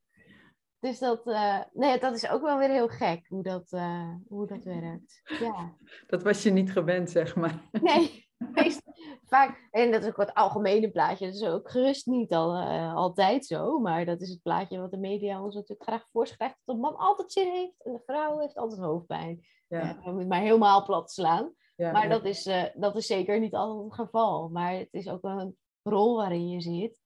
Dus 0.84 0.98
dat, 0.98 1.26
eh, 1.26 1.60
nee, 1.72 1.98
dat 1.98 2.14
is 2.14 2.28
ook 2.28 2.42
wel 2.42 2.58
weer 2.58 2.68
heel 2.68 2.88
gek 2.88 3.26
hoe 3.28 3.42
dat, 3.42 3.72
eh, 3.72 4.14
hoe 4.28 4.46
dat 4.46 4.64
werkt. 4.64 5.20
Ja. 5.40 5.76
Dat 6.06 6.22
was 6.22 6.42
je 6.42 6.50
niet 6.50 6.72
gewend, 6.72 7.10
zeg 7.10 7.36
maar. 7.36 7.68
Nee, 7.82 8.28
meest, 8.54 8.82
vaak, 9.24 9.68
en 9.70 9.90
dat 9.90 10.02
is 10.02 10.08
ook 10.08 10.16
wat 10.16 10.34
algemene 10.34 10.90
plaatje, 10.90 11.26
dat 11.26 11.34
is 11.34 11.44
ook 11.44 11.70
gerust 11.70 12.06
niet 12.06 12.32
al, 12.32 12.56
eh, 12.56 12.94
altijd 12.94 13.46
zo, 13.46 13.78
maar 13.78 14.04
dat 14.04 14.20
is 14.20 14.28
het 14.28 14.42
plaatje 14.42 14.80
wat 14.80 14.90
de 14.90 14.98
media 14.98 15.42
ons 15.42 15.54
natuurlijk 15.54 15.88
graag 15.88 16.06
voorschrijft, 16.12 16.56
dat 16.64 16.76
de 16.76 16.82
man 16.82 16.96
altijd 16.96 17.32
zin 17.32 17.52
heeft 17.52 17.82
en 17.84 17.92
de 17.92 18.02
vrouw 18.06 18.38
heeft 18.38 18.56
altijd 18.56 18.80
hoofdpijn. 18.80 19.46
Ja, 19.68 19.98
het 20.00 20.28
maar 20.28 20.40
helemaal 20.40 20.84
plat 20.84 21.10
slaan. 21.10 21.54
ja, 21.76 21.92
Maar 21.92 22.02
ja. 22.02 22.08
dat 22.08 22.24
is, 22.24 22.50
dat 22.74 22.96
is 22.96 23.06
zeker 23.06 23.40
niet 23.40 23.54
altijd 23.54 23.84
het 23.84 23.94
geval, 23.94 24.48
maar 24.48 24.72
het 24.72 24.92
is 24.92 25.08
ook 25.08 25.22
wel 25.22 25.40
een 25.40 25.56
rol 25.82 26.16
waarin 26.16 26.48
je 26.48 26.60
zit. 26.60 26.96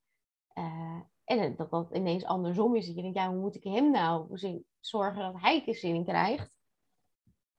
Eh, 1.29 1.43
en 1.43 1.57
dat 1.57 1.71
dat 1.71 1.91
ineens 1.93 2.25
andersom 2.25 2.77
is, 2.77 2.87
dat 2.87 2.95
je 2.95 3.03
denkt, 3.03 3.17
ja, 3.17 3.29
hoe 3.29 3.41
moet 3.41 3.55
ik 3.55 3.65
hem 3.65 3.91
nou 3.91 4.39
zorgen 4.81 5.23
dat 5.23 5.41
hij 5.41 5.63
er 5.67 5.75
zin 5.75 5.95
in 5.95 6.05
krijgt? 6.05 6.51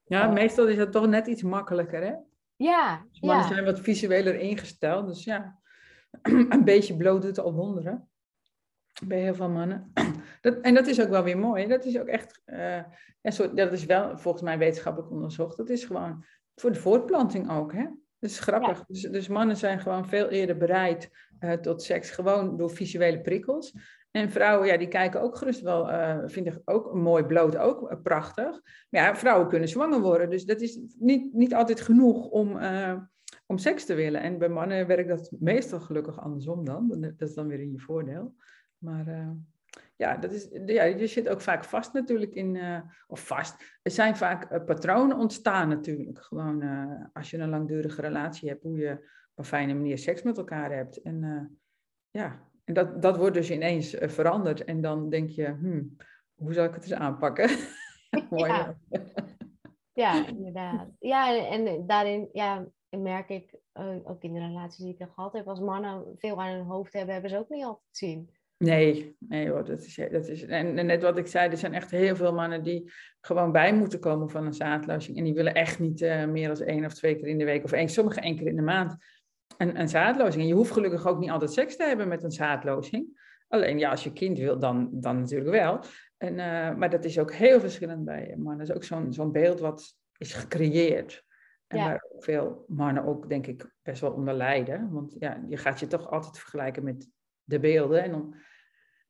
Ja, 0.03 0.27
meestal 0.27 0.67
is 0.67 0.77
het 0.77 0.91
toch 0.91 1.07
net 1.07 1.27
iets 1.27 1.41
makkelijker, 1.41 2.01
hè? 2.01 2.13
Ja, 2.55 3.05
Dus 3.11 3.19
mannen 3.19 3.45
ja. 3.45 3.53
zijn 3.53 3.65
wat 3.65 3.79
visueler 3.79 4.39
ingesteld, 4.39 5.07
dus 5.07 5.23
ja. 5.23 5.59
een 6.49 6.63
beetje 6.63 6.97
bloot 6.97 7.21
doet 7.21 7.39
al 7.39 7.53
wonderen. 7.53 8.09
Bij 9.05 9.19
heel 9.19 9.35
veel 9.35 9.49
mannen. 9.49 9.91
Dat, 10.41 10.59
en 10.61 10.73
dat 10.73 10.87
is 10.87 11.01
ook 11.01 11.09
wel 11.09 11.23
weer 11.23 11.37
mooi. 11.37 11.67
Dat 11.67 11.85
is 11.85 11.99
ook 11.99 12.07
echt, 12.07 12.41
uh, 12.45 12.83
soort, 13.23 13.57
dat 13.57 13.71
is 13.71 13.85
wel 13.85 14.17
volgens 14.17 14.43
mij 14.43 14.57
wetenschappelijk 14.57 15.11
onderzocht. 15.11 15.57
Dat 15.57 15.69
is 15.69 15.83
gewoon 15.83 16.25
voor 16.55 16.71
de 16.71 16.79
voortplanting 16.79 17.51
ook. 17.51 17.73
Hè? 17.73 17.83
Dat 18.19 18.29
is 18.29 18.39
grappig. 18.39 18.85
Dus, 18.85 19.01
dus, 19.01 19.27
mannen 19.27 19.57
zijn 19.57 19.79
gewoon 19.79 20.07
veel 20.07 20.29
eerder 20.29 20.57
bereid 20.57 21.09
uh, 21.39 21.51
tot 21.51 21.83
seks, 21.83 22.09
gewoon 22.09 22.57
door 22.57 22.69
visuele 22.69 23.21
prikkels. 23.21 23.73
En 24.11 24.29
vrouwen, 24.29 24.67
ja, 24.67 24.77
die 24.77 24.87
kijken 24.87 25.21
ook 25.21 25.37
gerust 25.37 25.61
wel, 25.61 25.89
uh, 25.89 26.19
vinden 26.25 26.61
ook 26.65 26.93
mooi 26.93 27.23
bloot 27.23 27.57
ook 27.57 27.91
uh, 27.91 28.01
prachtig. 28.03 28.61
Maar 28.89 29.01
ja, 29.01 29.15
vrouwen 29.15 29.47
kunnen 29.47 29.69
zwanger 29.69 29.99
worden, 29.99 30.29
dus 30.29 30.45
dat 30.45 30.61
is 30.61 30.79
niet, 30.97 31.33
niet 31.33 31.55
altijd 31.55 31.81
genoeg 31.81 32.27
om, 32.27 32.59
om 33.45 33.57
seks 33.57 33.85
te 33.85 33.93
willen. 33.93 34.21
En 34.21 34.37
bij 34.37 34.49
mannen 34.49 34.87
werkt 34.87 35.09
dat 35.09 35.31
meestal 35.39 35.79
gelukkig 35.79 36.19
andersom 36.19 36.65
dan. 36.65 36.97
Dat 37.17 37.29
is 37.29 37.33
dan 37.33 37.47
weer 37.47 37.59
in 37.59 37.71
je 37.71 37.79
voordeel. 37.79 38.35
Maar 38.77 39.35
ja, 39.95 40.17
dat 40.17 40.31
is, 40.31 40.47
ja, 40.65 40.83
je 40.83 41.07
zit 41.07 41.29
ook 41.29 41.41
vaak 41.41 41.63
vast 41.63 41.93
natuurlijk 41.93 42.33
in, 42.33 42.59
of 43.07 43.27
vast. 43.27 43.79
Er 43.81 43.91
zijn 43.91 44.15
vaak 44.15 44.65
patronen 44.65 45.17
ontstaan 45.17 45.67
natuurlijk. 45.67 46.23
Gewoon 46.23 46.63
als 47.13 47.29
je 47.29 47.37
een 47.37 47.49
langdurige 47.49 48.01
relatie 48.01 48.49
hebt, 48.49 48.63
hoe 48.63 48.77
je 48.77 49.17
een 49.39 49.45
fijne 49.45 49.73
manier 49.73 49.97
seks 49.97 50.23
met 50.23 50.37
elkaar 50.37 50.71
hebt. 50.71 51.01
En 51.01 51.49
ja, 52.09 52.49
en 52.69 52.75
dat, 52.75 53.01
dat 53.01 53.17
wordt 53.17 53.35
dus 53.35 53.51
ineens 53.51 53.95
uh, 53.95 54.09
veranderd. 54.09 54.63
En 54.63 54.81
dan 54.81 55.09
denk 55.09 55.29
je, 55.29 55.45
hmm, 55.45 55.95
hoe 56.35 56.53
zal 56.53 56.65
ik 56.65 56.73
het 56.73 56.83
eens 56.83 56.93
aanpakken? 56.93 57.49
Mooi. 58.29 58.51
Ja. 58.51 58.75
ja. 59.93 60.27
inderdaad. 60.27 60.87
Ja, 60.99 61.47
en 61.47 61.87
daarin 61.87 62.29
ja, 62.33 62.67
merk 62.89 63.29
ik, 63.29 63.53
uh, 63.73 63.95
ook 64.03 64.23
in 64.23 64.33
de 64.33 64.39
relaties 64.39 64.83
die 64.83 64.95
ik 64.97 65.07
gehad 65.13 65.33
heb, 65.33 65.47
als 65.47 65.59
mannen 65.59 66.15
veel 66.17 66.41
aan 66.41 66.53
hun 66.53 66.65
hoofd 66.65 66.93
hebben, 66.93 67.13
hebben 67.13 67.31
ze 67.31 67.37
ook 67.37 67.49
niet 67.49 67.63
altijd 67.63 67.87
zien. 67.91 68.37
Nee, 68.57 69.15
nee 69.19 69.49
hoor, 69.49 69.65
dat 69.65 69.81
is, 69.81 69.95
dat 70.11 70.27
is 70.27 70.43
en, 70.45 70.77
en, 70.77 70.85
net 70.85 71.01
wat 71.01 71.17
ik 71.17 71.27
zei, 71.27 71.49
er 71.49 71.57
zijn 71.57 71.73
echt 71.73 71.91
heel 71.91 72.15
veel 72.15 72.33
mannen 72.33 72.63
die 72.63 72.91
gewoon 73.21 73.51
bij 73.51 73.73
moeten 73.73 73.99
komen 73.99 74.29
van 74.29 74.45
een 74.45 74.53
zaadlozing. 74.53 75.17
En 75.17 75.23
die 75.23 75.33
willen 75.33 75.53
echt 75.53 75.79
niet 75.79 76.01
uh, 76.01 76.25
meer 76.25 76.47
dan 76.47 76.67
één 76.67 76.85
of 76.85 76.93
twee 76.93 77.15
keer 77.15 77.27
in 77.27 77.37
de 77.37 77.45
week 77.45 77.63
of 77.63 77.71
één, 77.71 77.89
sommige 77.89 78.19
één 78.19 78.35
keer 78.35 78.47
in 78.47 78.55
de 78.55 78.61
maand 78.61 78.97
een, 79.59 79.79
een 79.79 79.89
zaadlozing. 79.89 80.41
En 80.41 80.47
je 80.47 80.53
hoeft 80.53 80.71
gelukkig 80.71 81.07
ook 81.07 81.19
niet 81.19 81.29
altijd 81.29 81.51
seks 81.51 81.75
te 81.75 81.83
hebben 81.83 82.07
met 82.07 82.23
een 82.23 82.31
zaadlozing. 82.31 83.27
Alleen 83.47 83.79
ja, 83.79 83.89
als 83.89 84.03
je 84.03 84.13
kind 84.13 84.37
wil, 84.37 84.59
dan, 84.59 84.89
dan 84.91 85.19
natuurlijk 85.19 85.49
wel. 85.49 85.79
En, 86.17 86.33
uh, 86.33 86.75
maar 86.75 86.89
dat 86.89 87.05
is 87.05 87.19
ook 87.19 87.33
heel 87.33 87.59
verschillend 87.59 88.05
bij 88.05 88.35
mannen. 88.37 88.57
Dat 88.57 88.69
is 88.69 88.75
ook 88.75 88.83
zo'n 88.83 89.13
zo'n 89.13 89.31
beeld 89.31 89.59
wat 89.59 89.97
is 90.17 90.33
gecreëerd. 90.33 91.25
En 91.67 91.77
ja. 91.77 91.85
waar 91.85 92.05
veel 92.17 92.65
mannen 92.67 93.03
ook, 93.03 93.29
denk 93.29 93.47
ik, 93.47 93.73
best 93.81 94.01
wel 94.01 94.11
onder 94.11 94.33
lijden. 94.33 94.91
Want 94.91 95.15
ja, 95.19 95.43
je 95.47 95.57
gaat 95.57 95.79
je 95.79 95.87
toch 95.87 96.09
altijd 96.09 96.39
vergelijken 96.39 96.83
met 96.83 97.09
de 97.43 97.59
beelden. 97.59 98.03
En 98.03 98.11
dan 98.11 98.35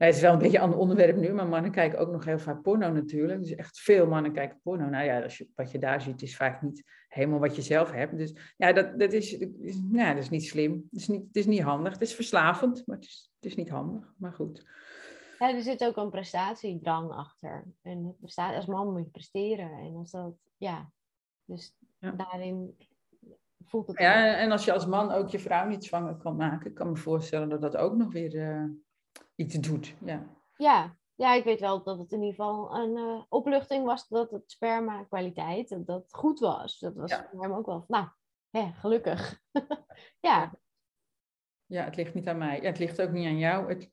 het 0.08 0.16
is 0.16 0.22
wel 0.22 0.34
een 0.34 0.39
beetje 0.39 0.58
een 0.58 0.64
ander 0.64 0.80
onderwerp 0.80 1.18
nu, 1.18 1.34
maar 1.34 1.47
mannen 1.47 1.72
kijken 1.72 2.00
ook 2.00 2.12
nog 2.12 2.26
heel 2.26 2.39
vaak 2.39 2.62
porno 2.62 2.91
natuurlijk. 2.91 3.41
Dus 3.41 3.56
echt 3.56 3.80
veel 3.80 4.08
mannen 4.08 4.32
kijken 4.32 4.60
porno. 4.64 4.89
Nou 4.89 5.06
ja, 5.06 5.22
als 5.22 5.38
je, 5.38 5.47
wat 5.56 5.72
je 5.72 5.80
daar 5.80 6.02
ziet 6.02 6.22
is 6.22 6.36
vaak 6.36 6.62
niet 6.62 6.84
helemaal 7.08 7.39
wat 7.39 7.56
je 7.56 7.62
zelf 7.62 7.91
hebt. 7.91 8.18
Dus 8.18 8.54
ja, 8.58 8.74
dat, 8.74 9.00
dat, 9.00 9.14
is, 9.14 9.38
is, 9.38 9.82
ja, 9.91 10.14
dat 10.14 10.24
is 10.24 10.30
niet 10.30 10.45
slim. 10.45 10.88
Het 10.91 11.00
is 11.00 11.08
niet, 11.08 11.28
het 11.28 11.36
is 11.36 11.45
niet 11.45 11.62
handig. 11.62 11.93
Het 11.93 12.02
is 12.02 12.16
verslavend, 12.16 12.88
maar 12.88 12.95
het 12.95 13.06
is, 13.06 13.32
het 13.36 13.45
is 13.45 13.56
niet 13.56 13.70
handig. 13.70 14.14
Maar 14.18 14.34
goed. 14.34 14.66
Ja, 15.39 15.54
er 15.54 15.62
zit 15.62 15.84
ook 15.84 15.97
een 15.97 16.10
prestatiedrang 16.10 17.12
achter. 17.12 17.66
En 17.82 18.18
als 18.36 18.66
man 18.66 18.91
moet 18.91 19.04
je 19.04 19.10
presteren. 19.12 19.72
En 19.72 19.95
als 19.95 20.12
dat, 20.12 20.34
ja, 20.58 20.91
dus 21.45 21.76
ja. 22.00 22.12
daarin 22.12 22.76
voelt 23.66 23.88
het... 23.88 24.00
Ja, 24.00 24.38
en 24.38 24.52
als 24.52 24.66
je 24.66 24.74
als 24.74 24.86
man 24.86 25.12
ook 25.12 25.30
je 25.30 25.39
vrouw 25.39 25.68
niet 25.68 25.86
zwanger 25.86 26.16
kan 26.16 26.36
maken, 26.36 26.74
kan 26.74 26.89
me 26.89 26.95
voorstellen 26.95 27.50
dat 27.50 27.62
dat 27.62 27.78
ook 27.78 27.95
nog 27.95 28.14
weer... 28.14 28.34
Uh, 28.34 28.64
iets 29.40 29.56
doet. 29.56 29.96
Ja. 30.06 30.26
Ja, 30.58 30.98
ja, 31.16 31.34
ik 31.34 31.44
weet 31.44 31.60
wel 31.60 31.84
dat 31.84 31.98
het 31.98 32.12
in 32.12 32.22
ieder 32.22 32.36
geval 32.36 32.76
een 32.76 32.98
uh, 32.98 33.24
opluchting 33.30 33.86
was 33.86 34.08
dat 34.08 34.32
het 34.32 34.52
sperma 34.52 35.04
kwaliteit 35.04 35.70
dat, 35.70 35.86
dat 35.86 36.06
goed 36.10 36.40
was. 36.40 36.80
Dat 36.80 36.96
was 36.96 37.12
ja. 37.12 37.28
voor 37.32 37.42
hem 37.42 37.54
ook 37.54 37.66
wel, 37.66 37.86
nou, 37.88 38.08
hè, 38.50 38.72
gelukkig. 38.74 39.42
ja. 40.28 40.54
Ja, 41.66 41.84
het 41.84 41.96
ligt 41.96 42.14
niet 42.14 42.28
aan 42.28 42.38
mij. 42.38 42.62
Ja, 42.62 42.68
het 42.68 42.80
ligt 42.80 43.02
ook 43.02 43.12
niet 43.12 43.26
aan 43.26 43.38
jou. 43.38 43.70
Het... 43.70 43.90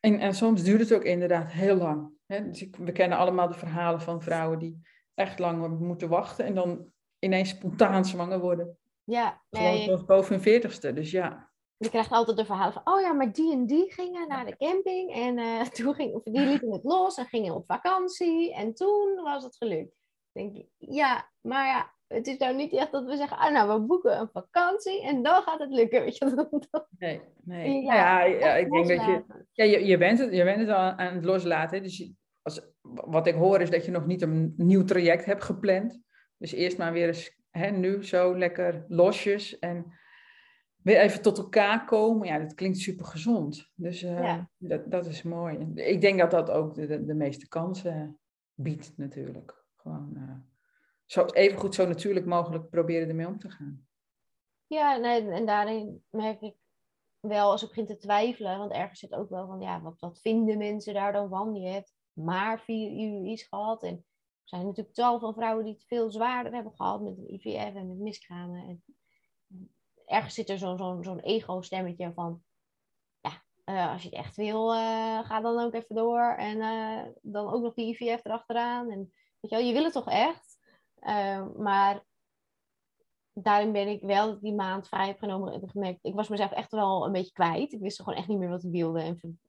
En, 0.00 0.18
en 0.18 0.34
soms 0.34 0.62
duurt 0.62 0.80
het 0.80 0.92
ook 0.92 1.04
inderdaad 1.04 1.52
heel 1.52 1.76
lang. 1.76 2.10
Hè? 2.26 2.48
Dus 2.48 2.62
ik, 2.62 2.76
we 2.76 2.92
kennen 2.92 3.18
allemaal 3.18 3.48
de 3.48 3.58
verhalen 3.58 4.00
van 4.00 4.22
vrouwen 4.22 4.58
die 4.58 4.82
echt 5.14 5.38
lang 5.38 5.78
moeten 5.78 6.08
wachten 6.08 6.44
en 6.44 6.54
dan 6.54 6.92
ineens 7.18 7.48
spontaan 7.48 8.04
zwanger 8.04 8.40
worden. 8.40 8.78
Ja, 9.04 9.42
nee, 9.50 9.84
Gewoon 9.84 10.06
boven 10.06 10.32
hun 10.34 10.42
veertigste, 10.42 10.92
dus 10.92 11.10
ja 11.10 11.47
je 11.78 11.88
krijgt 11.88 12.10
altijd 12.10 12.36
de 12.36 12.44
verhalen 12.44 12.72
van, 12.72 12.94
oh 12.94 13.00
ja, 13.00 13.12
maar 13.12 13.32
die 13.32 13.52
en 13.52 13.66
die 13.66 13.92
gingen 13.92 14.28
naar 14.28 14.46
de 14.46 14.56
camping 14.56 15.12
en 15.14 15.38
uh, 15.38 15.62
toen 15.76 15.94
ging, 15.94 16.14
of 16.14 16.22
die 16.22 16.40
lieten 16.40 16.72
het 16.72 16.84
los 16.84 17.16
en 17.16 17.26
gingen 17.26 17.54
op 17.54 17.66
vakantie 17.66 18.54
en 18.54 18.74
toen 18.74 19.20
was 19.22 19.44
het 19.44 19.56
gelukt. 19.56 19.94
denk 20.32 20.56
ik, 20.56 20.66
ja, 20.76 21.30
maar 21.40 21.66
ja, 21.66 21.94
het 22.06 22.26
is 22.26 22.36
nou 22.36 22.56
niet 22.56 22.72
echt 22.72 22.92
dat 22.92 23.04
we 23.04 23.16
zeggen, 23.16 23.38
ah 23.38 23.52
nou, 23.52 23.80
we 23.80 23.86
boeken 23.86 24.20
een 24.20 24.30
vakantie 24.32 25.02
en 25.02 25.22
dan 25.22 25.42
gaat 25.42 25.58
het 25.58 25.70
lukken, 25.70 26.02
weet 26.04 26.16
je. 26.16 26.50
Nee, 26.98 27.20
nee. 27.44 27.82
Ja, 27.82 27.94
ja, 27.94 28.38
ja 28.38 28.54
ik 28.54 28.70
denk 28.70 28.88
dat 28.88 29.04
je, 29.04 29.24
ja, 29.52 29.64
je, 29.64 29.86
je, 29.86 29.98
bent 29.98 30.18
het, 30.18 30.32
je 30.32 30.44
bent 30.44 30.60
het 30.60 30.68
al 30.68 30.76
aan 30.76 31.14
het 31.14 31.24
loslaten, 31.24 31.82
dus 31.82 31.98
je, 31.98 32.14
als, 32.42 32.60
wat 32.82 33.26
ik 33.26 33.34
hoor 33.34 33.60
is 33.60 33.70
dat 33.70 33.84
je 33.84 33.90
nog 33.90 34.06
niet 34.06 34.22
een 34.22 34.54
nieuw 34.56 34.84
traject 34.84 35.24
hebt 35.24 35.44
gepland. 35.44 36.00
Dus 36.36 36.52
eerst 36.52 36.78
maar 36.78 36.92
weer 36.92 37.06
eens, 37.06 37.36
hè, 37.50 37.70
nu 37.70 38.04
zo 38.04 38.38
lekker 38.38 38.84
losjes 38.88 39.58
en 39.58 39.98
weer 40.88 41.00
even 41.00 41.22
tot 41.22 41.38
elkaar 41.38 41.84
komen. 41.84 42.26
Ja, 42.26 42.38
dat 42.38 42.54
klinkt 42.54 42.78
super 42.78 43.06
gezond. 43.06 43.70
Dus 43.74 44.02
uh, 44.02 44.38
dat, 44.56 44.90
dat 44.90 45.06
is 45.06 45.22
mooi. 45.22 45.72
Ik 45.74 46.00
denk 46.00 46.18
dat 46.18 46.30
dat 46.30 46.50
ook 46.50 46.74
de, 46.74 47.04
de, 47.04 47.14
meeste 47.14 47.48
kansen 47.48 48.18
biedt 48.54 48.92
natuurlijk. 48.96 49.64
Gewoon 49.76 50.12
uh, 50.16 50.36
zo, 51.04 51.24
even 51.24 51.58
goed 51.58 51.74
zo 51.74 51.86
natuurlijk 51.86 52.26
mogelijk 52.26 52.70
proberen 52.70 53.08
ermee 53.08 53.26
om 53.26 53.38
te 53.38 53.50
gaan. 53.50 53.86
Ja, 54.66 54.96
nee, 54.96 55.30
en 55.30 55.46
daarin 55.46 56.04
merk 56.10 56.40
ik 56.40 56.54
wel 57.20 57.50
als 57.50 57.62
ik 57.62 57.68
begin 57.68 57.86
te 57.86 57.96
twijfelen, 57.96 58.58
want 58.58 58.72
ergens 58.72 59.00
zit 59.00 59.14
ook 59.14 59.30
wel 59.30 59.46
van, 59.46 59.60
ja, 59.60 59.80
wat, 59.80 60.00
wat 60.00 60.20
vinden 60.20 60.58
mensen 60.58 60.94
daar 60.94 61.12
dan 61.12 61.28
van? 61.28 61.54
Je 61.54 61.68
hebt 61.68 61.94
maar 62.12 62.60
vier 62.60 62.90
IUI's 62.90 63.42
gehad 63.42 63.82
en 63.82 63.94
er 63.94 64.58
zijn 64.58 64.66
natuurlijk 64.66 64.94
tal 64.94 65.18
van 65.18 65.34
vrouwen 65.34 65.64
die 65.64 65.72
het 65.72 65.86
veel 65.86 66.10
zwaarder 66.10 66.52
hebben 66.52 66.72
gehad 66.76 67.02
met 67.02 67.18
een 67.18 67.34
IVF 67.34 67.74
en 67.74 67.88
met 67.88 67.98
miskramen. 67.98 68.62
En 68.68 68.82
ergens 70.08 70.34
zit 70.34 70.48
er 70.48 70.58
zo'n 70.58 71.20
ego-stemmetje 71.20 72.12
van, 72.12 72.42
ja, 73.20 73.42
uh, 73.64 73.92
als 73.92 74.02
je 74.02 74.08
het 74.08 74.18
echt 74.18 74.36
wil, 74.36 74.74
uh, 74.74 75.24
ga 75.24 75.40
dan 75.40 75.60
ook 75.60 75.74
even 75.74 75.94
door. 75.94 76.34
En 76.34 76.56
uh, 76.56 77.02
dan 77.22 77.52
ook 77.52 77.62
nog 77.62 77.74
die 77.74 77.86
IVF 77.86 78.24
erachteraan. 78.24 78.90
En 78.90 78.98
weet 79.40 79.50
je 79.50 79.56
wel, 79.56 79.66
je 79.66 79.72
wil 79.72 79.84
het 79.84 79.92
toch 79.92 80.10
echt? 80.10 80.56
maar 81.56 82.04
daarin 83.32 83.72
ben 83.72 83.88
ik 83.88 84.02
wel 84.02 84.40
die 84.40 84.54
maand 84.54 84.88
vrij 84.88 85.06
heb 85.06 85.18
genomen 85.18 85.52
en 85.52 85.68
gemerkt, 85.68 85.98
ik 86.02 86.14
was 86.14 86.28
mezelf 86.28 86.50
echt 86.50 86.70
wel 86.70 87.06
een 87.06 87.12
beetje 87.12 87.32
kwijt. 87.32 87.72
Ik 87.72 87.80
wist 87.80 88.02
gewoon 88.02 88.18
echt 88.18 88.28
niet 88.28 88.38
meer 88.38 88.48
wat 88.48 88.64
ik 88.64 88.70
wilde. 88.70 89.00
En 89.00 89.40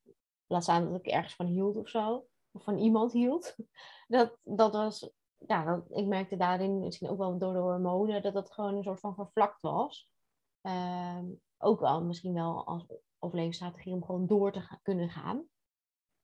laat 0.47 0.64
staan 0.64 0.91
dat 0.91 1.05
ik 1.05 1.12
ergens 1.12 1.36
van 1.36 1.45
hield 1.45 1.78
of 1.78 1.89
zo. 1.89 2.26
Of 2.51 2.64
van 2.64 2.78
iemand 2.78 3.12
hield. 3.12 3.55
Dat, 4.07 4.38
dat 4.43 4.74
was, 4.74 5.12
ja, 5.38 5.84
ik 5.89 6.05
merkte 6.05 6.38
daarin, 6.38 6.80
misschien 6.80 7.10
ook 7.10 7.18
wel 7.18 7.38
door 7.38 7.53
de 7.53 7.60
hormonen, 7.60 8.22
dat 8.22 8.34
dat 8.34 8.51
gewoon 8.51 8.76
een 8.76 8.84
soort 8.84 8.99
van 8.99 9.16
vervlakt 9.16 9.62
was. 9.62 10.10
Ehm, 10.62 11.26
ook 11.57 11.80
wel 11.80 12.03
misschien 12.03 12.34
wel 12.34 12.66
als 12.66 12.86
overlevingsstrategie 13.20 13.93
om 13.93 14.05
gewoon 14.05 14.28
door 14.28 14.51
te 14.51 14.80
kunnen 14.82 15.10
gaan. 15.10 15.47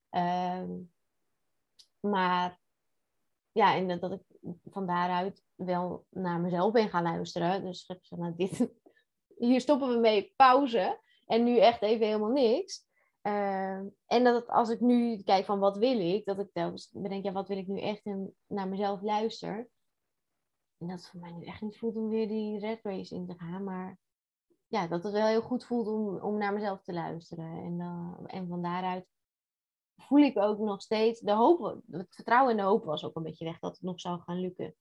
Ehm, 0.09 0.71
maar 1.99 2.59
ja, 3.51 3.75
en 3.75 3.99
dat 3.99 4.11
ik 4.11 4.21
van 4.63 4.87
daaruit 4.87 5.43
wel 5.55 6.05
naar 6.09 6.39
mezelf 6.39 6.71
ben 6.71 6.89
gaan 6.89 7.03
luisteren. 7.03 7.63
Dus 7.63 7.91
nou, 8.09 8.33
dit, 8.35 8.69
hier 9.37 9.61
stoppen 9.61 9.89
we 9.89 9.99
mee, 9.99 10.33
pauze. 10.35 11.01
En 11.25 11.43
nu 11.43 11.57
echt 11.57 11.81
even 11.81 12.05
helemaal 12.05 12.31
niks. 12.31 12.85
Ehm, 13.21 13.87
en 14.05 14.23
dat 14.23 14.47
als 14.47 14.69
ik 14.69 14.79
nu 14.79 15.23
kijk 15.23 15.45
van 15.45 15.59
wat 15.59 15.77
wil 15.77 15.99
ik, 15.99 16.25
dat 16.25 16.39
ik 16.39 16.49
telkens 16.53 16.89
bedenk, 16.91 17.23
ja, 17.23 17.31
wat 17.31 17.47
wil 17.47 17.57
ik 17.57 17.67
nu 17.67 17.79
echt 17.79 18.05
en 18.05 18.35
naar 18.47 18.67
mezelf 18.67 19.01
luister. 19.01 19.69
En 20.77 20.87
dat 20.87 20.99
het 20.99 21.09
voor 21.09 21.19
mij 21.19 21.31
nu 21.31 21.45
echt 21.45 21.61
niet 21.61 21.77
voelt 21.77 21.95
om 21.95 22.09
weer 22.09 22.27
die 22.27 22.59
red 22.59 22.79
race 22.83 23.15
in 23.15 23.27
te 23.27 23.35
gaan. 23.37 23.63
Maar 23.63 23.97
ja, 24.75 24.87
dat 24.87 25.03
het 25.03 25.13
wel 25.13 25.27
heel 25.27 25.41
goed 25.41 25.65
voelt 25.65 25.87
om, 25.87 26.19
om 26.19 26.37
naar 26.37 26.53
mezelf 26.53 26.81
te 26.81 26.93
luisteren. 26.93 27.63
En, 27.63 27.79
uh, 27.79 28.35
en 28.35 28.47
van 28.47 28.61
daaruit 28.61 29.07
voel 29.97 30.19
ik 30.19 30.37
ook 30.37 30.59
nog 30.59 30.81
steeds 30.81 31.19
de 31.19 31.31
hoop, 31.31 31.81
het 31.91 32.15
vertrouwen 32.15 32.51
en 32.51 32.57
de 32.57 32.63
hoop 32.63 32.83
was 32.83 33.03
ook 33.03 33.15
een 33.15 33.23
beetje 33.23 33.45
weg 33.45 33.59
dat 33.59 33.71
het 33.71 33.81
nog 33.81 33.99
zou 33.99 34.19
gaan 34.19 34.39
lukken. 34.39 34.75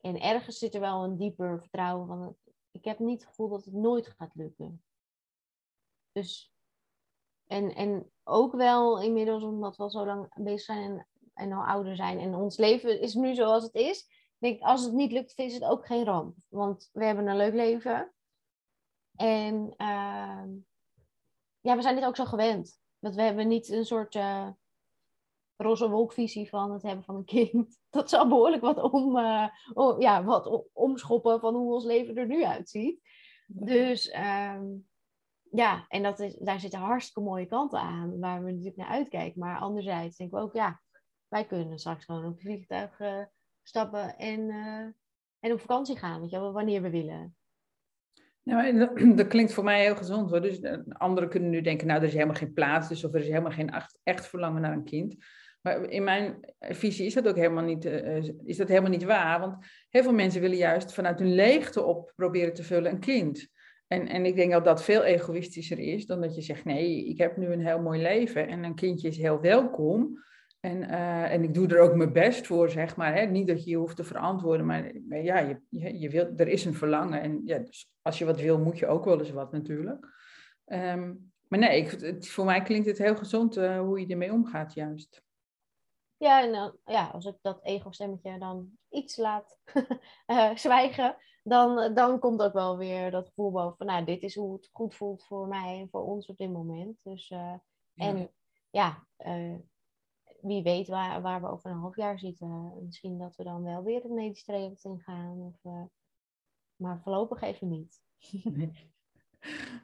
En 0.00 0.20
ergens 0.20 0.58
zit 0.58 0.74
er 0.74 0.80
wel 0.80 1.04
een 1.04 1.16
dieper 1.16 1.60
vertrouwen 1.60 2.06
van, 2.06 2.36
ik 2.70 2.84
heb 2.84 2.98
niet 2.98 3.20
het 3.20 3.28
gevoel 3.28 3.48
dat 3.48 3.64
het 3.64 3.74
nooit 3.74 4.06
gaat 4.06 4.34
lukken. 4.34 4.84
Dus, 6.12 6.52
en, 7.46 7.74
en 7.74 8.10
ook 8.24 8.52
wel 8.52 9.02
inmiddels 9.02 9.42
omdat 9.42 9.76
we 9.76 9.82
al 9.82 9.90
zo 9.90 10.06
lang 10.06 10.34
bezig 10.34 10.60
zijn 10.60 10.90
en, 10.90 11.06
en 11.34 11.52
al 11.52 11.64
ouder 11.64 11.96
zijn 11.96 12.18
en 12.18 12.34
ons 12.34 12.56
leven 12.56 13.00
is 13.00 13.14
nu 13.14 13.34
zoals 13.34 13.62
het 13.62 13.74
is. 13.74 14.14
Denk, 14.38 14.60
als 14.60 14.84
het 14.84 14.92
niet 14.92 15.12
lukt, 15.12 15.38
is 15.38 15.54
het 15.54 15.64
ook 15.64 15.86
geen 15.86 16.04
ramp. 16.04 16.36
Want 16.48 16.90
we 16.92 17.04
hebben 17.04 17.26
een 17.26 17.36
leuk 17.36 17.54
leven. 17.54 18.14
En 19.16 19.74
uh, 19.76 20.44
ja, 21.60 21.76
we 21.76 21.82
zijn 21.82 21.94
dit 21.94 22.04
ook 22.04 22.16
zo 22.16 22.24
gewend. 22.24 22.80
Dat 22.98 23.14
we 23.14 23.22
hebben 23.22 23.48
niet 23.48 23.68
een 23.68 23.84
soort 23.84 24.14
uh, 24.14 24.48
roze 25.56 25.88
wolkvisie 25.88 26.48
van 26.48 26.72
het 26.72 26.82
hebben 26.82 27.04
van 27.04 27.14
een 27.14 27.24
kind. 27.24 27.78
Dat 27.90 28.10
zal 28.10 28.28
behoorlijk 28.28 28.62
wat, 28.62 28.92
om, 28.92 29.16
uh, 29.16 29.48
ja, 29.98 30.24
wat 30.24 30.64
omschoppen 30.72 31.40
van 31.40 31.54
hoe 31.54 31.74
ons 31.74 31.84
leven 31.84 32.16
er 32.16 32.26
nu 32.26 32.44
uitziet. 32.44 33.00
Dus 33.46 34.14
um, 34.14 34.88
ja, 35.50 35.84
en 35.88 36.02
dat 36.02 36.20
is, 36.20 36.34
daar 36.34 36.60
zitten 36.60 36.78
hartstikke 36.78 37.20
mooie 37.20 37.46
kanten 37.46 37.78
aan, 37.78 38.18
waar 38.18 38.44
we 38.44 38.50
natuurlijk 38.50 38.76
naar 38.76 38.88
uitkijken. 38.88 39.40
Maar 39.40 39.58
anderzijds 39.58 40.16
denk 40.16 40.32
ik 40.32 40.38
ook, 40.38 40.54
ja, 40.54 40.80
wij 41.28 41.46
kunnen 41.46 41.78
straks 41.78 42.04
gewoon 42.04 42.24
op 42.24 42.32
het 42.32 42.40
vliegtuig 42.40 43.00
uh, 43.00 43.24
stappen 43.62 44.16
en, 44.18 44.50
en 45.40 45.52
op 45.52 45.60
vakantie 45.60 45.96
gaan, 45.96 46.20
weet 46.20 46.30
je 46.30 46.40
wel, 46.40 46.52
wanneer 46.52 46.82
we 46.82 46.90
willen. 46.90 47.36
Nou, 48.46 48.88
dat, 49.16 49.26
klinkt 49.26 49.52
voor 49.52 49.64
mij 49.64 49.82
heel 49.82 49.96
gezond 49.96 50.30
hoor. 50.30 50.40
Dus 50.40 50.60
eh, 50.60 50.78
anderen 50.88 51.28
kunnen 51.28 51.50
nu 51.50 51.60
denken, 51.60 51.86
nou, 51.86 52.00
er 52.00 52.06
is 52.06 52.12
helemaal 52.12 52.34
geen 52.34 52.52
plaats, 52.52 52.88
dus 52.88 53.04
of 53.04 53.14
er 53.14 53.20
is 53.20 53.28
helemaal 53.28 53.52
geen 53.52 53.70
echt, 54.02 54.26
verlangen 54.26 54.62
naar 54.62 54.72
een 54.72 54.84
kind. 54.84 55.16
Maar 55.62 55.88
in 55.88 56.04
mijn 56.04 56.54
visie 56.60 57.06
is 57.06 57.14
dat 57.14 57.28
ook 57.28 57.36
helemaal 57.36 57.64
niet, 57.64 57.84
uh, 57.84 58.22
is 58.44 58.56
dat 58.56 58.68
helemaal 58.68 58.90
niet 58.90 59.04
waar. 59.04 59.40
Want 59.40 59.66
heel 59.88 60.02
veel 60.02 60.12
mensen 60.12 60.40
willen 60.40 60.56
juist 60.56 60.92
vanuit 60.92 61.18
hun 61.18 61.34
leegte 61.34 61.82
op 61.82 62.12
proberen 62.16 62.54
te 62.54 62.62
vullen 62.62 62.92
een 62.92 63.00
kind. 63.00 63.48
En, 63.86 64.08
en 64.08 64.26
ik 64.26 64.34
denk 64.34 64.52
dat 64.52 64.64
dat 64.64 64.84
veel 64.84 65.02
egoïstischer 65.02 65.78
is 65.78 66.06
dan 66.06 66.20
dat 66.20 66.34
je 66.34 66.42
zegt, 66.42 66.64
nee, 66.64 67.06
ik 67.06 67.18
heb 67.18 67.36
nu 67.36 67.46
een 67.46 67.66
heel 67.66 67.80
mooi 67.80 68.02
leven 68.02 68.48
en 68.48 68.64
een 68.64 68.74
kindje 68.74 69.08
is 69.08 69.16
heel 69.16 69.40
welkom. 69.40 70.24
En, 70.66 70.82
uh, 70.82 71.32
en 71.32 71.42
ik 71.42 71.54
doe 71.54 71.68
er 71.68 71.80
ook 71.80 71.94
mijn 71.94 72.12
best 72.12 72.46
voor, 72.46 72.70
zeg 72.70 72.96
maar. 72.96 73.14
Hè? 73.14 73.24
Niet 73.24 73.46
dat 73.46 73.64
je 73.64 73.70
je 73.70 73.76
hoeft 73.76 73.96
te 73.96 74.04
verantwoorden, 74.04 74.66
maar, 74.66 74.92
ja, 75.08 75.38
je, 75.38 75.60
je, 75.98 76.32
er 76.36 76.48
is 76.48 76.64
een 76.64 76.74
verlangen. 76.74 77.20
En 77.20 77.42
ja, 77.44 77.58
dus 77.58 77.90
als 78.02 78.18
je 78.18 78.24
wat 78.24 78.40
wil, 78.40 78.58
moet 78.58 78.78
je 78.78 78.86
ook 78.86 79.04
wel 79.04 79.18
eens 79.18 79.30
wat 79.30 79.52
natuurlijk. 79.52 80.06
Um, 80.66 81.32
maar 81.48 81.58
nee, 81.58 81.76
ik, 81.76 81.90
het, 81.90 82.28
voor 82.28 82.44
mij 82.44 82.62
klinkt 82.62 82.86
het 82.86 82.98
heel 82.98 83.16
gezond 83.16 83.56
uh, 83.56 83.78
hoe 83.78 84.00
je 84.00 84.06
ermee 84.06 84.32
omgaat 84.32 84.74
juist. 84.74 85.22
Ja, 86.16 86.42
en 86.42 86.52
dan, 86.52 86.76
ja, 86.84 87.06
als 87.06 87.24
ik 87.24 87.36
dat 87.40 87.64
ego-stemmetje 87.64 88.38
dan 88.38 88.70
iets 88.88 89.16
laat 89.16 89.58
uh, 90.26 90.54
zwijgen, 90.64 91.16
dan, 91.42 91.94
dan 91.94 92.18
komt 92.18 92.42
ook 92.42 92.52
wel 92.52 92.78
weer 92.78 93.10
dat 93.10 93.28
gevoel 93.28 93.50
boven 93.50 93.76
van, 93.76 93.86
nou, 93.86 94.04
dit 94.04 94.22
is 94.22 94.34
hoe 94.34 94.52
het 94.52 94.68
goed 94.72 94.94
voelt 94.94 95.24
voor 95.24 95.48
mij 95.48 95.80
en 95.80 95.88
voor 95.90 96.04
ons 96.04 96.26
op 96.26 96.36
dit 96.36 96.52
moment. 96.52 97.02
Dus, 97.02 97.30
uh, 97.30 97.54
ja. 97.92 98.06
en 98.06 98.30
ja, 98.70 99.06
wie 100.46 100.62
weet 100.62 100.88
waar, 100.88 101.22
waar 101.22 101.40
we 101.40 101.48
over 101.48 101.70
een 101.70 101.76
half 101.76 101.96
jaar 101.96 102.18
zitten. 102.18 102.72
Misschien 102.84 103.18
dat 103.18 103.36
we 103.36 103.44
dan 103.44 103.62
wel 103.62 103.84
weer 103.84 104.02
het 104.02 104.12
medisch 104.12 104.44
traject 104.44 104.84
ingaan. 104.84 105.38
Of, 105.40 105.72
uh, 105.72 105.82
maar 106.76 107.00
voorlopig 107.00 107.42
even 107.42 107.68
niet. 107.68 108.02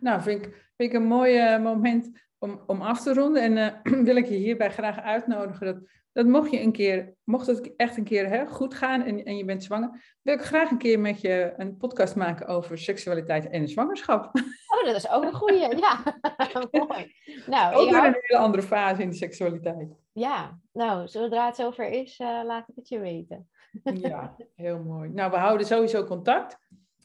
nou, 0.00 0.22
vind 0.22 0.44
ik, 0.44 0.72
vind 0.76 0.92
ik 0.92 0.92
een 0.92 1.06
mooi 1.06 1.54
uh, 1.54 1.62
moment 1.62 2.10
om, 2.42 2.60
om 2.66 2.82
af 2.82 3.02
te 3.02 3.14
ronden. 3.14 3.42
En 3.42 3.84
uh, 3.84 4.02
wil 4.08 4.16
ik 4.16 4.26
je 4.26 4.34
hierbij 4.34 4.70
graag 4.70 5.00
uitnodigen 5.00 5.66
dat 5.66 5.78
dat 6.12 6.26
mocht 6.26 6.50
je 6.50 6.60
een 6.60 6.72
keer, 6.72 7.14
mocht 7.24 7.46
het 7.46 7.76
echt 7.76 7.96
een 7.96 8.04
keer 8.04 8.28
hè, 8.28 8.46
goed 8.46 8.74
gaan 8.74 9.02
en, 9.02 9.24
en 9.24 9.36
je 9.36 9.44
bent 9.44 9.64
zwanger, 9.64 10.18
wil 10.22 10.34
ik 10.34 10.40
graag 10.40 10.70
een 10.70 10.78
keer 10.78 11.00
met 11.00 11.20
je 11.20 11.54
een 11.56 11.76
podcast 11.76 12.16
maken 12.16 12.46
over 12.46 12.78
seksualiteit 12.78 13.48
en 13.48 13.68
zwangerschap. 13.68 14.30
Oh, 14.72 14.88
dat 14.88 14.96
is 14.96 15.10
ook 15.10 15.22
een 15.22 15.32
goede. 15.32 15.76
ja. 15.76 16.18
Mooi. 16.88 17.14
Nou, 17.46 17.74
ook 17.74 17.90
weer 17.90 18.04
een 18.04 18.16
hele 18.20 18.42
andere 18.42 18.62
fase 18.62 19.02
in 19.02 19.08
de 19.08 19.16
seksualiteit. 19.16 19.94
Ja, 20.12 20.58
nou, 20.72 21.08
zodra 21.08 21.46
het 21.46 21.56
zover 21.56 21.88
is, 21.88 22.18
uh, 22.18 22.40
laat 22.44 22.68
ik 22.68 22.74
het 22.76 22.88
je 22.88 22.98
weten. 22.98 23.48
ja, 24.08 24.36
heel 24.54 24.78
mooi. 24.78 25.10
Nou, 25.10 25.30
we 25.30 25.36
houden 25.36 25.66
sowieso 25.66 26.04
contact. 26.04 26.58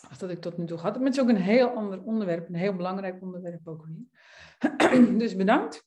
als 0.10 0.18
dat 0.18 0.30
ik 0.30 0.42
tot 0.42 0.58
nu 0.58 0.66
toe 0.66 0.82
heb. 0.82 0.94
Het 0.94 1.14
is 1.14 1.20
ook 1.20 1.30
een 1.30 1.36
heel 1.36 1.70
ander 1.70 2.04
onderwerp, 2.04 2.48
een 2.48 2.56
heel 2.56 2.76
belangrijk 2.76 3.22
onderwerp 3.22 3.68
ook 3.68 3.86
weer. 3.86 5.18
dus 5.24 5.36
bedankt. 5.36 5.86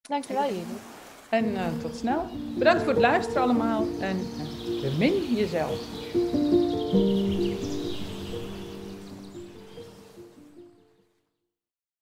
Dankjewel 0.00 0.44
jullie. 0.44 0.64
En 1.30 1.44
uh, 1.44 1.78
tot 1.78 1.96
snel. 1.96 2.26
Bedankt 2.58 2.82
voor 2.82 2.92
het 2.92 3.00
luisteren 3.00 3.42
allemaal 3.42 3.86
en 4.00 4.16
bemin 4.80 5.34
jezelf. 5.34 6.63